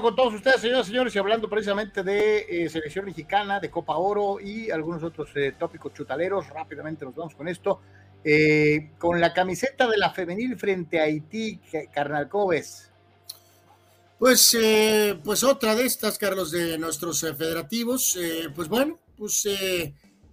[0.03, 3.97] Con todos ustedes, señoras y señores, y hablando precisamente de eh, selección mexicana, de Copa
[3.97, 6.49] Oro y algunos otros eh, tópicos chutaleros.
[6.49, 7.81] Rápidamente nos vamos con esto.
[8.23, 11.61] Eh, con la camiseta de la femenil frente a Haití,
[11.93, 12.91] carnal, ¿cómo ves?
[14.19, 14.57] Pues,
[15.25, 18.19] pues otra de estas, Carlos, de nuestros federativos.
[18.55, 19.49] pues bueno, pues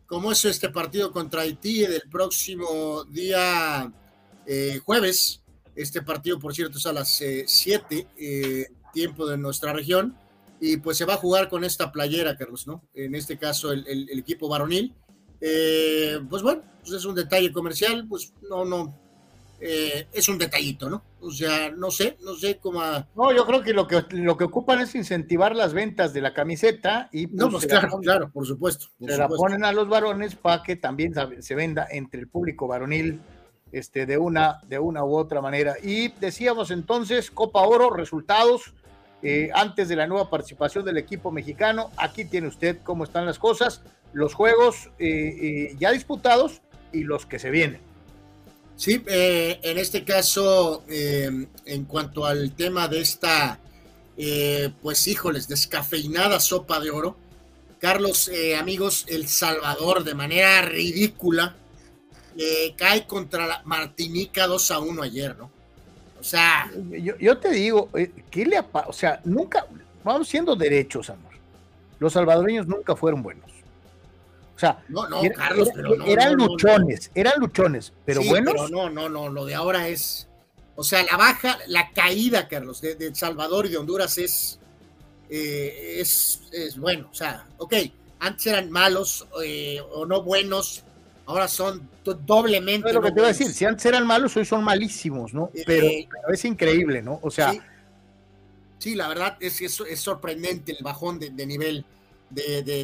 [0.05, 3.91] como es este partido contra Haití del próximo día
[4.83, 5.41] jueves,
[5.73, 8.07] este partido, por cierto, es a las 7
[8.97, 10.15] tiempo de nuestra región.
[10.59, 12.81] Y pues se va a jugar con esta playera, Carlos, ¿no?
[12.95, 14.95] En este caso, el, equipo varonil.
[15.39, 18.97] Eh, pues bueno, pues es un detalle comercial, pues no, no,
[19.59, 21.03] eh, es un detallito, ¿no?
[21.21, 22.81] O sea, no sé, no sé cómo.
[23.15, 26.33] No, yo creo que lo que lo que ocupan es incentivar las ventas de la
[26.33, 27.27] camiseta y.
[27.27, 28.87] no, pues, pues claro, claro, por supuesto.
[28.99, 33.21] se la ponen a los varones para que también se venda entre el público varonil
[33.71, 35.75] este, de, una, de una u otra manera.
[35.81, 38.73] Y decíamos entonces, Copa Oro, resultados.
[39.23, 41.91] Eh, antes de la nueva participación del equipo mexicano.
[41.97, 43.81] Aquí tiene usted cómo están las cosas,
[44.13, 46.61] los juegos eh, eh, ya disputados
[46.93, 47.81] y los que se vienen.
[48.75, 53.59] Sí, en este caso, en cuanto al tema de esta,
[54.83, 57.17] pues híjoles, descafeinada sopa de oro,
[57.79, 58.29] Carlos,
[58.59, 61.55] amigos, El Salvador de manera ridícula
[62.77, 65.56] cae contra la Martinica 2 a 1 ayer, ¿no?
[66.19, 66.71] O sea.
[67.19, 69.65] Yo, te digo, eh, ¿qué le O sea, nunca.
[70.03, 71.33] Vamos siendo derechos, amor.
[71.99, 73.51] Los salvadoreños nunca fueron buenos.
[74.55, 78.55] O sea, no, no, Carlos, pero eran luchones, eran luchones, pero buenos.
[78.55, 80.27] Pero no, no, no, lo de ahora es.
[80.75, 84.59] O sea, la baja, la caída, Carlos, de, El Salvador y de Honduras es,
[85.29, 87.07] eh, es, es, bueno.
[87.11, 87.73] O sea, ok,
[88.19, 90.83] antes eran malos eh, o no buenos,
[91.27, 91.87] ahora son
[92.25, 92.91] doblemente.
[92.91, 95.51] lo que te voy a decir, si antes eran malos, hoy son malísimos, ¿no?
[95.53, 95.87] Eh, pero,
[96.33, 97.19] es increíble, ¿no?
[97.21, 97.53] O sea.
[98.79, 101.83] Sí, la verdad es que es, sorprendente el bajón de, nivel.
[102.29, 102.83] De,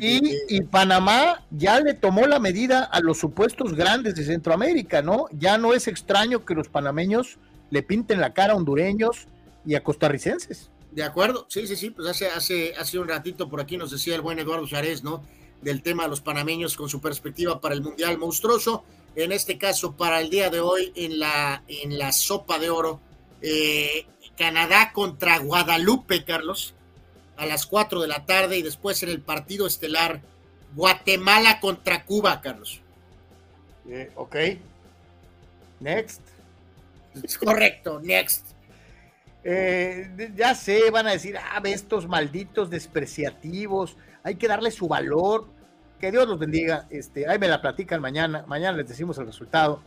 [0.50, 5.28] y, Panamá ya le tomó la medida a los supuestos grandes de Centroamérica, ¿no?
[5.32, 7.38] Ya no es extraño que los panameños
[7.70, 9.28] le pinten la cara a hondureños
[9.66, 10.70] y a costarricenses.
[10.92, 14.16] De acuerdo, sí, sí, sí, pues hace, hace, hace un ratito por aquí nos decía
[14.16, 15.24] el buen Eduardo Chárez, ¿no?
[15.64, 18.84] Del tema de los panameños con su perspectiva para el Mundial Monstruoso.
[19.16, 23.00] En este caso, para el día de hoy, en la, en la sopa de oro,
[23.42, 24.06] eh,
[24.38, 26.74] Canadá contra Guadalupe, Carlos,
[27.38, 30.22] a las 4 de la tarde, y después en el partido estelar,
[30.76, 32.82] Guatemala contra Cuba, Carlos.
[33.88, 34.36] Eh, ok.
[35.80, 36.22] Next.
[37.22, 38.48] Es correcto, next.
[39.44, 45.48] Eh, ya sé, van a decir, ah, estos malditos despreciativos, hay que darle su valor.
[46.04, 46.86] Que Dios los bendiga.
[46.90, 48.44] Este, ahí me la platican mañana.
[48.46, 49.82] Mañana les decimos el resultado.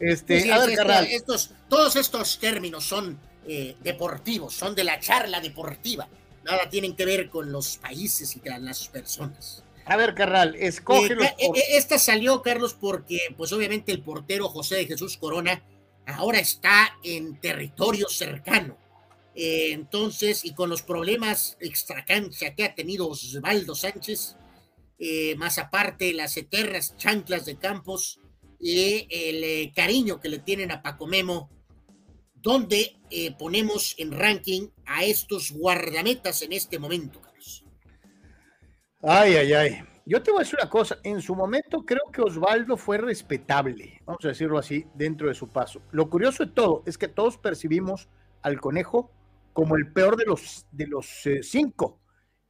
[0.00, 0.76] Este, a ver,
[1.12, 3.16] estos, todos estos términos son
[3.46, 6.08] eh, deportivos, son de la charla deportiva.
[6.42, 9.62] Nada tienen que ver con los países y con las personas.
[9.84, 11.12] A ver, Carral, escoge.
[11.12, 15.62] Eh, eh, esta salió, Carlos, porque, pues obviamente, el portero José de Jesús Corona
[16.04, 18.76] ahora está en territorio cercano
[19.40, 24.34] eh, entonces, y con los problemas extracancha que ha tenido Osvaldo Sánchez,
[24.98, 28.20] eh, más aparte las eternas chanclas de Campos
[28.58, 31.50] y el eh, cariño que le tienen a Paco Memo,
[32.34, 32.96] donde
[33.38, 37.64] ponemos en ranking a estos guardametas en este momento, Carlos.
[39.02, 39.82] Ay, ay, ay.
[40.10, 44.00] Yo te voy a decir una cosa, en su momento creo que Osvaldo fue respetable,
[44.06, 45.82] vamos a decirlo así, dentro de su paso.
[45.90, 48.08] Lo curioso de todo es que todos percibimos
[48.40, 49.12] al conejo
[49.52, 52.00] como el peor de los, de los eh, cinco,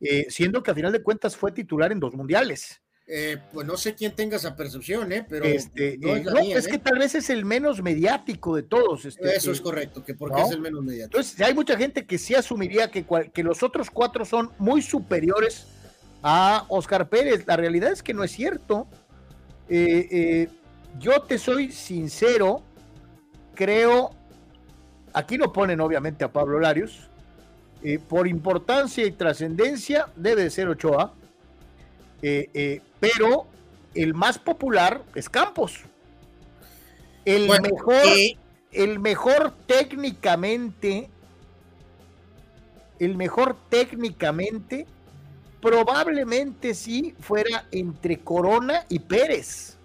[0.00, 2.80] eh, siendo que a final de cuentas fue titular en dos mundiales.
[3.06, 5.24] Eh, pues no sé quién tenga esa percepción, ¿eh?
[5.26, 9.06] pero este, no, es, que tal vez es el menos mediático de todos.
[9.06, 11.18] Este, Eso es correcto, que porque es el menos mediático.
[11.18, 15.68] Entonces, hay mucha gente que sí asumiría que, que los otros cuatro son muy superiores
[16.22, 17.46] a Oscar Pérez.
[17.46, 18.86] La realidad es que no es cierto.
[20.98, 22.62] yo te soy sincero,
[23.54, 24.18] creo
[25.12, 27.08] Aquí lo ponen obviamente a Pablo Larios.
[27.82, 31.12] Eh, por importancia y trascendencia debe ser Ochoa.
[32.22, 33.46] Eh, eh, pero
[33.94, 35.80] el más popular es Campos.
[37.24, 38.02] El mejor,
[38.72, 41.10] el mejor técnicamente,
[42.98, 44.86] el mejor técnicamente,
[45.60, 49.76] probablemente sí fuera entre Corona y Pérez.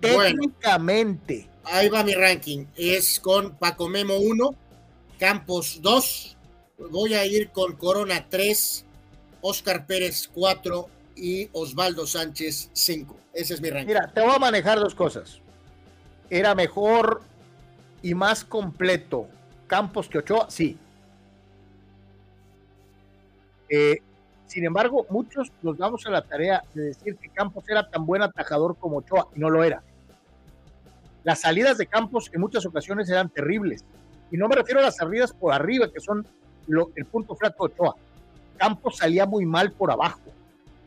[0.00, 1.48] Técnicamente.
[1.64, 2.66] ahí va mi ranking.
[2.76, 4.54] Es con Paco Memo 1,
[5.18, 6.31] Campos 2,
[6.90, 8.84] voy a ir con Corona 3,
[9.40, 13.16] Oscar Pérez 4 y Osvaldo Sánchez 5.
[13.34, 13.88] Ese es mi ranking.
[13.88, 15.40] Mira, te voy a manejar dos cosas.
[16.30, 17.22] Era mejor
[18.02, 19.28] y más completo
[19.66, 20.76] Campos que Ochoa, sí.
[23.70, 24.02] Eh,
[24.46, 28.20] sin embargo, muchos nos damos a la tarea de decir que Campos era tan buen
[28.20, 29.82] atajador como Ochoa, y no lo era.
[31.24, 33.82] Las salidas de Campos en muchas ocasiones eran terribles.
[34.30, 36.26] Y no me refiero a las salidas por arriba, que son
[36.68, 37.96] el punto flaco de Ochoa.
[38.56, 40.20] Campos salía muy mal por abajo,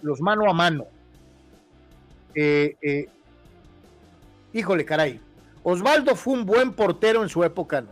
[0.01, 0.85] los mano a mano.
[2.33, 3.09] Eh, eh,
[4.53, 5.19] híjole, caray.
[5.63, 7.89] Osvaldo fue un buen portero en su época, ¿no?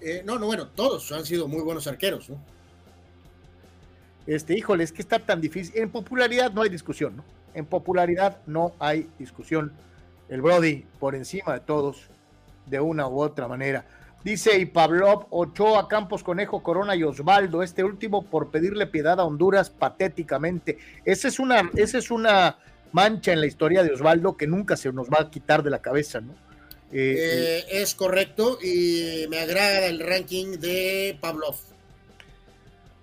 [0.00, 2.38] Eh, no, no, bueno, todos han sido muy buenos arqueros, ¿no?
[4.26, 5.74] Este, híjole, es que está tan difícil.
[5.76, 7.24] En popularidad no hay discusión, ¿no?
[7.54, 9.72] En popularidad no hay discusión.
[10.28, 12.08] El Brody por encima de todos,
[12.66, 13.86] de una u otra manera.
[14.24, 19.24] Dice y Pablo Ochoa, Campos, Conejo, Corona y Osvaldo, este último por pedirle piedad a
[19.24, 20.78] Honduras patéticamente.
[21.04, 22.58] Esa es una, esa es una
[22.92, 25.80] mancha en la historia de Osvaldo que nunca se nos va a quitar de la
[25.80, 26.32] cabeza, ¿no?
[26.90, 31.56] Eh, eh, es correcto y me agrada el ranking de Pavlov.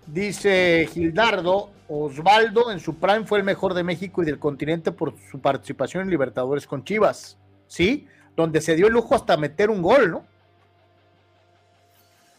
[0.07, 5.13] Dice Gildardo, Osvaldo en su prime fue el mejor de México y del continente por
[5.31, 7.37] su participación en Libertadores con Chivas,
[7.67, 8.07] ¿sí?
[8.35, 10.25] Donde se dio el lujo hasta meter un gol, ¿no?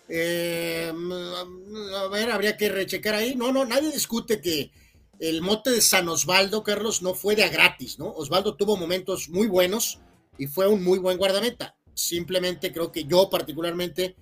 [0.08, 0.92] Eh,
[1.96, 3.34] a ver, habría que rechecar ahí.
[3.34, 4.70] No, no, nadie discute que
[5.18, 8.08] el mote de San Osvaldo, Carlos, no fue de a gratis, ¿no?
[8.12, 10.00] Osvaldo tuvo momentos muy buenos
[10.38, 11.76] y fue un muy buen guardameta.
[11.94, 14.16] Simplemente creo que yo particularmente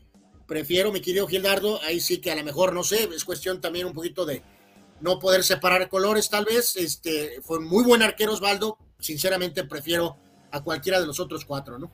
[0.47, 3.87] prefiero, mi querido Gildardo, ahí sí que a lo mejor, no sé, es cuestión también
[3.87, 4.43] un poquito de
[5.01, 6.77] no poder separar colores tal vez.
[6.77, 10.17] Este, fue un muy buen arquero Osvaldo, sinceramente prefiero
[10.51, 11.91] a cualquiera de los otros cuatro, ¿no?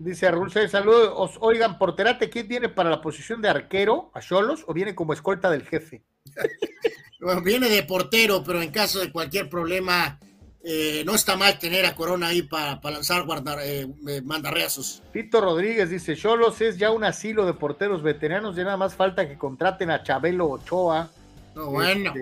[0.00, 1.36] Dice Raúl saludos.
[1.40, 5.50] Oigan, Porterate, ¿quién viene para la posición de arquero a Cholos o viene como escolta
[5.50, 6.02] del jefe?
[7.20, 10.18] bueno, viene de portero, pero en caso de cualquier problema,
[10.64, 15.02] eh, no está mal tener a Corona ahí para lanzar guardar, eh, eh, mandarreazos.
[15.12, 19.28] Pito Rodríguez dice: Cholos es ya un asilo de porteros veteranos, ya nada más falta
[19.28, 21.10] que contraten a Chabelo Ochoa.
[21.54, 22.14] No, bueno.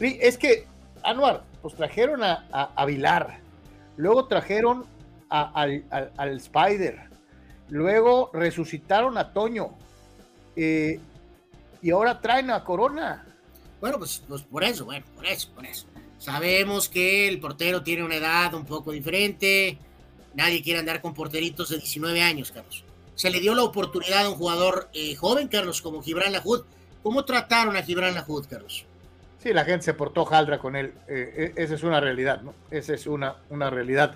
[0.00, 0.66] Este, es que,
[1.04, 3.38] Anuar, pues trajeron a, a, Vilar,
[3.96, 4.86] luego trajeron
[5.30, 7.08] al, Spider.
[7.68, 9.70] Luego resucitaron a Toño.
[10.56, 11.00] Eh,
[11.82, 13.24] y ahora traen a Corona.
[13.80, 15.86] Bueno, pues, pues, por eso, bueno, por eso, por eso.
[16.18, 19.78] Sabemos que el portero tiene una edad un poco diferente.
[20.34, 22.84] Nadie quiere andar con porteritos de 19 años, Carlos.
[23.14, 26.64] Se le dio la oportunidad a un jugador eh, joven, Carlos, como Gibran Lajud.
[27.02, 28.84] ¿Cómo trataron a Gibran Lajud, Carlos?
[29.42, 30.92] Sí, la gente se portó jaldra con él.
[31.08, 32.54] Eh, esa es una realidad, ¿no?
[32.70, 34.14] Esa es una, una realidad.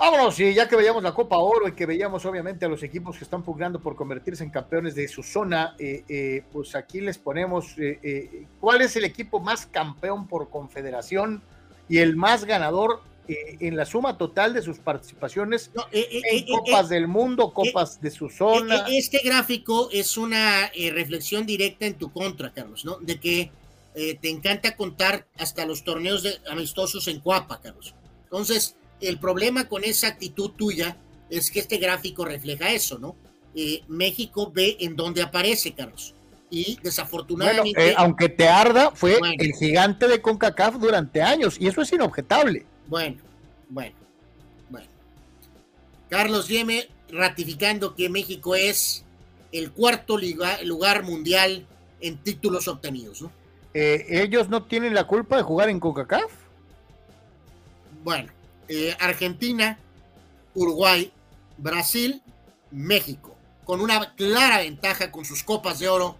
[0.00, 3.18] Vámonos, y ya que veíamos la Copa Oro y que veíamos obviamente a los equipos
[3.18, 7.18] que están pugnando por convertirse en campeones de su zona, eh, eh, pues aquí les
[7.18, 11.42] ponemos eh, cuál es el equipo más campeón por confederación
[11.86, 17.52] y el más ganador en la suma total de sus participaciones en Copas del Mundo,
[17.52, 18.86] Copas de su zona.
[18.88, 22.96] Este gráfico es una reflexión directa en tu contra, Carlos, ¿no?
[23.00, 23.52] De que
[23.94, 27.94] te encanta contar hasta los torneos de, amistosos en Cuapa, Carlos.
[28.24, 30.96] Entonces, el problema con esa actitud tuya
[31.28, 33.16] es que este gráfico refleja eso, ¿no?
[33.54, 36.14] Eh, México ve en dónde aparece, Carlos.
[36.50, 37.90] Y desafortunadamente.
[37.90, 42.66] Eh, aunque te arda, fue el gigante de CONCACAF durante años, y eso es inobjetable.
[42.86, 43.18] Bueno,
[43.68, 43.94] bueno,
[44.68, 44.88] bueno.
[46.08, 49.04] Carlos Yeme ratificando que México es
[49.52, 51.66] el cuarto lugar mundial
[52.00, 53.32] en títulos obtenidos, ¿no?
[53.74, 56.32] Eh, ¿Ellos no tienen la culpa de jugar en CONCACAF?
[58.02, 58.32] Bueno,
[58.72, 59.80] eh, Argentina,
[60.54, 61.12] Uruguay,
[61.58, 62.22] Brasil,
[62.70, 66.16] México, con una clara ventaja con sus copas de oro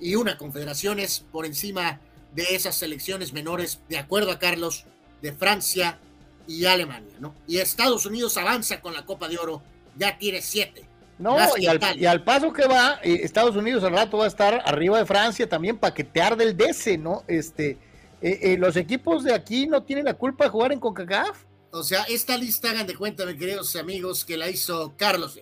[0.00, 2.00] y una confederaciones por encima
[2.34, 4.84] de esas selecciones menores, de acuerdo a Carlos,
[5.22, 6.00] de Francia
[6.48, 7.36] y Alemania, ¿no?
[7.46, 9.62] Y Estados Unidos avanza con la Copa de Oro,
[9.96, 10.84] ya tiene siete.
[11.20, 11.66] No, y
[12.04, 15.48] al, paso que va, eh, Estados Unidos al rato va a estar arriba de Francia
[15.48, 17.22] también para que te arde el DC, ¿no?
[17.28, 17.78] Este,
[18.20, 21.46] eh, los equipos de aquí no tienen la culpa de jugar en CONCACAF.
[21.76, 25.38] O sea, esta lista, hagan de cuenta, mis queridos amigos, que la hizo Carlos.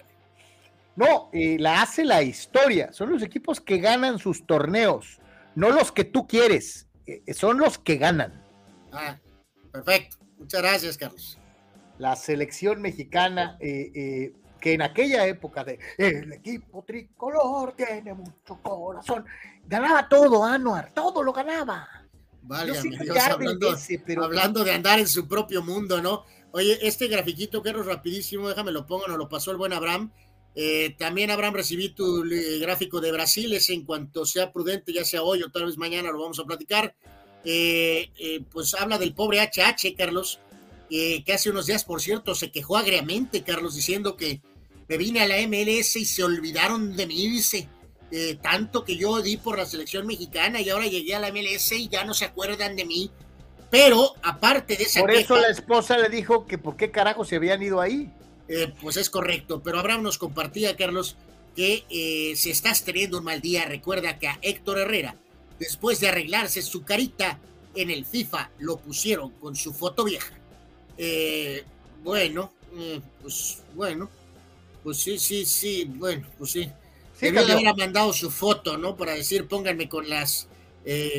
[0.97, 2.93] No, eh, la hace la historia.
[2.93, 5.21] Son los equipos que ganan sus torneos,
[5.55, 8.43] no los que tú quieres, eh, son los que ganan.
[8.93, 9.17] Ah,
[9.71, 10.17] perfecto.
[10.39, 11.39] Muchas gracias, Carlos.
[11.99, 19.25] La selección mexicana, eh, que en aquella época de el equipo tricolor tiene mucho corazón,
[19.67, 22.04] ganaba todo, Anuar, todo lo ganaba.
[22.47, 23.75] Válgame Dios, hablando,
[24.23, 26.25] hablando de andar en su propio mundo, ¿no?
[26.53, 30.13] Oye, este grafiquito, que es rapidísimo, déjame lo pongo, nos lo pasó el buen Abraham.
[30.55, 35.05] Eh, también, Abraham, recibí tu eh, gráfico de Brasil, es en cuanto sea prudente, ya
[35.05, 36.95] sea hoy o tal vez mañana, lo vamos a platicar.
[37.45, 40.39] Eh, pues habla del pobre HH, Carlos,
[40.89, 44.41] que hace unos días, por cierto, se quejó agriamente, Carlos, diciendo que
[44.87, 47.69] me vine a la MLS y se olvidaron de mí, dice.
[48.17, 51.73] Eh, tanto que yo di por la selección mexicana y ahora llegué a la MLS
[51.73, 53.11] y ya no se acuerdan de mí.
[53.71, 57.35] Pero aparte de esa Por eso la esposa le dijo que por qué carajo se
[57.35, 58.09] habían ido ahí.
[58.47, 61.17] Eh, pues es correcto, pero Abraham nos compartía, Carlos,
[61.57, 65.17] que eh, si estás teniendo un mal día, recuerda que a Héctor Herrera,
[65.59, 67.41] después de arreglarse su carita
[67.75, 70.39] en el FIFA, lo pusieron con su foto vieja.
[70.99, 71.65] Eh,
[72.05, 72.53] bueno,
[73.21, 74.09] pues bueno,
[74.85, 76.71] pues sí, sí, sí, bueno, pues sí.
[77.29, 78.97] Sí, Debió haber mandado su foto, ¿no?
[78.97, 80.49] Para decir, pónganme con las,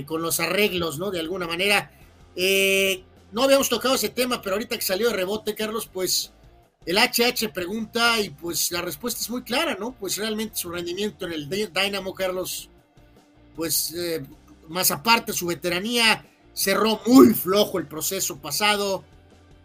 [0.05, 1.11] con los arreglos, ¿no?
[1.11, 1.91] De alguna manera.
[3.31, 6.31] no habíamos tocado ese tema, pero ahorita que salió de rebote, Carlos, pues
[6.85, 9.93] el HH pregunta y pues la respuesta es muy clara, ¿no?
[9.93, 12.69] Pues realmente su rendimiento en el Dynamo, Carlos,
[13.55, 14.23] pues eh,
[14.67, 19.03] más aparte su veteranía, cerró muy flojo el proceso pasado.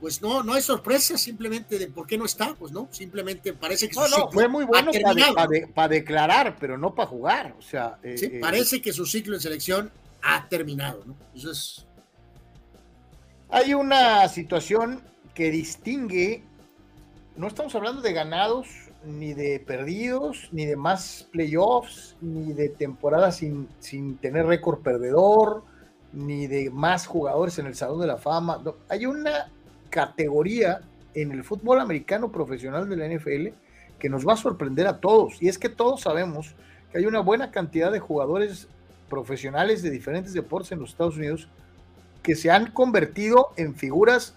[0.00, 3.88] Pues no, no hay sorpresa simplemente de por qué no está, pues no, simplemente parece
[3.88, 4.90] que su ciclo fue muy bueno
[5.74, 7.98] para declarar, pero no para jugar, o sea.
[8.02, 11.16] Eh, sí, eh, parece que su ciclo en selección ha terminado, ¿no?
[11.34, 11.86] Eso es...
[13.50, 15.02] Hay una situación
[15.34, 16.44] que distingue
[17.40, 18.68] no estamos hablando de ganados,
[19.02, 25.62] ni de perdidos, ni de más playoffs, ni de temporadas sin, sin tener récord perdedor,
[26.12, 28.62] ni de más jugadores en el Salón de la Fama.
[28.88, 29.50] hay una
[29.90, 30.80] categoría
[31.14, 33.48] en el fútbol americano profesional de la NFL
[33.98, 35.42] que nos va a sorprender a todos.
[35.42, 36.54] Y es que todos sabemos
[36.90, 38.68] que hay una buena cantidad de jugadores
[39.08, 41.48] profesionales de diferentes deportes en los Estados Unidos
[42.22, 44.34] que se han convertido en figuras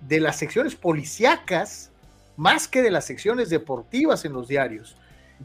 [0.00, 1.90] de las secciones policíacas
[2.36, 4.96] más que de las secciones deportivas en los diarios.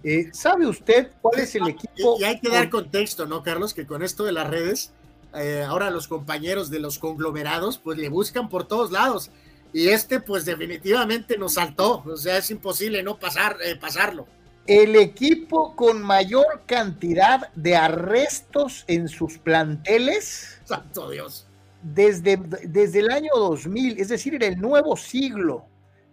[0.03, 2.17] Eh, ¿Sabe usted cuál es el equipo?
[2.19, 3.73] Y hay que dar contexto, ¿no, Carlos?
[3.73, 4.91] Que con esto de las redes,
[5.33, 9.31] eh, ahora los compañeros de los conglomerados, pues le buscan por todos lados.
[9.73, 12.03] Y este, pues definitivamente nos saltó.
[12.05, 14.27] O sea, es imposible no pasar, eh, pasarlo.
[14.67, 20.61] El equipo con mayor cantidad de arrestos en sus planteles.
[20.65, 21.47] Santo Dios.
[21.81, 25.65] Desde, desde el año 2000, es decir, en el nuevo siglo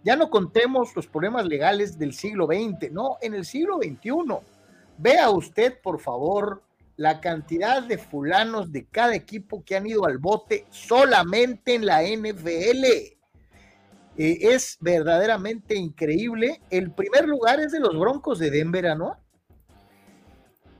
[0.03, 4.11] ya no contemos los problemas legales del siglo XX, no, en el siglo XXI.
[4.97, 6.63] Vea usted, por favor,
[6.99, 12.03] la cantidad de fulanos de cada equipo que han ido al bote solamente en la
[12.03, 12.83] NFL.
[12.83, 13.17] Eh,
[14.17, 16.59] es verdaderamente increíble.
[16.69, 19.17] El primer lugar es de los Broncos de Denver, ¿no?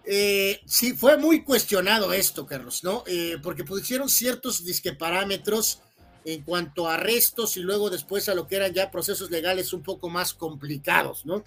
[0.04, 3.06] Eh, sí, fue muy cuestionado esto, Carlos, ¿no?
[3.08, 5.82] Eh, porque pusieron ciertos disqueparámetros
[6.26, 9.84] en cuanto a arrestos y luego después a lo que eran ya procesos legales un
[9.84, 11.46] poco más complicados, ¿no?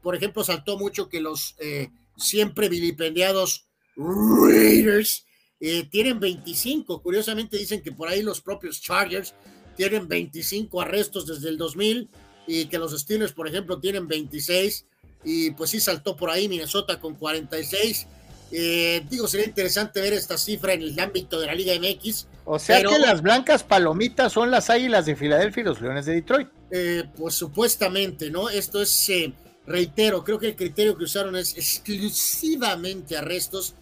[0.00, 1.54] Por ejemplo, saltó mucho que los
[2.16, 3.65] siempre vilipendiados
[3.96, 5.26] Raiders
[5.60, 7.02] eh, tienen 25.
[7.02, 9.34] Curiosamente dicen que por ahí los propios Chargers
[9.76, 12.08] tienen 25 arrestos desde el 2000
[12.46, 14.86] y que los Steelers, por ejemplo, tienen 26.
[15.24, 18.06] Y pues sí saltó por ahí Minnesota con 46
[18.52, 22.26] eh, digo, sería interesante ver esta cifra en el ámbito de la Liga MX.
[22.44, 26.14] O sea que las blancas palomitas son las águilas de Filadelfia y los leones de
[26.14, 26.48] Detroit.
[26.70, 28.48] Eh, pues supuestamente, ¿no?
[28.48, 29.32] Esto es, eh,
[29.66, 33.74] reitero, creo que el criterio que usaron es exclusivamente arrestos.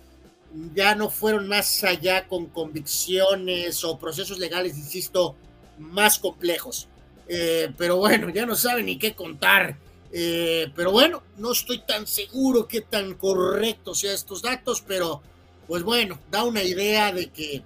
[0.75, 5.35] Ya no fueron más allá con convicciones o procesos legales, insisto,
[5.79, 6.89] más complejos.
[7.27, 9.77] pero bueno, ya no saben ni qué contar
[10.17, 15.21] eh, pero bueno, no estoy tan seguro qué tan correctos sean estos datos, pero
[15.67, 17.65] pues bueno, da una idea de que,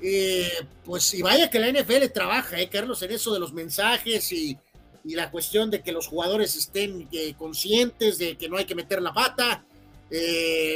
[0.00, 4.32] eh, pues y vaya que la NFL trabaja, eh, Carlos, en eso de los mensajes
[4.32, 4.58] y,
[5.04, 9.00] la cuestión de que los jugadores estén eh, conscientes de que no hay que meter
[9.00, 9.64] la pata.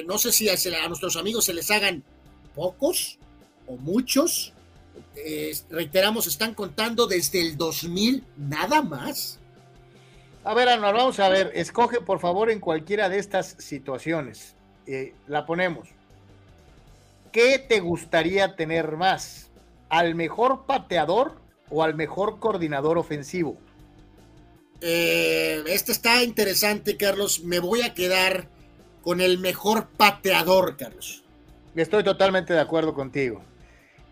[0.07, 2.03] No sé si a, nuestros amigos se les hagan
[2.55, 3.19] pocos
[3.67, 4.53] o muchos.
[5.71, 9.41] reiteramos, están contando desde el 2000 nada más.
[10.43, 11.53] A ver, Anuar, vamos a ver.
[11.55, 14.55] Escoge, por favor, en cualquiera de estas situaciones.
[14.87, 15.89] Eh, la ponemos.
[17.31, 19.51] ¿Qué te gustaría tener más?
[19.89, 21.39] ¿Al mejor pateador
[21.69, 23.59] o al mejor coordinador ofensivo?
[24.81, 27.45] Eh, este está interesante, Carlos.
[27.45, 28.49] Me voy a quedar
[29.03, 31.25] con el mejor pateador, Carlos.
[31.75, 33.43] Estoy totalmente de acuerdo contigo.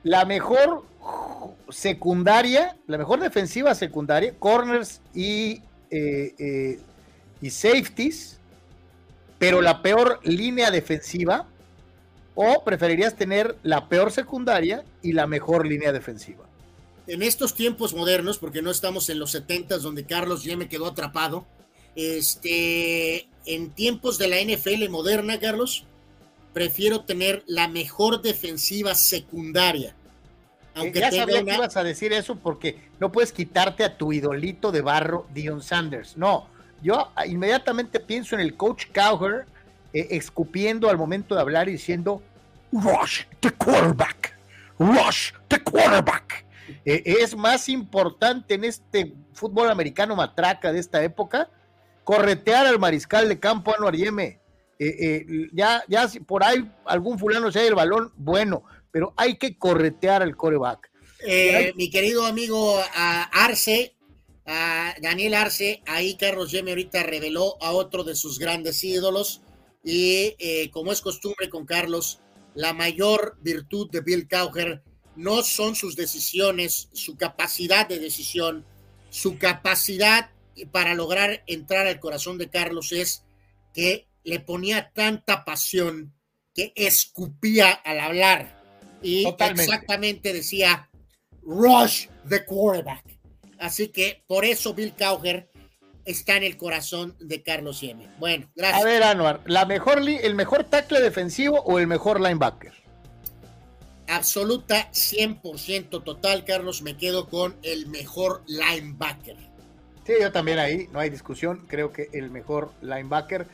[0.02, 0.85] La mejor
[1.69, 6.81] secundaria, la mejor defensiva secundaria, corners y eh, eh,
[7.40, 8.39] y safeties,
[9.39, 11.47] pero la peor línea defensiva,
[12.35, 16.44] o preferirías tener la peor secundaria y la mejor línea defensiva?
[17.06, 20.86] En estos tiempos modernos, porque no estamos en los 70 donde Carlos ya me quedó
[20.86, 21.47] atrapado,
[21.99, 25.85] este, en tiempos de la NFL moderna, Carlos,
[26.53, 29.97] prefiero tener la mejor defensiva secundaria.
[30.77, 34.70] Aunque ya sabía que ibas a decir eso porque no puedes quitarte a tu idolito
[34.70, 36.16] de barro, Dion Sanders.
[36.16, 36.47] No,
[36.85, 39.47] yo inmediatamente pienso en el coach Cowher
[39.93, 42.23] eh, escupiendo al momento de hablar y diciendo,
[42.70, 44.39] rush the quarterback,
[44.79, 46.45] rush the quarterback.
[46.85, 51.51] Eh, es más importante en este fútbol americano matraca de esta época
[52.09, 54.41] corretear al mariscal de campo Anuar Yeme.
[55.53, 60.23] ya, ya si por ahí algún fulano se el balón, bueno, pero hay que corretear
[60.23, 60.91] al coreback.
[61.75, 63.95] mi querido amigo Arce,
[65.03, 69.43] Daniel Arce, ahí Carlos Yeme ahorita reveló a otro de sus grandes ídolos
[69.85, 72.21] y eh, como es costumbre con Carlos,
[72.55, 74.83] la mayor virtud de Bill Cowher
[75.15, 78.65] no son sus decisiones, su capacidad de decisión,
[79.11, 80.31] su capacidad
[80.67, 83.25] para lograr entrar al corazón de Carlos es
[83.75, 86.15] que le ponía tanta pasión
[86.55, 88.63] que escupía al hablar
[89.03, 90.91] y exactamente decía
[91.43, 93.19] rush the quarterback
[93.59, 95.49] Así que por eso Bill Cowher
[96.05, 98.09] está en el corazón de Carlos Sieme.
[98.19, 98.83] Bueno, gracias.
[98.83, 102.73] A ver, Anuar, ¿la mejor ¿el mejor tackle defensivo o el mejor linebacker?
[104.07, 106.81] Absoluta 100% total, Carlos.
[106.83, 109.37] Me quedo con el mejor linebacker.
[110.09, 111.67] Sí, yo también ahí, no hay discusión.
[111.69, 113.47] Creo que el mejor linebacker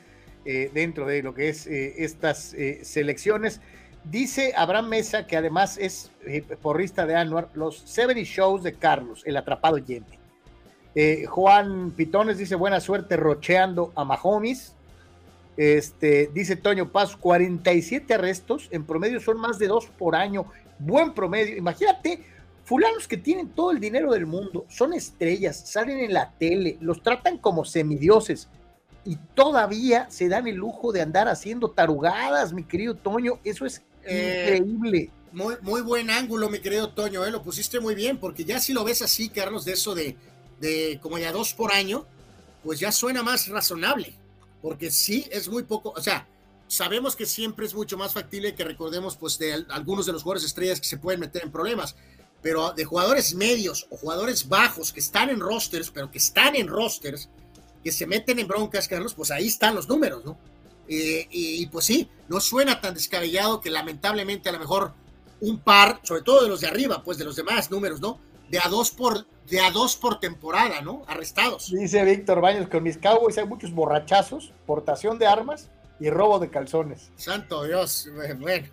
[0.45, 3.61] eh, dentro de lo que es eh, estas eh, selecciones.
[4.05, 6.13] Dice Abraham Mesa, que además es
[6.63, 10.21] porrista de Anuar, los 70 shows de Carlos, el atrapado Yeme.
[11.27, 14.77] Juan Pitones dice buena suerte rocheando a Mahomes.
[15.57, 20.47] Este, dice Toño Paz, 47 arrestos, en promedio son más de dos por año,
[20.79, 21.57] buen promedio.
[21.57, 22.23] Imagínate,
[22.65, 27.03] fulanos que tienen todo el dinero del mundo, son estrellas, salen en la tele, los
[27.03, 28.49] tratan como semidioses
[29.05, 33.83] y todavía se dan el lujo de andar haciendo tarugadas, mi querido Toño, eso es
[34.05, 35.11] eh, increíble.
[35.33, 37.31] Muy, muy buen ángulo, mi querido Toño, ¿eh?
[37.31, 40.17] lo pusiste muy bien, porque ya si lo ves así, Carlos, de eso de,
[40.61, 42.07] de como ya dos por año,
[42.63, 44.15] pues ya suena más razonable,
[44.63, 46.27] porque sí es muy poco, o sea,
[46.67, 50.45] sabemos que siempre es mucho más factible que recordemos pues de algunos de los jugadores
[50.45, 51.95] estrellas que se pueden meter en problemas,
[52.45, 56.69] pero de jugadores medios o jugadores bajos que están en rosters, pero que están en
[56.69, 57.31] rosters,
[57.83, 60.37] que se meten en broncas, Carlos, pues ahí están los números, ¿no?
[60.87, 64.93] Eh, y, pues sí, no suena tan descabellado que lamentablemente a lo mejor
[65.41, 68.21] un par, sobre todo de los de arriba, pues de los demás números, ¿no?
[68.51, 71.03] De a dos por, de a dos por temporada, ¿no?
[71.07, 71.73] Arrestados.
[71.73, 76.51] Dice Víctor Baños, con mis Cowboys hay muchos borrachazos, portación de armas y robo de
[76.51, 77.11] calzones.
[77.17, 78.69] Santo Dios, bueno.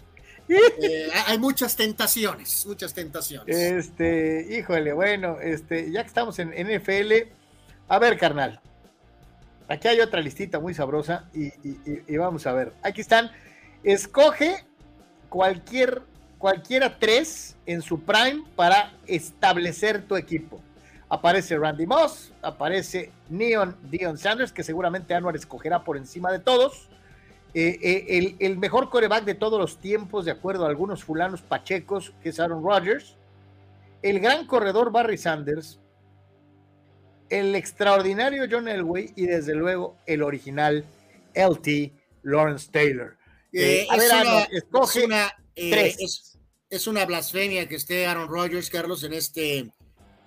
[0.54, 3.56] Eh, hay muchas tentaciones, muchas tentaciones.
[3.56, 7.32] Este, híjole, bueno, este, ya que estamos en NFL,
[7.88, 8.60] a ver, carnal,
[9.72, 12.74] Aquí hay otra listita muy sabrosa y, vamos a ver.
[12.84, 13.32] Aquí están.
[13.86, 14.66] Escoge
[15.30, 16.02] cualquier,
[16.40, 20.62] cualquiera tres en su prime para establecer tu equipo.
[21.08, 26.90] Aparece Randy Moss, aparece Neon Dion Sanders, que seguramente Anuar escogerá por encima de todos.
[27.54, 31.42] Eh, eh, el, el, mejor coreback de todos los tiempos, de acuerdo a algunos fulanos
[31.42, 33.18] pachecos, que es Aaron Rodgers.
[34.02, 35.80] El gran corredor Barry Sanders,
[37.30, 40.86] el extraordinario John Elway y desde luego el original
[41.34, 41.92] LT
[42.24, 43.18] Lawrence Taylor.
[43.54, 44.12] Eh, es,
[45.04, 45.96] una, eh,
[46.70, 49.72] es, una, blasfemia que esté Aaron Rodgers, Carlos, en este,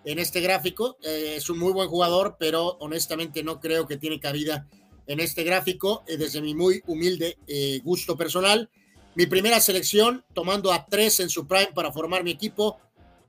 [0.04, 0.98] en este gráfico.
[1.02, 4.66] Es un muy buen jugador, pero honestamente no creo que tiene cabida
[5.06, 7.36] en este gráfico, desde mi muy humilde
[7.82, 8.70] gusto personal.
[9.14, 12.80] Mi primera selección, tomando a tres en su prime para formar mi equipo,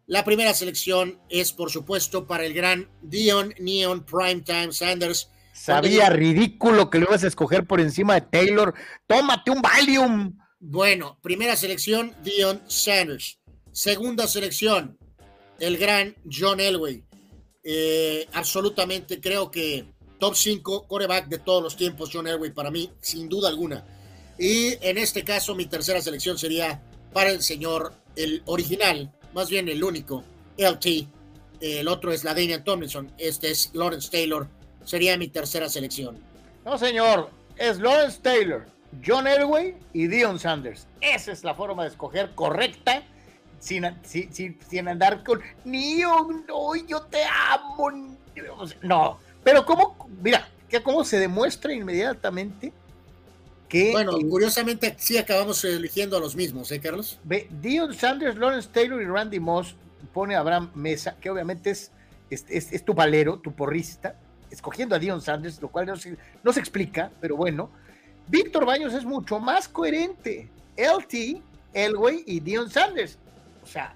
[0.08, 5.30] la primera selección es, por supuesto, para el gran Dion Neon Primetime Sanders.
[5.52, 8.76] Sabía ridículo que lo ibas a escoger por encima de Taylor.
[9.08, 10.38] Tómate un Valium.
[10.60, 13.40] Bueno, primera selección, Dion Sanders.
[13.72, 14.98] Segunda selección,
[15.60, 17.04] el gran John Elway.
[17.64, 19.88] Eh, absolutamente creo que
[20.26, 23.86] top 5 coreback de todos los tiempos, John Elway, para mí, sin duda alguna.
[24.40, 26.82] Y en este caso, mi tercera selección sería
[27.14, 30.24] para el señor, el original, más bien el único,
[30.58, 31.08] LT.
[31.62, 33.12] El otro es la Daniel Tomlinson.
[33.20, 34.48] Este es Lawrence Taylor.
[34.84, 36.18] Sería mi tercera selección.
[36.66, 37.30] No, señor.
[37.56, 38.66] Es Lawrence Taylor,
[39.06, 40.88] John Elway y Dion Sanders.
[41.02, 43.04] Esa es la forma de escoger correcta.
[43.60, 47.92] Sin, sin, andar con Neon, no, yo te amo.
[48.82, 52.74] No, pero cómo, mira, que cómo se demuestra inmediatamente
[53.92, 57.20] bueno, curiosamente sí acabamos eligiendo a los mismos, ¿eh, Carlos?
[57.24, 59.76] Ve, Dion Sanders, Lawrence Taylor y Randy Moss
[60.14, 61.92] pone a Abraham Mesa, que obviamente es,
[62.30, 64.16] es, tu valero, tu porrista,
[64.50, 67.70] escogiendo a Dion Sanders, lo cual no se, no se explica, pero bueno.
[68.28, 70.50] Víctor Baños es mucho más coherente.
[70.78, 71.42] LT,
[71.74, 73.18] Elway y Dion Sanders.
[73.64, 73.94] O sea.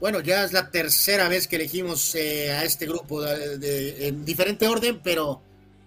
[0.00, 5.00] Bueno, ya es la tercera vez que elegimos eh, a este grupo en diferente orden,
[5.02, 5.40] pero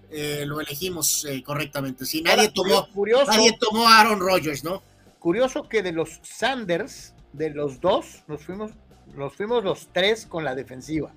[0.09, 2.05] eh, lo elegimos eh, correctamente.
[2.05, 2.87] Si nadie tomó,
[3.27, 4.81] nadie tomó a Aaron Rodgers, ¿no?
[5.19, 8.71] Curioso que de los Sanders, de los dos, nos fuimos,
[9.15, 11.11] nos fuimos los tres con la defensiva,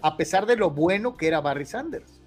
[0.00, 2.18] a pesar de lo bueno que era Barry Sanders.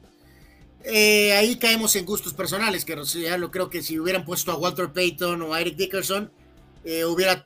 [0.83, 4.57] Eh, ahí caemos en gustos personales, que ya lo creo que si hubieran puesto a
[4.57, 6.31] Walter Payton o a Eric Dickerson,
[6.83, 7.45] hubiera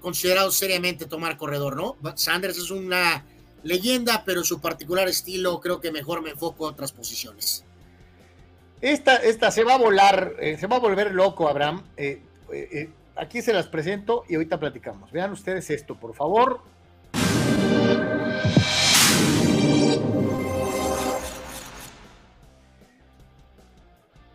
[0.00, 1.96] considerado seriamente tomar corredor, ¿no?
[2.16, 3.24] Sanders es una
[3.62, 7.64] leyenda, pero su particular estilo creo que mejor me enfoco a otras posiciones.
[8.80, 11.84] Esta, esta se va a volar, eh, se va a volver loco, Abraham.
[11.96, 12.20] Eh,
[12.52, 15.12] eh, aquí se las presento y ahorita platicamos.
[15.12, 16.60] Vean ustedes esto, por favor.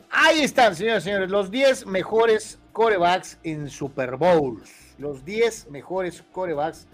[0.09, 4.69] Ahí están, señoras y señores, los 10 mejores corebacks en Super Bowls.
[4.99, 6.85] Los 10 mejores corebacks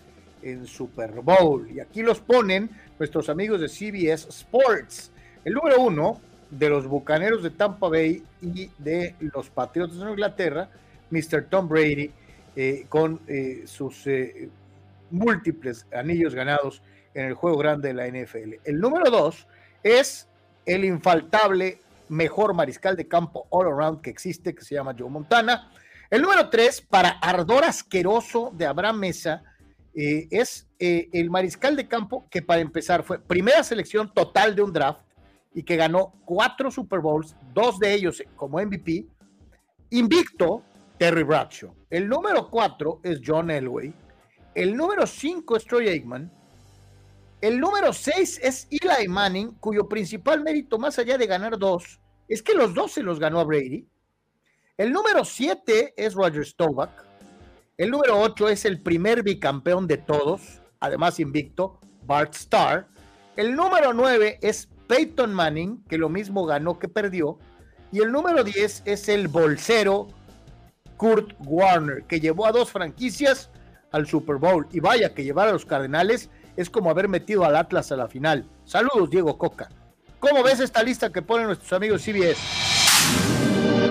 [0.42, 1.70] en Super Bowl.
[1.70, 5.12] Y aquí los ponen nuestros amigos de CBS Sports.
[5.44, 10.70] El número uno de los Bucaneros de Tampa Bay y de los Patriotas de Inglaterra,
[11.10, 11.48] Mr.
[11.50, 12.10] Tom Brady,
[12.56, 14.48] eh, con eh, sus eh,
[15.12, 16.82] múltiples anillos ganados
[17.14, 18.54] en el juego grande de la NFL.
[18.64, 19.48] El número dos
[19.84, 20.30] es
[20.66, 21.80] el infaltable
[22.14, 25.72] mejor mariscal de campo all around que existe, que se llama Joe Montana.
[26.10, 29.44] El número tres, para ardor asqueroso de Abraham Mesa,
[29.94, 35.02] es el mariscal de campo que para empezar fue primera selección total de un draft,
[35.56, 39.06] y que ganó cuatro Super Bowls, dos de ellos como MVP.
[39.92, 40.64] Invicto,
[40.98, 41.76] Terry Bradshaw.
[41.92, 43.94] El número cuatro es John Elway.
[44.56, 46.32] El número cinco es Troy Aikman.
[47.40, 52.42] El número seis es Eli Manning, cuyo principal mérito, más allá de ganar dos, es
[52.42, 53.88] que los dos se los ganó a Brady.
[54.78, 56.92] El número siete es Roger Staubach.
[57.78, 62.88] El número ocho es el primer bicampeón de todos, además invicto, Bart Starr.
[63.36, 67.40] El número nueve es Peyton Manning, que lo mismo ganó que perdió.
[67.92, 70.08] Y el número 10 es el bolsero
[70.98, 73.50] Kurt Warner, que llevó a dos franquicias
[73.92, 74.68] al Super Bowl.
[74.72, 78.08] Y vaya que llevar a los Cardenales es como haber metido al Atlas a la
[78.08, 78.50] final.
[78.66, 79.70] Saludos, Diego Coca.
[80.24, 82.40] ¿Cómo ves esta lista que ponen nuestros amigos CBS?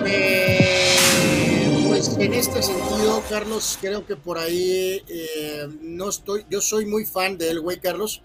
[0.05, 6.85] Eh, pues en este sentido, Carlos, creo que por ahí eh, no estoy, yo soy
[6.85, 8.21] muy fan de él, güey, Carlos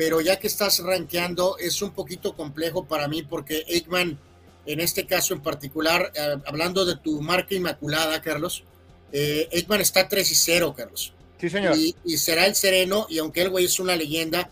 [0.00, 4.18] pero ya que estás rankeando es un poquito complejo para mí porque Aikman,
[4.64, 8.64] en este caso en particular, eh, hablando de tu marca inmaculada, Carlos,
[9.12, 11.12] eh, Aikman está 3 y 0, Carlos.
[11.38, 11.76] Sí, señor.
[11.76, 14.48] Y, será el sereno, y aunque el güey es una leyenda,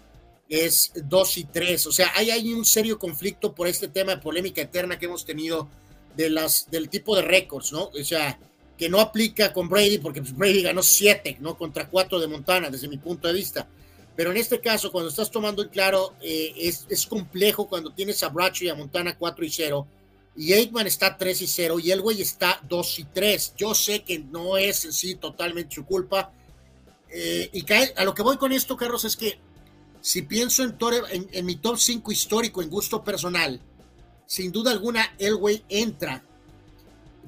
[0.49, 1.87] es 2 y 3.
[1.87, 5.25] O sea, hay, hay un serio conflicto por este tema de polémica eterna que hemos
[5.25, 5.69] tenido
[6.17, 7.91] de las, del tipo de récords, ¿no?
[7.99, 8.39] O sea,
[8.77, 11.57] que no aplica con Brady, porque pues, Brady ganó 7, ¿no?
[11.57, 13.69] Contra 4 de Montana, desde mi punto de vista
[14.19, 18.21] pero en este caso, cuando estás tomando en claro, eh, es, es, complejo cuando tienes
[18.25, 19.87] a Bracho y a Montana 4 y 0,
[20.35, 23.55] y Aikman está 3 y 0, y el güey está 2 y 3.
[23.57, 26.33] Yo sé que no es en sí totalmente su culpa.
[27.09, 27.65] Eh, y
[27.95, 29.39] a lo que voy con esto, Carlos, es que
[30.09, 30.75] si pienso en,
[31.11, 33.61] en, en mi top 5 histórico en gusto personal,
[34.25, 36.25] sin duda alguna, el güey entra.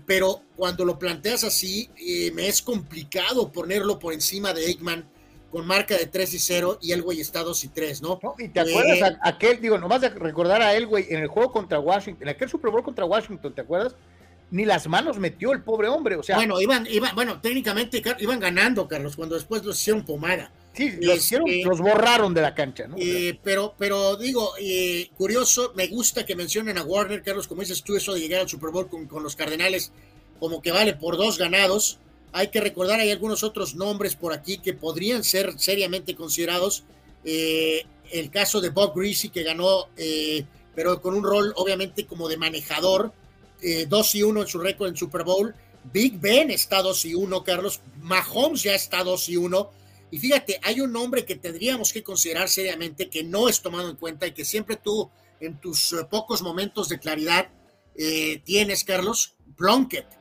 [0.06, 5.06] Pero cuando lo planteas así, eh, me es complicado ponerlo por encima de Aikman
[5.50, 8.18] con marca de 3 y 0 y el güey está 2 y 3, ¿no?
[8.38, 11.52] y te acuerdas eh, aquel, digo, nomás de recordar a el güey en el juego
[11.52, 13.94] contra Washington, en aquel Super Bowl contra Washington, ¿te acuerdas?
[14.50, 16.36] Ni las manos metió el pobre hombre, o sea.
[16.36, 20.50] Bueno, iban, iban bueno, técnicamente iban ganando, Carlos, cuando después los hicieron pomada.
[20.80, 22.96] Sí, los, hicieron, este, los borraron de la cancha, ¿no?
[22.98, 27.82] Eh, pero, pero digo, eh, curioso, me gusta que mencionen a Warner, Carlos, como dices
[27.82, 29.92] tú, eso de llegar al Super Bowl con, con los Cardenales,
[30.38, 31.98] como que vale por dos ganados
[32.32, 36.84] hay que recordar, hay algunos otros nombres por aquí que podrían ser seriamente considerados.
[37.24, 40.44] Eh, el caso de Bob Greasy, que ganó, eh,
[40.74, 43.12] pero con un rol obviamente como de manejador,
[43.88, 45.54] 2 eh, y 1 en su récord en Super Bowl.
[45.92, 47.80] Big Ben está 2 y 1, Carlos.
[48.00, 49.70] Mahomes ya está 2 y 1.
[50.10, 53.96] Y fíjate, hay un nombre que tendríamos que considerar seriamente, que no es tomado en
[53.96, 55.10] cuenta y que siempre tú,
[55.40, 57.48] en tus pocos momentos de claridad,
[58.44, 60.20] tienes, Carlos, Plunkett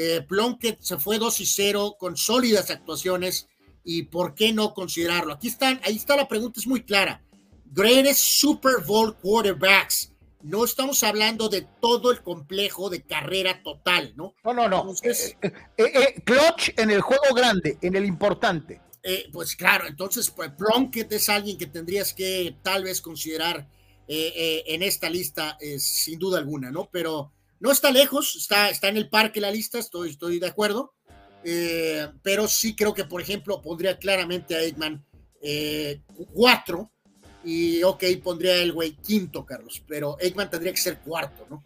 [0.00, 3.48] eh, Plunkett se fue 2 y 0 con sólidas actuaciones
[3.82, 5.32] y por qué no considerarlo.
[5.32, 7.20] Aquí están, ahí está la pregunta, es muy clara.
[7.64, 10.12] Greatest Super Bowl quarterbacks.
[10.42, 14.34] No estamos hablando de todo el complejo de carrera total, ¿no?
[14.44, 14.80] No, no, no.
[14.82, 18.80] Entonces, eh, eh, clutch en el juego grande, en el importante.
[19.32, 20.50] Pues claro, entonces pues,
[21.10, 23.68] es alguien que tendrías que tal vez considerar
[24.06, 26.88] en esta lista, sin duda alguna, ¿no?
[26.90, 30.94] Pero no está lejos, está, está en el parque la lista, estoy, estoy de acuerdo.
[31.44, 35.04] Eh, pero sí creo que, por ejemplo, pondría claramente a Eggman
[36.34, 36.98] 4, eh,
[37.44, 41.64] y ok, pondría el güey quinto, Carlos, pero Aikman tendría que ser cuarto, ¿no?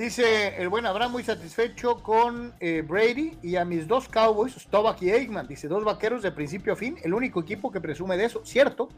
[0.00, 5.02] Dice el buen Abraham muy satisfecho con eh, Brady y a mis dos Cowboys, Stovak
[5.02, 5.46] y Aikman.
[5.46, 8.40] Dice dos vaqueros de principio a fin, el único equipo que presume de eso.
[8.42, 8.88] Cierto,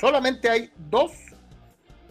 [0.00, 1.12] solamente hay dos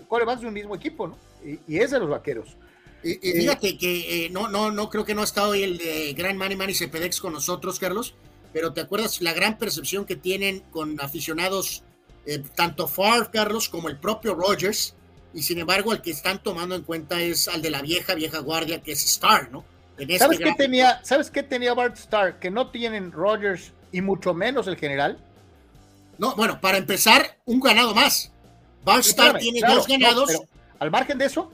[0.07, 1.17] corebacks de un mismo equipo, ¿no?
[1.43, 2.55] Y, es de los vaqueros.
[3.03, 5.79] Y, eh, fíjate que eh, no, no, no creo que no ha estado hoy el
[5.79, 8.13] de Gran Manny Manny Cepedex con nosotros, Carlos,
[8.53, 11.83] pero ¿te acuerdas la gran percepción que tienen con aficionados,
[12.53, 14.93] tanto Favre, Carlos, como el propio Rogers?
[15.33, 18.39] Y sin embargo el que están tomando en cuenta es al de la vieja, vieja
[18.39, 19.63] guardia, que es Star, ¿no?
[19.97, 22.39] Este ¿Sabes, qué tenía, ¿Sabes qué tenía Bart Starr?
[22.39, 25.19] Que no tienen Rogers y mucho menos el general.
[26.17, 28.31] No, bueno, para empezar, un ganado más.
[28.83, 30.41] Bart Starr tiene dos ganados.
[30.79, 31.51] al margen de eso,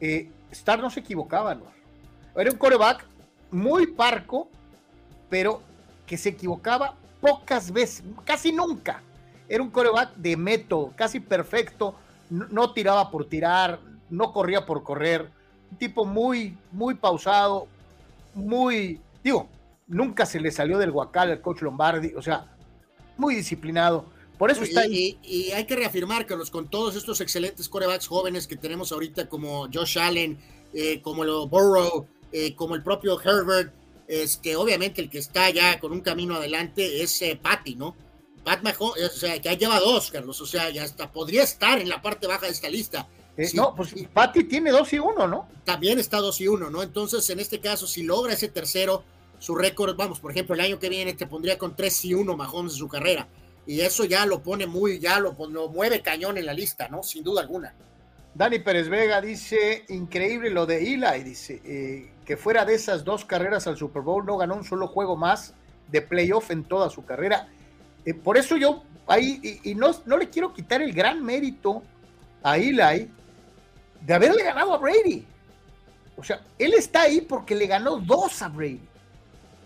[0.00, 1.64] eh, Starr no se equivocaba, ¿no?
[2.36, 3.04] Era un coreback
[3.50, 4.48] muy parco,
[5.28, 5.62] pero
[6.06, 9.02] que se equivocaba pocas veces, casi nunca.
[9.48, 11.94] Era un coreback de método, casi perfecto,
[12.30, 13.80] no, tiraba por tirar,
[14.10, 15.30] no corría por correr,
[15.70, 17.66] un tipo muy, muy pausado,
[18.34, 19.48] muy, digo,
[19.86, 22.46] nunca se le salió del guacal al coach Lombardi, o sea,
[23.16, 24.06] muy disciplinado.
[24.38, 25.18] Por eso está ahí.
[25.22, 29.28] Y, hay que reafirmar que los, con todos estos excelentes corebacks jóvenes que tenemos ahorita,
[29.28, 30.38] como Josh Allen,
[30.72, 33.72] eh, como lo Burrow, eh, como el propio Herbert,
[34.08, 37.94] este, obviamente el que está ya con un camino adelante es eh, Patty, ¿no?
[38.44, 41.88] Pat Mahomes, o sea, que lleva dos, Carlos, o sea, ya hasta podría estar en
[41.88, 43.08] la parte baja de esta lista.
[43.36, 45.48] Eh, no, pues Patty tiene dos y uno, ¿no?
[45.64, 46.82] También está dos y uno, ¿no?
[46.82, 49.02] Entonces, en este caso, si logra ese tercero,
[49.38, 52.36] su récord, vamos, por ejemplo, el año que viene te pondría con tres y uno
[52.36, 53.26] Mahomes en su carrera.
[53.66, 57.02] Y eso ya lo pone muy, ya lo, lo mueve cañón en la lista, ¿no?
[57.02, 57.74] Sin duda alguna.
[58.34, 63.24] Dani Pérez Vega dice, increíble lo de Eli, dice, eh, que fuera de esas dos
[63.24, 65.54] carreras al Super Bowl no ganó un solo juego más
[65.88, 67.48] de playoff en toda su carrera
[68.04, 71.82] eh, por eso yo ahí, y, no, no, le quiero quitar el gran mérito
[72.42, 73.10] a Eli
[74.00, 75.24] de haberle ganado a Brady.
[76.16, 78.80] O sea, él está ahí porque le ganó dos a Brady.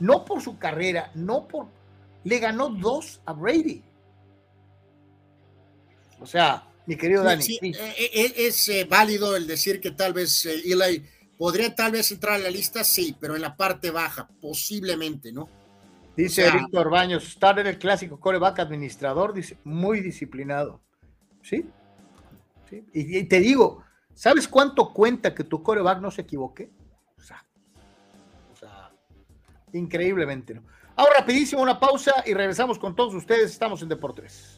[0.01, 1.67] No por su carrera, no por...
[2.25, 3.83] Le ganó dos a Brady.
[6.21, 7.45] O sea, mi querido Dani.
[7.45, 11.05] Eh, eh, es, válido el decir que tal vez Eli
[11.37, 15.49] podría tal vez entrar a la lista, sí, pero en la parte baja, posiblemente, ¿no?
[16.19, 20.83] Dice Víctor Baños, estar en el clásico coreback administrador, dice, muy disciplinado.
[21.43, 21.65] ¿Sí?
[22.69, 22.85] ¿Sí?
[22.93, 23.85] Y, te digo,
[24.15, 26.73] ¿sabes cuánto cuenta que tu coreback no se equivoque?
[27.17, 27.47] O sea,
[28.53, 28.91] o sea
[29.73, 30.65] increíblemente, ¿no?
[30.97, 33.53] Ahora rapidísimo una pausa y regresamos con todos ustedes.
[33.53, 34.58] Estamos en Deportes.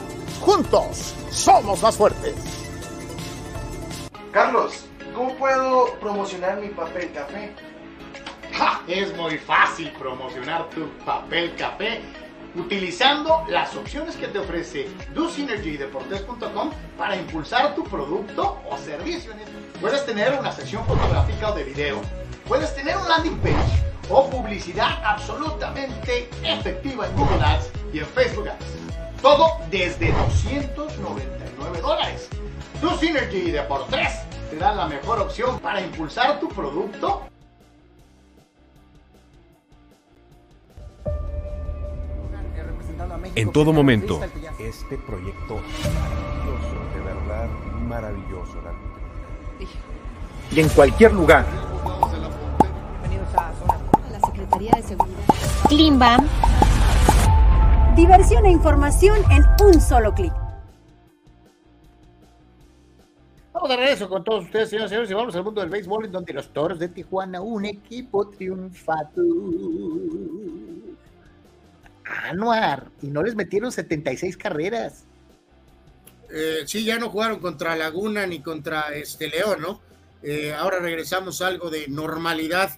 [0.41, 2.35] Juntos somos más fuertes.
[4.31, 4.85] Carlos,
[5.15, 7.53] ¿Cómo puedo promocionar mi papel café?
[8.87, 12.01] Es muy fácil promocionar tu papel café
[12.55, 19.33] utilizando las opciones que te ofrece DoSynergyDeportes.com para impulsar tu producto o servicio.
[19.79, 22.01] Puedes tener una sección fotográfica o de video,
[22.47, 28.47] puedes tener un landing page o publicidad absolutamente efectiva en Google Ads y en Facebook
[28.47, 28.90] Ads.
[29.21, 32.27] Todo desde 299 dólares.
[32.81, 37.21] DoSynergy Deportes te da la mejor opción para impulsar tu producto?
[43.35, 44.19] En todo momento.
[44.59, 45.59] Este proyecto
[45.93, 47.49] maravilloso, de verdad
[47.87, 48.57] maravilloso.
[50.51, 51.45] Y en cualquier lugar.
[54.11, 55.23] La Secretaría de Seguridad.
[55.69, 56.27] Klimbam.
[57.95, 60.31] Diversión e información en un solo clic.
[63.51, 66.05] Vamos de regreso con todos ustedes, señores y señores, y vamos al mundo del béisbol,
[66.05, 69.23] en donde los toros de Tijuana, un equipo triunfado.
[72.29, 75.03] Anuar, y no les metieron 76 carreras.
[76.33, 79.81] Eh, sí, ya no jugaron contra Laguna ni contra este León, ¿no?
[80.23, 82.71] Eh, ahora regresamos a algo de normalidad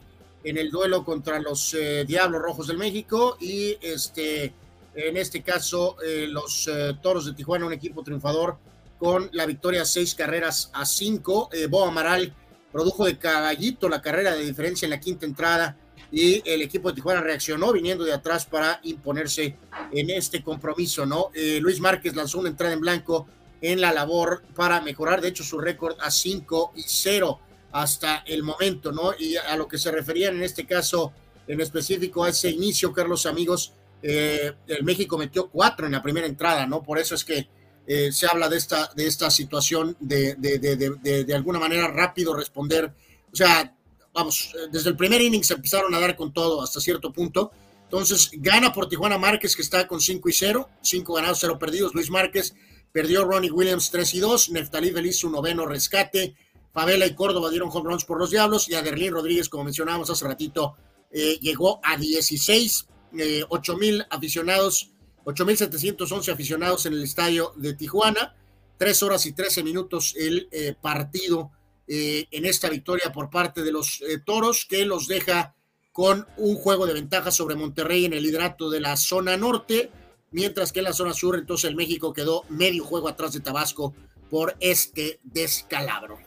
[0.43, 4.53] en el duelo contra los eh, Diablos Rojos del México y este,
[4.95, 5.97] en este caso
[6.29, 6.69] los
[7.01, 8.57] Toros de Tijuana, un equipo triunfador
[9.03, 11.49] con la victoria seis carreras a cinco.
[11.51, 12.33] Eh, Bo Amaral
[12.71, 15.75] produjo de caballito la carrera de diferencia en la quinta entrada
[16.09, 19.57] y el equipo de Tijuana reaccionó viniendo de atrás para imponerse
[19.91, 21.31] en este compromiso, ¿no?
[21.33, 23.27] Eh, Luis Márquez lanzó una entrada en blanco
[23.61, 27.39] en la labor para mejorar, de hecho, su récord a 5 y 0
[27.73, 29.13] hasta el momento, ¿no?
[29.19, 31.11] Y a lo que se referían en este caso,
[31.45, 33.73] en específico a ese inicio, Carlos, amigos,
[34.03, 36.83] eh, el México metió cuatro en la primera entrada, ¿no?
[36.83, 37.47] Por eso es que
[37.87, 42.35] eh, se habla de esta, de esta situación de de, de, de, alguna manera rápido
[42.35, 42.93] responder.
[43.31, 43.75] O sea,
[44.13, 47.51] vamos, desde el primer inning se empezaron a dar con todo hasta cierto punto.
[47.83, 51.93] Entonces, gana por Tijuana Márquez, que está con 5 y 0, 5 ganados, 0 perdidos.
[51.93, 52.55] Luis Márquez
[52.91, 56.35] perdió Ronnie Williams 3 y 2, Neftalí Feliz un noveno rescate,
[56.71, 60.27] Favela y Córdoba dieron home runs por los Diablos y Aderlín Rodríguez, como mencionábamos hace
[60.27, 60.75] ratito,
[61.11, 64.91] eh, llegó a 16, eh, 8 mil aficionados,
[65.23, 68.35] 8 mil 711 aficionados en el estadio de Tijuana,
[68.77, 71.51] 3 horas y 13 minutos el eh, partido
[71.87, 75.55] eh, en esta victoria por parte de los Toros, que los deja
[75.91, 79.91] con un juego de ventaja sobre Monterrey en el liderato de la zona norte,
[80.31, 83.93] mientras que en la zona sur entonces el México quedó medio juego atrás de Tabasco
[84.29, 86.17] por este descalabro.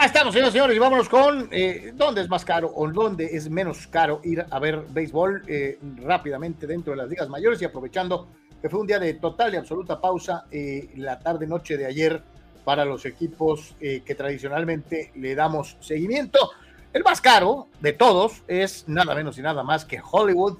[0.00, 3.50] Ahí estamos, señores, señores, y vámonos con eh, dónde es más caro o dónde es
[3.50, 8.28] menos caro ir a ver béisbol eh, rápidamente dentro de las ligas mayores y aprovechando
[8.62, 12.22] que fue un día de total y absoluta pausa eh, la tarde-noche de ayer
[12.64, 16.52] para los equipos que tradicionalmente le damos seguimiento.
[16.92, 20.58] El más caro de todos es nada menos y nada más que Hollywood,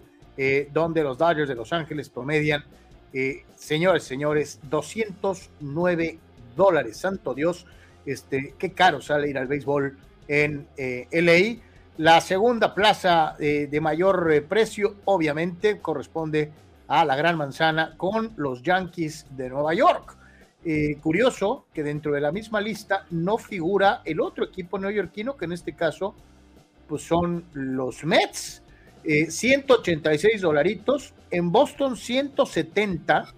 [0.73, 2.65] donde los Dodgers de Los Ángeles promedian,
[3.55, 6.19] señores, señores, 209
[6.57, 6.97] dólares.
[6.97, 7.67] Santo Dios
[8.09, 9.97] este, qué caro sale ir al béisbol
[10.29, 11.63] en eh, LA.
[11.99, 16.51] La segunda plaza eh, de mayor eh, precio, obviamente, corresponde
[16.87, 20.17] a la Gran Manzana con los Yankees de Nueva York.
[21.01, 25.53] curioso que dentro de la misma lista no figura el otro equipo neoyorquino, que en
[25.53, 26.15] este caso
[26.87, 28.63] pues son los Mets.
[29.05, 33.35] 186 dolaritos, en Boston 170,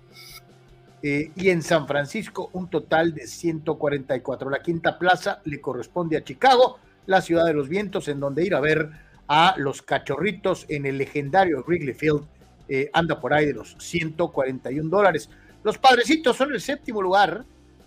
[1.03, 4.51] eh, y en San Francisco un total de 144.
[4.51, 8.55] La quinta plaza le corresponde a Chicago, la ciudad de los vientos, en donde ir
[8.55, 8.91] a ver
[9.27, 12.23] a los cachorritos en el legendario Wrigley Field
[12.69, 15.31] eh, anda por ahí de los 141 dólares.
[15.63, 17.45] Los padrecitos son el séptimo lugar,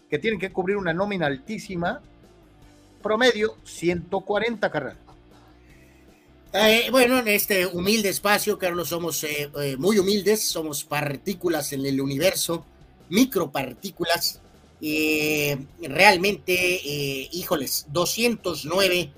[0.09, 2.01] que tienen que cubrir una nómina altísima,
[3.01, 4.97] promedio 140, carnal.
[6.53, 9.25] Eh, bueno, en este humilde espacio, Carlos, somos
[9.77, 12.65] muy humildes, somos partículas en el universo
[13.09, 14.39] micropartículas.
[14.81, 19.11] Eh, realmente, eh, híjoles, 209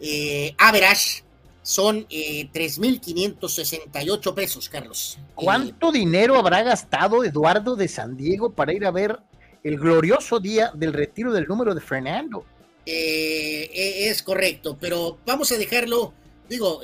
[0.00, 1.24] eh, average
[1.62, 5.18] son 3.568 pesos, Carlos.
[5.34, 9.18] ¿Cuánto dinero habrá gastado Eduardo de San Diego para ir a ver
[9.62, 12.46] el glorioso día del retiro del número de Fernando?
[12.86, 16.12] es correcto, pero vamos a dejarlo,
[16.48, 16.80] digo,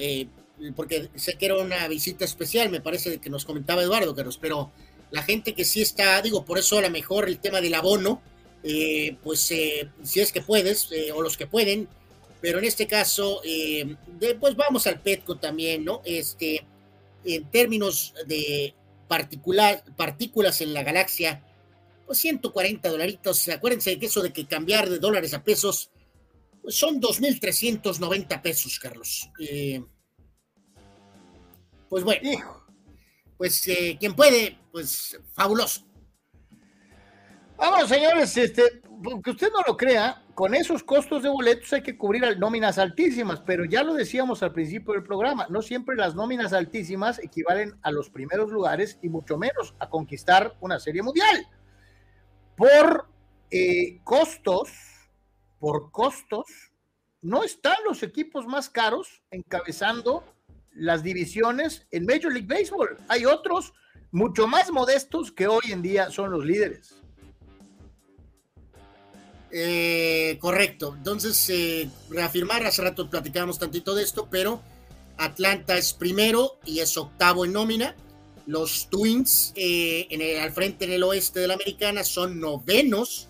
[0.76, 4.70] porque sé que era una visita especial, me parece que nos comentaba Eduardo, Carlos, pero
[5.17, 8.23] la gente que sí está, digo, por eso a lo mejor el tema del abono,
[8.62, 11.89] eh, pues eh, si es que puedes, eh, o los que pueden,
[12.41, 13.41] pero en este caso,
[14.39, 16.03] pues vamos al Petco también, ¿no?
[16.05, 16.65] Este,
[17.25, 18.75] en términos de
[19.09, 21.43] particular, partículas en la galaxia,
[22.07, 25.91] pues 140 dolaritos, acuérdense que eso de que cambiar de dólares a pesos,
[26.62, 29.31] pues son 2.390 pesos, Carlos.
[31.89, 32.56] pues bueno
[33.36, 35.86] pues eh, quien puede, pues fabuloso.
[37.56, 38.82] Vamos, señores, este,
[39.24, 43.40] que usted no lo crea, con esos costos de boletos hay que cubrir nóminas altísimas,
[43.40, 47.90] pero ya lo decíamos al principio del programa, no siempre las nóminas altísimas equivalen a
[47.90, 51.48] los primeros lugares y mucho menos a conquistar una serie mundial.
[52.55, 53.08] Por
[53.50, 54.70] eh, costos,
[55.58, 56.44] por costos,
[57.23, 60.24] no están los equipos más caros encabezando
[60.76, 62.96] las divisiones en Major League Baseball.
[63.08, 63.72] Hay otros
[64.12, 66.96] mucho más modestos que hoy en día son los líderes.
[69.50, 70.94] Eh, correcto.
[70.96, 74.60] Entonces, eh, reafirmar, hace rato platicábamos tantito de esto, pero
[75.16, 77.96] Atlanta es primero y es octavo en nómina.
[78.46, 83.28] Los Twins eh, en el, al frente en el oeste de la americana son novenos.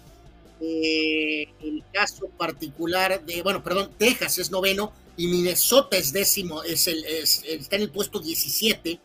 [0.61, 7.05] el caso particular de, bueno, perdón, Texas es noveno y Minnesota es décimo, es el,
[7.05, 9.01] está en el puesto 17,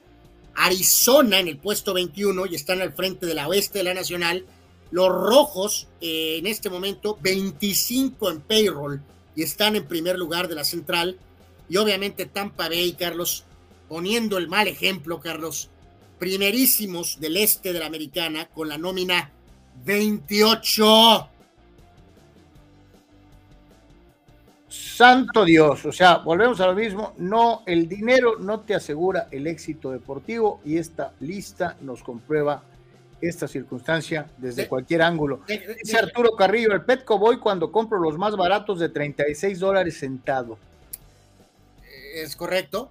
[0.55, 4.45] Arizona en el puesto 21 y están al frente de la oeste de la nacional.
[4.91, 9.01] Los rojos eh, en este momento 25 en payroll
[9.35, 11.17] y están en primer lugar de la central.
[11.69, 13.45] Y obviamente Tampa Bay, Carlos,
[13.87, 15.69] poniendo el mal ejemplo, Carlos,
[16.19, 19.31] primerísimos del este de la americana con la nómina
[19.85, 21.29] 28.
[24.71, 29.45] Santo Dios, o sea, volvemos a lo mismo, no, el dinero no te asegura el
[29.45, 32.63] éxito deportivo y esta lista nos comprueba
[33.21, 35.41] esta circunstancia desde cualquier ángulo.
[35.45, 40.57] Dice Arturo Carrillo, el Petco voy cuando compro los más baratos de 36 dólares sentado.
[42.15, 42.89] Es correcto.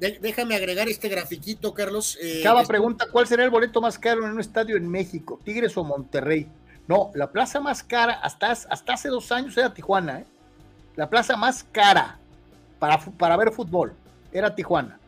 [0.00, 2.18] déjame agregar este grafiquito, Carlos.
[2.20, 5.38] Eh, Chava pregunta, ¿cuál será el boleto más caro en un estadio en México?
[5.44, 6.48] ¿Tigres o Monterrey?
[6.88, 10.18] No, la plaza más cara hasta, hasta hace dos años era Tijuana.
[10.18, 10.24] ¿eh?
[10.96, 12.18] La plaza más cara
[12.78, 13.94] para, para ver fútbol
[14.32, 14.98] era Tijuana.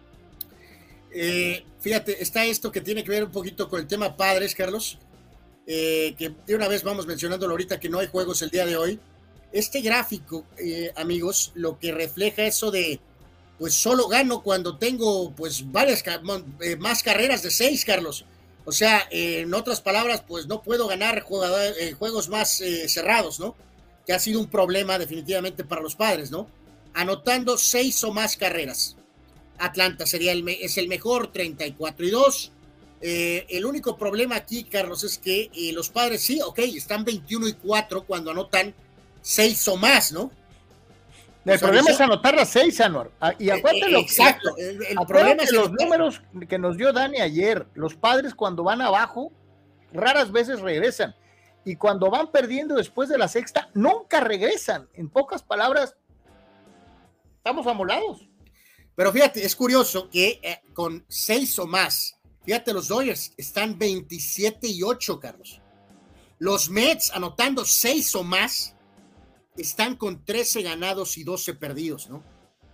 [1.12, 4.98] Eh, fíjate, está esto que tiene que ver un poquito con el tema padres, Carlos,
[5.66, 8.76] eh, que de una vez vamos mencionándolo ahorita que no hay juegos el día de
[8.76, 8.98] hoy.
[9.52, 12.98] Este gráfico, eh, amigos, lo que refleja eso de,
[13.58, 16.02] pues solo gano cuando tengo, pues, varias,
[16.78, 18.24] más carreras de seis, Carlos.
[18.64, 23.54] O sea, en otras palabras, pues no puedo ganar juegos más cerrados, ¿no?
[24.06, 26.48] Que ha sido un problema definitivamente para los padres, ¿no?
[26.92, 28.96] Anotando seis o más carreras.
[29.58, 32.52] Atlanta sería el, es el mejor, 34 y 2.
[33.00, 37.48] Eh, el único problema aquí, Carlos, es que eh, los padres sí, ok, están 21
[37.48, 38.74] y 4 cuando anotan
[39.22, 40.30] 6 o más, ¿no?
[41.44, 43.12] El problema es anotar las 6, Anor.
[43.20, 47.66] Ah, y acuérdate lo exacto, el, problema es los números que nos dio Dani ayer.
[47.74, 49.30] Los padres cuando van abajo,
[49.92, 51.14] raras veces regresan.
[51.64, 54.88] Y cuando van perdiendo después de la sexta, nunca regresan.
[54.94, 55.96] En pocas palabras,
[57.36, 58.28] estamos amolados.
[58.94, 64.68] Pero fíjate, es curioso que eh, con seis o más, fíjate, los Dodgers están 27
[64.68, 65.60] y 8, Carlos.
[66.38, 68.74] Los Mets, anotando seis o más,
[69.56, 72.22] están con 13 ganados y 12 perdidos, ¿no?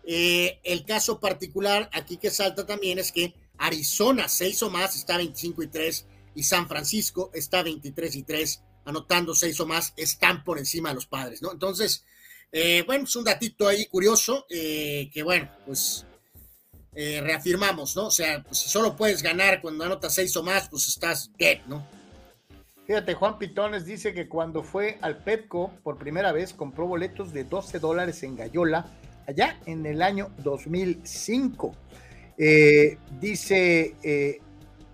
[0.04, 5.18] Eh, el caso particular aquí que salta también es que Arizona, seis o más, está
[5.18, 10.44] 25 y 3, y San Francisco está 23 y 3, anotando seis o más, están
[10.44, 11.52] por encima de los padres, ¿no?
[11.52, 12.04] Entonces,
[12.52, 16.04] eh, bueno, es un datito ahí curioso, que bueno, pues
[16.92, 18.06] eh, reafirmamos, ¿no?
[18.06, 21.60] O sea, pues si solo puedes ganar cuando anotas seis o más, pues estás dead,
[21.66, 21.86] ¿no?
[22.84, 27.44] Fíjate, Juan Pitones dice que cuando fue al Petco por primera vez compró boletos de
[27.44, 28.90] 12 dólares en Gallola,
[29.28, 31.76] allá en el año 2005.
[32.36, 34.40] Eh, dice eh,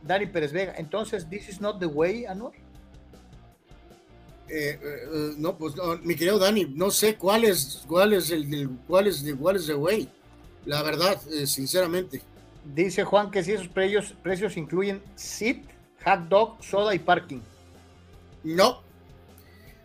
[0.02, 2.52] Dani Pérez Vega, entonces, ¿this is not the way, Anor?
[5.38, 9.56] No, pues mi querido Dani, no sé cuál es, cuál es el, cuál es, cuál
[9.56, 10.08] es the way
[10.66, 12.20] la verdad, eh, sinceramente.
[12.64, 15.64] Dice Juan que si esos precios, precios incluyen sit,
[16.04, 17.40] hot dog, soda y parking.
[18.42, 18.82] No,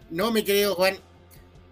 [0.09, 0.97] no, mi querido Juan.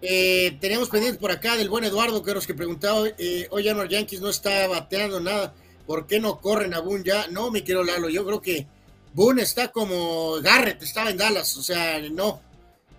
[0.02, 3.84] Eh, tenemos pendientes por acá del buen Eduardo, que los que preguntaba, eh, oye, no,
[3.84, 5.52] Yankees no está bateando nada,
[5.86, 7.26] ¿por qué no corren a Boone ya?
[7.26, 8.66] No, mi querido Lalo, yo creo que
[9.12, 12.40] Boone está como Garrett, estaba en Dallas, o sea, no,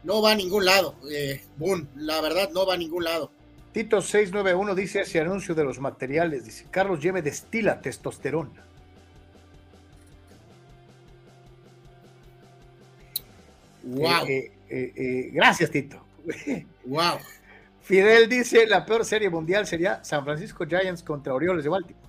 [0.04, 3.32] no va a ningún lado, eh, Boone, la verdad, no va a ningún lado.
[3.72, 8.66] Tito 691 dice ese anuncio de los materiales, dice Carlos Lleve destila testosterona.
[13.84, 14.26] Wow.
[14.28, 16.04] Eh, eh, eh, gracias, Tito.
[16.86, 17.18] Wow.
[17.82, 22.08] Fidel dice la peor serie mundial sería San Francisco Giants contra Orioles de Baltimore.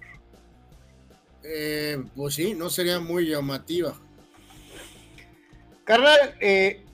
[2.15, 3.95] pues sí, no sería muy llamativa.
[5.85, 6.85] Carnal, eh,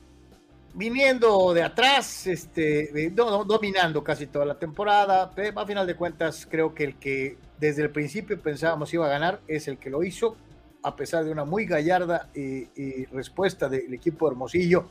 [0.74, 5.32] viniendo de atrás, este, dominando casi toda la temporada.
[5.56, 9.40] A final de cuentas, creo que el que desde el principio pensábamos iba a ganar
[9.48, 10.36] es el que lo hizo,
[10.82, 14.88] a pesar de una muy gallarda y respuesta del equipo de Hermosillo.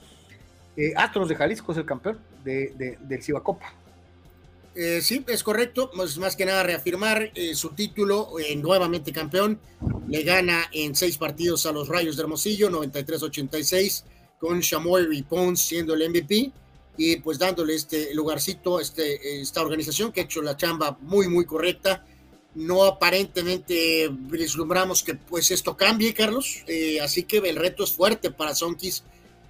[0.78, 3.74] Eh, Astros de Jalisco es el campeón de, del Cibacopa.
[4.76, 5.90] Eh, sí, es correcto.
[5.96, 9.60] Más, más que nada reafirmar eh, su título, nuevamente campeón.
[10.08, 14.04] Le gana en seis partidos a los Rayos de Hermosillo, 93-86
[14.40, 16.52] con Chamoy Pons siendo el MVP
[16.98, 21.46] y pues dándole este lugarcito este, esta organización que ha hecho la chamba muy, muy
[21.46, 22.04] correcta.
[22.56, 28.32] No aparentemente vislumbramos que pues esto cambie, Carlos, eh, así que el reto es fuerte
[28.32, 29.04] para Sonkis,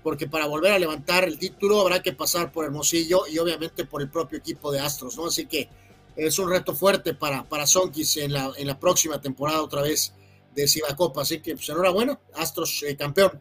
[0.04, 4.02] porque para volver a levantar el título habrá que pasar por Hermosillo y obviamente por
[4.02, 5.28] el propio equipo de Astros, ¿no?
[5.28, 5.70] Así que
[6.18, 10.12] es un reto fuerte para, para Sonkis en la, en la próxima temporada otra vez
[10.54, 13.40] de Cibacopa, así que pues enhorabuena, Astros eh, campeón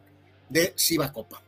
[0.49, 0.73] de
[1.13, 1.41] Copa.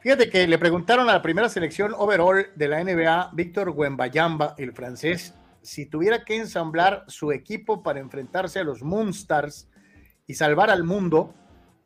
[0.00, 4.72] Fíjate que le preguntaron a la primera selección overall de la NBA, Víctor Wembayamba, el
[4.72, 9.68] francés, si tuviera que ensamblar su equipo para enfrentarse a los Moonstars
[10.26, 11.34] y salvar al mundo.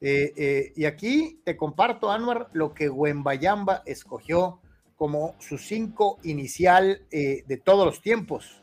[0.00, 4.60] Eh, eh, y aquí te comparto, Anwar, lo que Wembayamba escogió
[4.94, 8.62] como su cinco inicial eh, de todos los tiempos.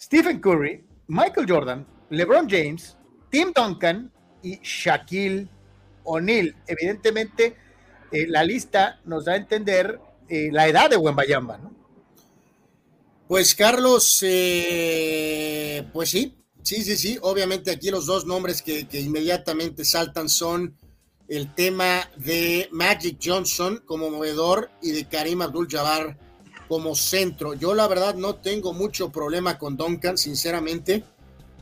[0.00, 2.96] Stephen Curry, Michael Jordan, LeBron James,
[3.30, 4.10] Tim Duncan
[4.42, 5.48] y Shaquille
[6.04, 6.54] O'Neal.
[6.66, 7.56] Evidentemente,
[8.12, 11.74] eh, la lista nos da a entender eh, la edad de Wembayamba, ¿no?
[13.26, 17.18] Pues Carlos, eh, pues sí, sí, sí, sí.
[17.22, 20.76] Obviamente aquí los dos nombres que, inmediatamente saltan son
[21.26, 26.18] el tema de Magic Johnson como movedor y de Karim Abdul-Jabbar
[26.68, 27.54] como centro.
[27.54, 31.02] Yo la verdad no tengo mucho problema con Duncan, sinceramente.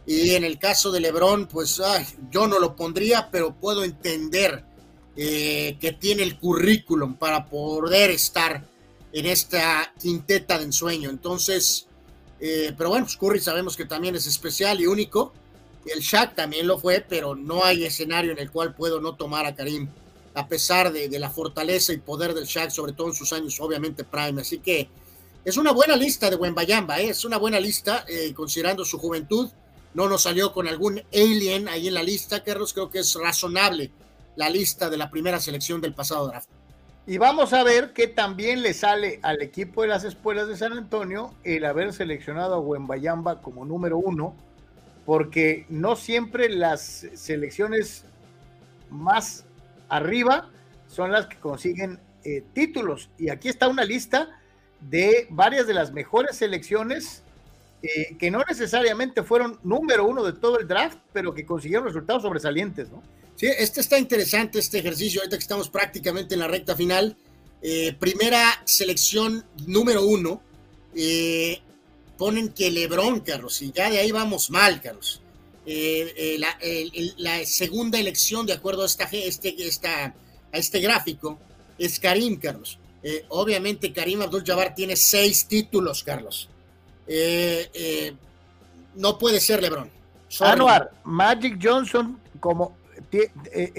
[0.07, 1.81] Y en el caso de LeBron, pues
[2.31, 4.65] yo no lo pondría, pero puedo entender
[5.17, 8.65] eh, que tiene el currículum para poder estar
[9.13, 11.11] en esta quinteta de ensueño.
[11.11, 11.87] Entonces,
[12.41, 15.33] eh, pero bueno, pues Curry sabemos que también es especial y único.
[15.87, 19.47] El Shaq también lo fue, pero no hay escenario en el cual puedo no tomar
[19.47, 19.89] a Karim,
[20.35, 24.05] a pesar de, la fortaleza y poder del Shaq, sobre todo en sus años, obviamente,
[24.05, 24.41] prime.
[24.41, 24.89] Así que
[25.45, 27.11] es una buena lista de Wembayamba, ¿eh?
[27.11, 29.51] es una buena lista, eh, considerando su juventud.
[29.95, 32.73] No nos salió con algún alien ahí en la lista, Carlos.
[32.73, 33.91] Creo que es razonable
[34.37, 36.49] la lista de la primera selección del pasado draft.
[37.07, 40.73] Y vamos a ver que también le sale al equipo de las escuelas de San
[40.73, 44.37] Antonio el haber seleccionado a Wembayamba como número uno
[45.05, 48.05] porque no siempre las selecciones
[48.89, 49.45] más
[49.89, 50.49] arriba
[50.87, 53.11] son las que consiguen eh, títulos.
[53.19, 54.29] Y aquí está una lista
[54.81, 57.23] de varias de las mejores selecciones
[57.83, 62.23] eh, que no necesariamente fueron número uno de todo el draft, pero que consiguieron resultados
[62.23, 63.03] sobresalientes, ¿no?
[63.37, 67.17] Sí, este está interesante, este ejercicio, ahorita que estamos prácticamente en la recta final.
[67.61, 70.43] Eh, primera selección número uno,
[72.19, 75.23] ponen que Lebron, Carlos, y ya de ahí vamos mal, Carlos.
[75.65, 79.57] Eh, eh, la, segunda elección, de acuerdo a, esta, este,
[80.53, 81.39] a este gráfico,
[81.79, 82.79] es Karim, Carlos.
[83.03, 86.49] Eh, obviamente, Karim Abdul-Jabbar tiene seis títulos, Carlos.
[88.95, 89.91] No puede ser LeBron.
[90.41, 92.77] Anuar, Magic Johnson como,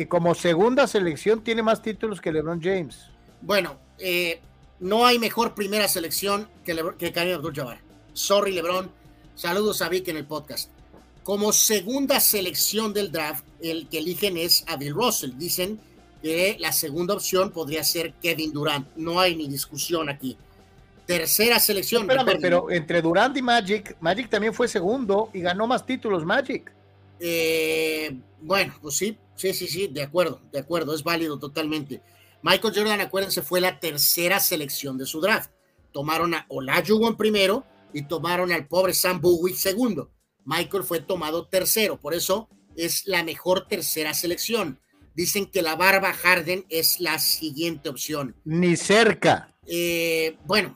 [0.07, 3.05] como segunda selección tiene más títulos que LeBron James.
[3.41, 3.77] Bueno,
[4.79, 7.79] no hay mejor primera selección que, que Karim Abdul-Jabbar.
[8.13, 8.91] Sorry, LeBron.
[9.35, 10.69] Saludos a Vic en el podcast.
[11.23, 15.31] Como segunda selección del draft, el que eligen es a Bill Russell.
[15.37, 15.79] Dicen
[16.21, 18.87] que la segunda opción podría ser Kevin Durant.
[18.95, 20.37] No hay ni discusión aquí.
[21.05, 22.03] Tercera selección.
[22.03, 26.71] espérame, pero entre Durant y Magic, Magic también fue segundo y ganó más títulos Magic.
[27.19, 32.01] Eh, bueno, pues sí, sí, sí, sí, de acuerdo, de acuerdo, es válido totalmente.
[32.41, 35.51] Michael Jordan, acuérdense, fue la tercera selección de su draft.
[35.91, 40.11] Tomaron a Olajuwon primero, y tomaron al pobre Sam Bowie segundo.
[40.45, 44.79] Michael fue tomado tercero, por eso es la mejor tercera selección.
[45.15, 48.35] Dicen que la Barba Harden es la siguiente opción.
[48.43, 49.55] Ni cerca.
[49.67, 50.75] Eh, bueno,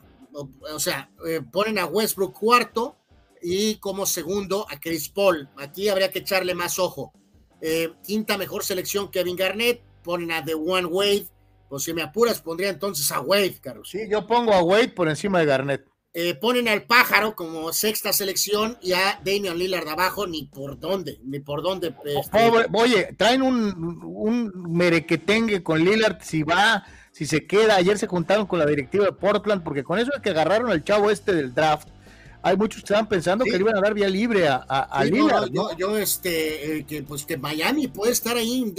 [0.72, 2.96] o, sea, eh, ponen a Westbrook cuarto
[3.42, 5.48] y como segundo a Chris Paul.
[5.56, 7.12] Aquí habría que echarle más ojo.
[7.60, 9.82] Eh, quinta mejor selección Kevin Garnett.
[10.02, 11.26] Ponen a The One Wade.
[11.68, 13.90] Pues si me apuras, pondría entonces a Wade, Carlos.
[13.90, 15.86] Sí, yo pongo a Wade por encima de Garnett.
[16.14, 21.20] Eh, ponen al pájaro como sexta selección y a Damian Lillard abajo, ni por dónde,
[21.22, 21.94] ni por dónde.
[22.04, 26.84] Este, oye, traen un, un merequetengue con Lillard si va,
[27.18, 27.74] si se queda.
[27.74, 30.84] Ayer se juntaron con la directiva de Portland, porque con eso es que agarraron al
[30.84, 31.88] chavo este del draft.
[32.42, 35.50] Hay muchos que estaban pensando que le iban a dar vía libre a, Lillard.
[35.76, 38.72] yo, este, eh, que, pues que Miami puede estar ahí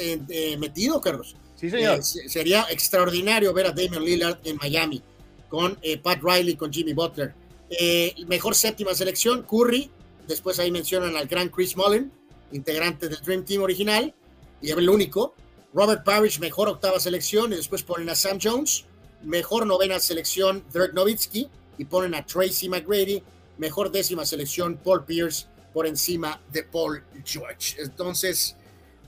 [0.57, 1.35] metido, Carlos.
[1.55, 1.99] Sí, señor.
[1.99, 5.03] Eh, sería extraordinario ver a Damian Lillard en Miami
[5.49, 7.33] con eh, Pat Riley, con Jimmy Butler.
[7.69, 9.91] Eh, mejor séptima selección, Curry.
[10.25, 12.09] Después ahí mencionan al gran Chris Mullen,
[12.53, 14.15] integrante del Dream Team original,
[14.61, 15.35] y el único.
[15.73, 18.85] Robert Parrish, mejor octava selección, y después ponen a Sam Jones.
[19.21, 23.21] Mejor novena selección, Dirk Nowitzki, y ponen a Tracy McGrady.
[23.57, 27.75] Mejor décima selección, Paul Pierce, por encima de Paul George.
[27.81, 28.55] Entonces,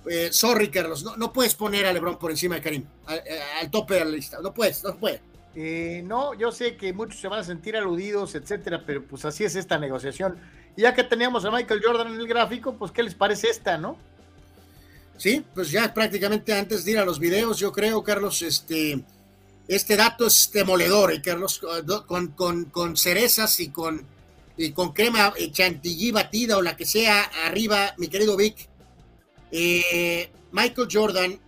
[0.09, 3.23] eh, sorry, Carlos, no, no, puedes poner a LeBron por encima de Karim, al,
[3.61, 4.39] al tope de la lista.
[4.41, 5.21] No puedes, no puedes.
[5.53, 9.43] Eh, no, yo sé que muchos se van a sentir aludidos, etcétera, pero pues así
[9.43, 10.37] es esta negociación.
[10.77, 13.77] Y ya que teníamos a Michael Jordan en el gráfico, pues ¿qué les parece esta,
[13.77, 13.97] no?
[15.21, 19.03] Sí, pues ya prácticamente antes de ir a los videos, yo creo, Carlos, este,
[19.67, 21.61] este dato es demoledor, ¿eh, Carlos,
[22.07, 24.03] con, con, con, cerezas y con,
[24.57, 28.67] y con crema eh, chantilly batida o la que sea arriba, mi querido Vic.
[29.51, 31.39] Eh, Michael Jordan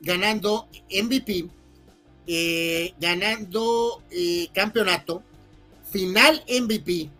[0.00, 1.48] ganando MVP
[2.32, 5.24] eh, ganando eh, campeonato,
[5.90, 7.10] final MVP,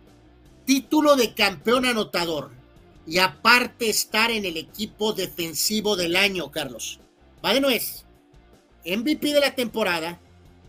[0.65, 2.49] título de campeón anotador
[3.11, 7.01] y aparte estar en el equipo defensivo del año, Carlos.
[7.43, 8.05] Va de nuez.
[8.85, 10.21] MVP de la temporada,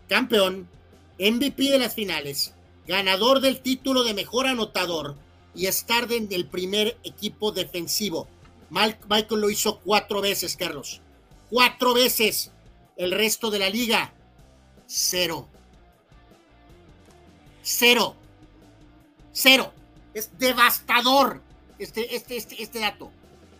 [0.09, 0.67] campeón,
[1.17, 2.53] MVP de las finales,
[2.85, 5.15] ganador del título de mejor anotador
[5.55, 8.27] y estar en el primer equipo defensivo.
[8.69, 10.99] Michael lo hizo cuatro veces, Carlos.
[11.49, 12.51] Cuatro veces.
[12.97, 14.13] El resto de la liga
[14.85, 15.47] Cero.
[17.61, 18.17] Cero.
[19.31, 19.71] Cero.
[20.13, 21.41] Es devastador
[21.83, 23.11] este, este, este, este dato.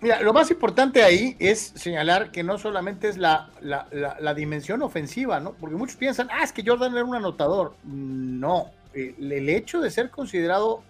[0.01, 5.39] Mira, lo más importante ahí es señalar que no solamente es la, la, dimensión ofensiva,
[5.39, 5.53] ¿no?
[5.53, 7.75] Porque muchos piensan, ah, es que Jordan era un anotador.
[7.85, 10.83] No, el, hecho de ser considerado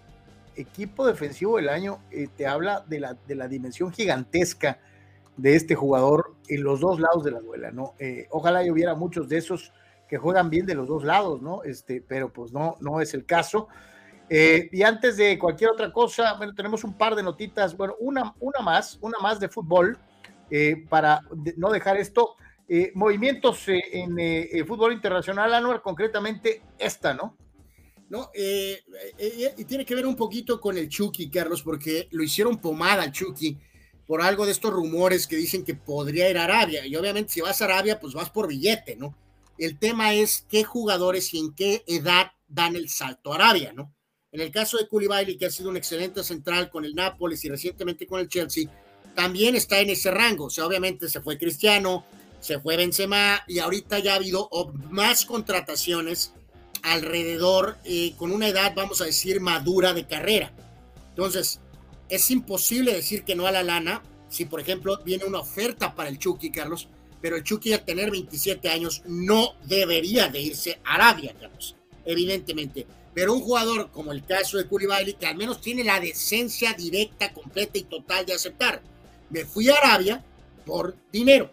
[0.56, 4.78] equipo defensivo del año eh, te habla de la, de la dimensión gigantesca
[5.36, 7.94] de este jugador en los dos lados de la duela, ¿no?
[8.00, 9.72] Eh, ojalá hubiera muchos de esos
[10.08, 11.62] que juegan bien de los dos lados, ¿no?
[11.62, 13.68] Este, pero pues no, no es el caso.
[14.28, 18.34] Eh, y antes de cualquier otra cosa, bueno, tenemos un par de notitas, bueno, una,
[18.40, 19.98] una más, una más de fútbol,
[20.50, 21.20] eh, para
[21.56, 22.36] no dejar esto.
[22.66, 27.36] Eh, movimientos en fútbol internacional, Anuar, concretamente esta, ¿no?
[28.08, 33.02] No, y tiene que ver un poquito con el Chucky, Carlos, porque lo hicieron pomada
[33.02, 33.58] al Chucky
[34.06, 36.86] por algo de estos rumores que dicen que podría ir a Arabia.
[36.86, 39.16] Y obviamente si vas a Arabia, pues vas por billete, ¿no?
[39.58, 43.92] El tema es qué jugadores y en qué edad dan el salto a Arabia, ¿no?
[44.34, 47.48] En el caso de Koulibaly, que ha sido un excelente central con el Nápoles y
[47.48, 48.68] recientemente con el Chelsea,
[49.14, 50.46] también está en ese rango.
[50.46, 52.04] O sea, obviamente se fue Cristiano,
[52.40, 54.50] se fue Benzema y ahorita ya ha habido
[54.90, 56.34] más contrataciones
[56.82, 60.52] alrededor eh, con una edad, vamos a decir, madura de carrera.
[61.10, 61.60] Entonces,
[62.08, 66.08] es imposible decir que no a la lana si, por ejemplo, viene una oferta para
[66.08, 66.88] el Chucky, Carlos,
[67.20, 72.86] pero el Chucky al tener 27 años no debería de irse a Arabia, Carlos, evidentemente
[73.14, 77.32] pero un jugador como el caso de Koulibaly, que al menos tiene la decencia directa,
[77.32, 78.82] completa y total de aceptar.
[79.30, 80.22] Me fui a Arabia
[80.66, 81.48] por dinero.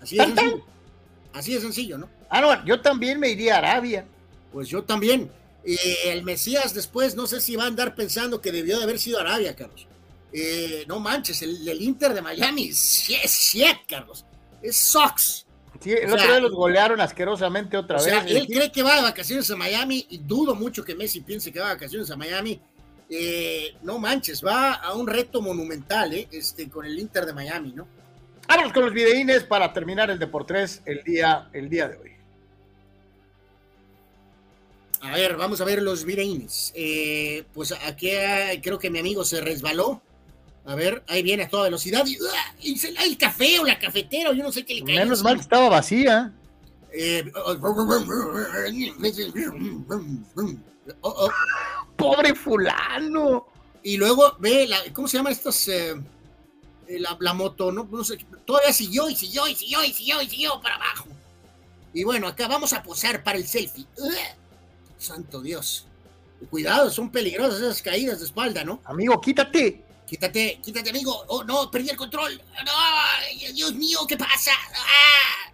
[0.00, 0.64] Así de sencillo.
[1.34, 2.08] Así de sencillo, ¿no?
[2.30, 4.06] Ah, no, yo también me iría a Arabia.
[4.52, 5.30] Pues yo también.
[5.64, 9.20] el Mesías después, no sé si va a andar pensando que debió de haber sido
[9.20, 9.86] Arabia, Carlos.
[10.32, 14.24] Eh, no manches, el, Inter de Miami es shit, Carlos.
[14.62, 15.45] Es Sox.
[15.86, 18.24] Sí, el otro día los golearon asquerosamente otra vez.
[18.26, 21.60] él cree que va de vacaciones a Miami y dudo mucho que Messi piense que
[21.60, 22.60] va de vacaciones a Miami.
[23.08, 27.72] Eh, no manches, va a un reto monumental eh, este, con el Inter de Miami,
[27.72, 27.86] ¿no?
[28.48, 32.12] Vámonos con los videínes para terminar el Deportes el día, el día de hoy.
[35.02, 36.72] A ver, vamos a ver los videínes.
[36.74, 38.10] Eh, pues aquí
[38.60, 40.02] creo que mi amigo se resbaló
[40.66, 43.04] a ver, ahí viene a toda velocidad y, ¡ah!
[43.04, 44.96] el café o la cafetera, yo no sé qué le cae.
[44.96, 46.32] Menos mal que estaba vacía.
[46.92, 47.30] Eh,
[51.00, 51.30] oh, oh.
[51.96, 53.46] Pobre fulano.
[53.84, 55.68] Y luego ve, la, ¿cómo se llama estas?
[55.68, 55.94] Eh,
[56.88, 57.88] eh, la, moto, ¿no?
[57.90, 61.06] no sé, todavía siguió y siguió y siguió y siguió y siguió para abajo.
[61.94, 63.86] Y bueno, acá vamos a posar para el selfie.
[64.98, 65.86] Santo Dios.
[66.50, 68.80] Cuidado, son peligrosas esas caídas de espalda, ¿no?
[68.84, 69.85] Amigo, quítate.
[70.06, 71.24] Quítate, quítate, amigo.
[71.28, 72.40] Oh, no, perdí el control.
[72.64, 74.52] No, Dios mío, ¿qué pasa?
[74.72, 75.52] ¡Ah!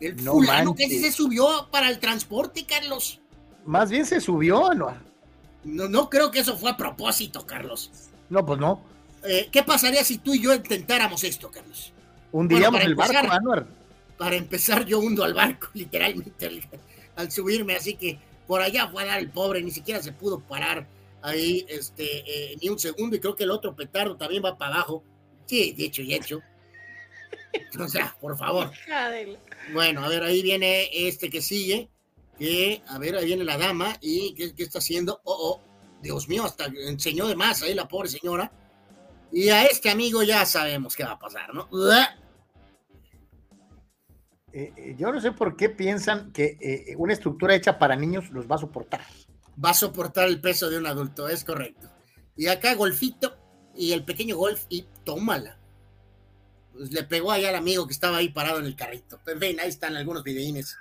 [0.00, 3.20] El fulano que se subió para el transporte, Carlos.
[3.64, 4.94] Más bien se subió, ¿no?
[5.64, 7.90] No, no creo que eso fue a propósito, Carlos.
[8.28, 8.82] No, pues no.
[9.24, 11.92] Eh, ¿Qué pasaría si tú y yo intentáramos esto, Carlos?
[12.30, 13.66] Hundiríamos el barco, Anuar.
[14.18, 16.60] Para empezar, yo hundo al barco, literalmente, al,
[17.16, 20.38] al, subirme, así que por allá fue a dar el pobre, ni siquiera se pudo
[20.40, 20.86] parar
[21.24, 22.04] ahí este,
[22.52, 25.02] eh, ni un segundo y creo que el otro petardo también va para abajo.
[25.46, 26.40] Sí, dicho y hecho.
[27.78, 28.72] O sea, por favor.
[29.72, 31.88] Bueno, a ver, ahí viene este que sigue.
[32.36, 33.96] Que, a ver, ahí viene la dama.
[34.00, 35.20] ¿Y qué, qué está haciendo?
[35.22, 35.62] Oh, oh,
[36.02, 38.50] Dios mío, hasta enseñó de más ahí la pobre señora.
[39.30, 41.68] Y a este amigo ya sabemos qué va a pasar, ¿no?
[44.52, 48.50] Eh, eh, yo no sé por qué piensan que una estructura hecha para niños los
[48.50, 49.02] va a soportar
[49.62, 51.90] va a soportar el peso de un adulto, es correcto.
[52.36, 53.36] Y acá golfito
[53.76, 55.58] y el pequeño golf y tómala.
[56.72, 59.20] Pues le pegó allá al amigo que estaba ahí parado en el carrito.
[59.26, 60.76] En fin, ahí están algunos videínes.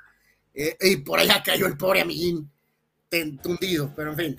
[0.54, 2.50] Eh, y por allá cayó el pobre amiguín
[3.42, 4.38] tundido, pero en fin.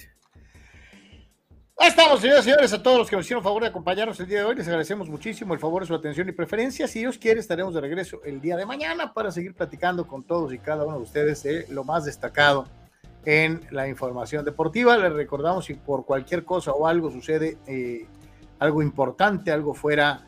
[1.77, 4.27] Ahí estamos, señores y señores, a todos los que nos hicieron favor de acompañarnos el
[4.27, 4.57] día de hoy.
[4.57, 6.89] Les agradecemos muchísimo el favor de su atención y preferencia.
[6.89, 10.53] Si Dios quiere, estaremos de regreso el día de mañana para seguir platicando con todos
[10.53, 12.69] y cada uno de ustedes de lo más destacado
[13.25, 14.97] en la información deportiva.
[14.97, 18.07] Les recordamos si por cualquier cosa o algo sucede, eh,
[18.59, 20.27] algo importante, algo fuera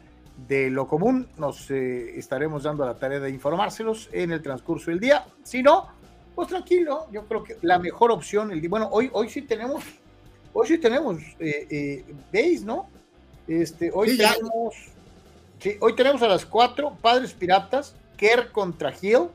[0.49, 5.01] de lo común, nos eh, estaremos dando la tarea de informárselos en el transcurso del
[5.01, 5.25] día.
[5.43, 5.87] Si no,
[6.35, 9.83] pues tranquilo, yo creo que la mejor opción, el bueno, hoy, hoy sí tenemos,
[10.53, 12.89] hoy sí tenemos, eh, veis, ¿no?
[13.49, 14.75] Este, hoy tenemos,
[15.59, 19.29] sí, hoy tenemos a las cuatro Padres Piratas, Kerr contra Hill,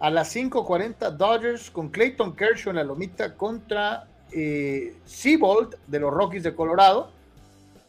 [0.00, 6.12] a las 5:40 Dodgers con Clayton Kershaw en la lomita contra eh, Seabold de los
[6.12, 7.10] Rockies de Colorado.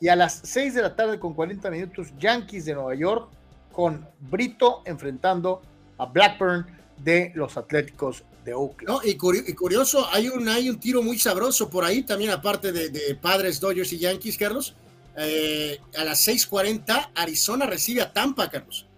[0.02, 3.30] Y a las 6 de la tarde con 40 minutos Yankees de Nueva York
[3.74, 5.62] con Brito enfrentando
[5.98, 6.66] a Blackburn
[6.98, 8.88] de los Atléticos de Oakland.
[8.88, 13.16] No, y, curioso, hay un, hay un tiro muy sabroso por ahí también, aparte de,
[13.22, 14.74] Padres, Dodgers y Yankees, Carlos.
[15.18, 18.89] Eh, a las 6:40, Arizona recibe a Tampa, Carlos.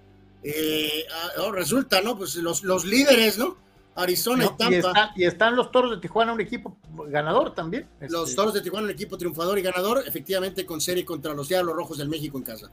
[0.43, 2.17] Eh, ah, oh, resulta, ¿no?
[2.17, 3.57] Pues los, los líderes, ¿no?
[3.95, 5.11] Arizona y Tampa.
[5.15, 7.87] Y, están los Toros de Tijuana, un equipo ganador también.
[8.01, 8.35] Los este.
[8.35, 11.97] Toros de Tijuana, un equipo triunfador y ganador, efectivamente con serie contra los Diablos Rojos
[11.97, 12.71] del México en casa.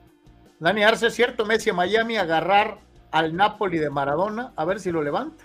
[0.61, 1.45] Dani Arce, ¿cierto?
[1.45, 2.79] Messi a Miami agarrar
[3.11, 5.45] al Napoli de Maradona, a ver si lo levanta.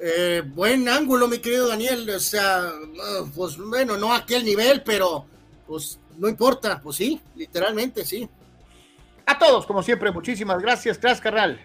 [0.00, 2.08] Eh, buen ángulo, mi querido Daniel.
[2.10, 2.72] O sea,
[3.34, 5.24] pues bueno, no a aquel nivel, pero
[5.66, 8.28] pues no importa, pues sí, literalmente sí.
[9.26, 11.64] A todos, como siempre, muchísimas gracias, Tras Carral.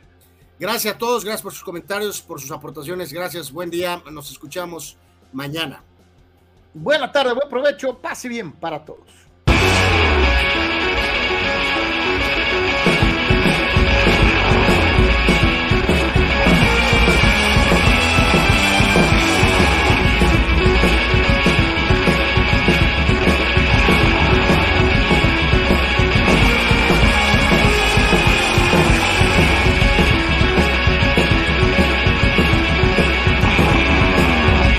[0.59, 4.97] Gracias a todos, gracias por sus comentarios, por sus aportaciones, gracias, buen día, nos escuchamos
[5.31, 5.83] mañana.
[6.73, 9.09] Buena tarde, buen provecho, pase bien para todos.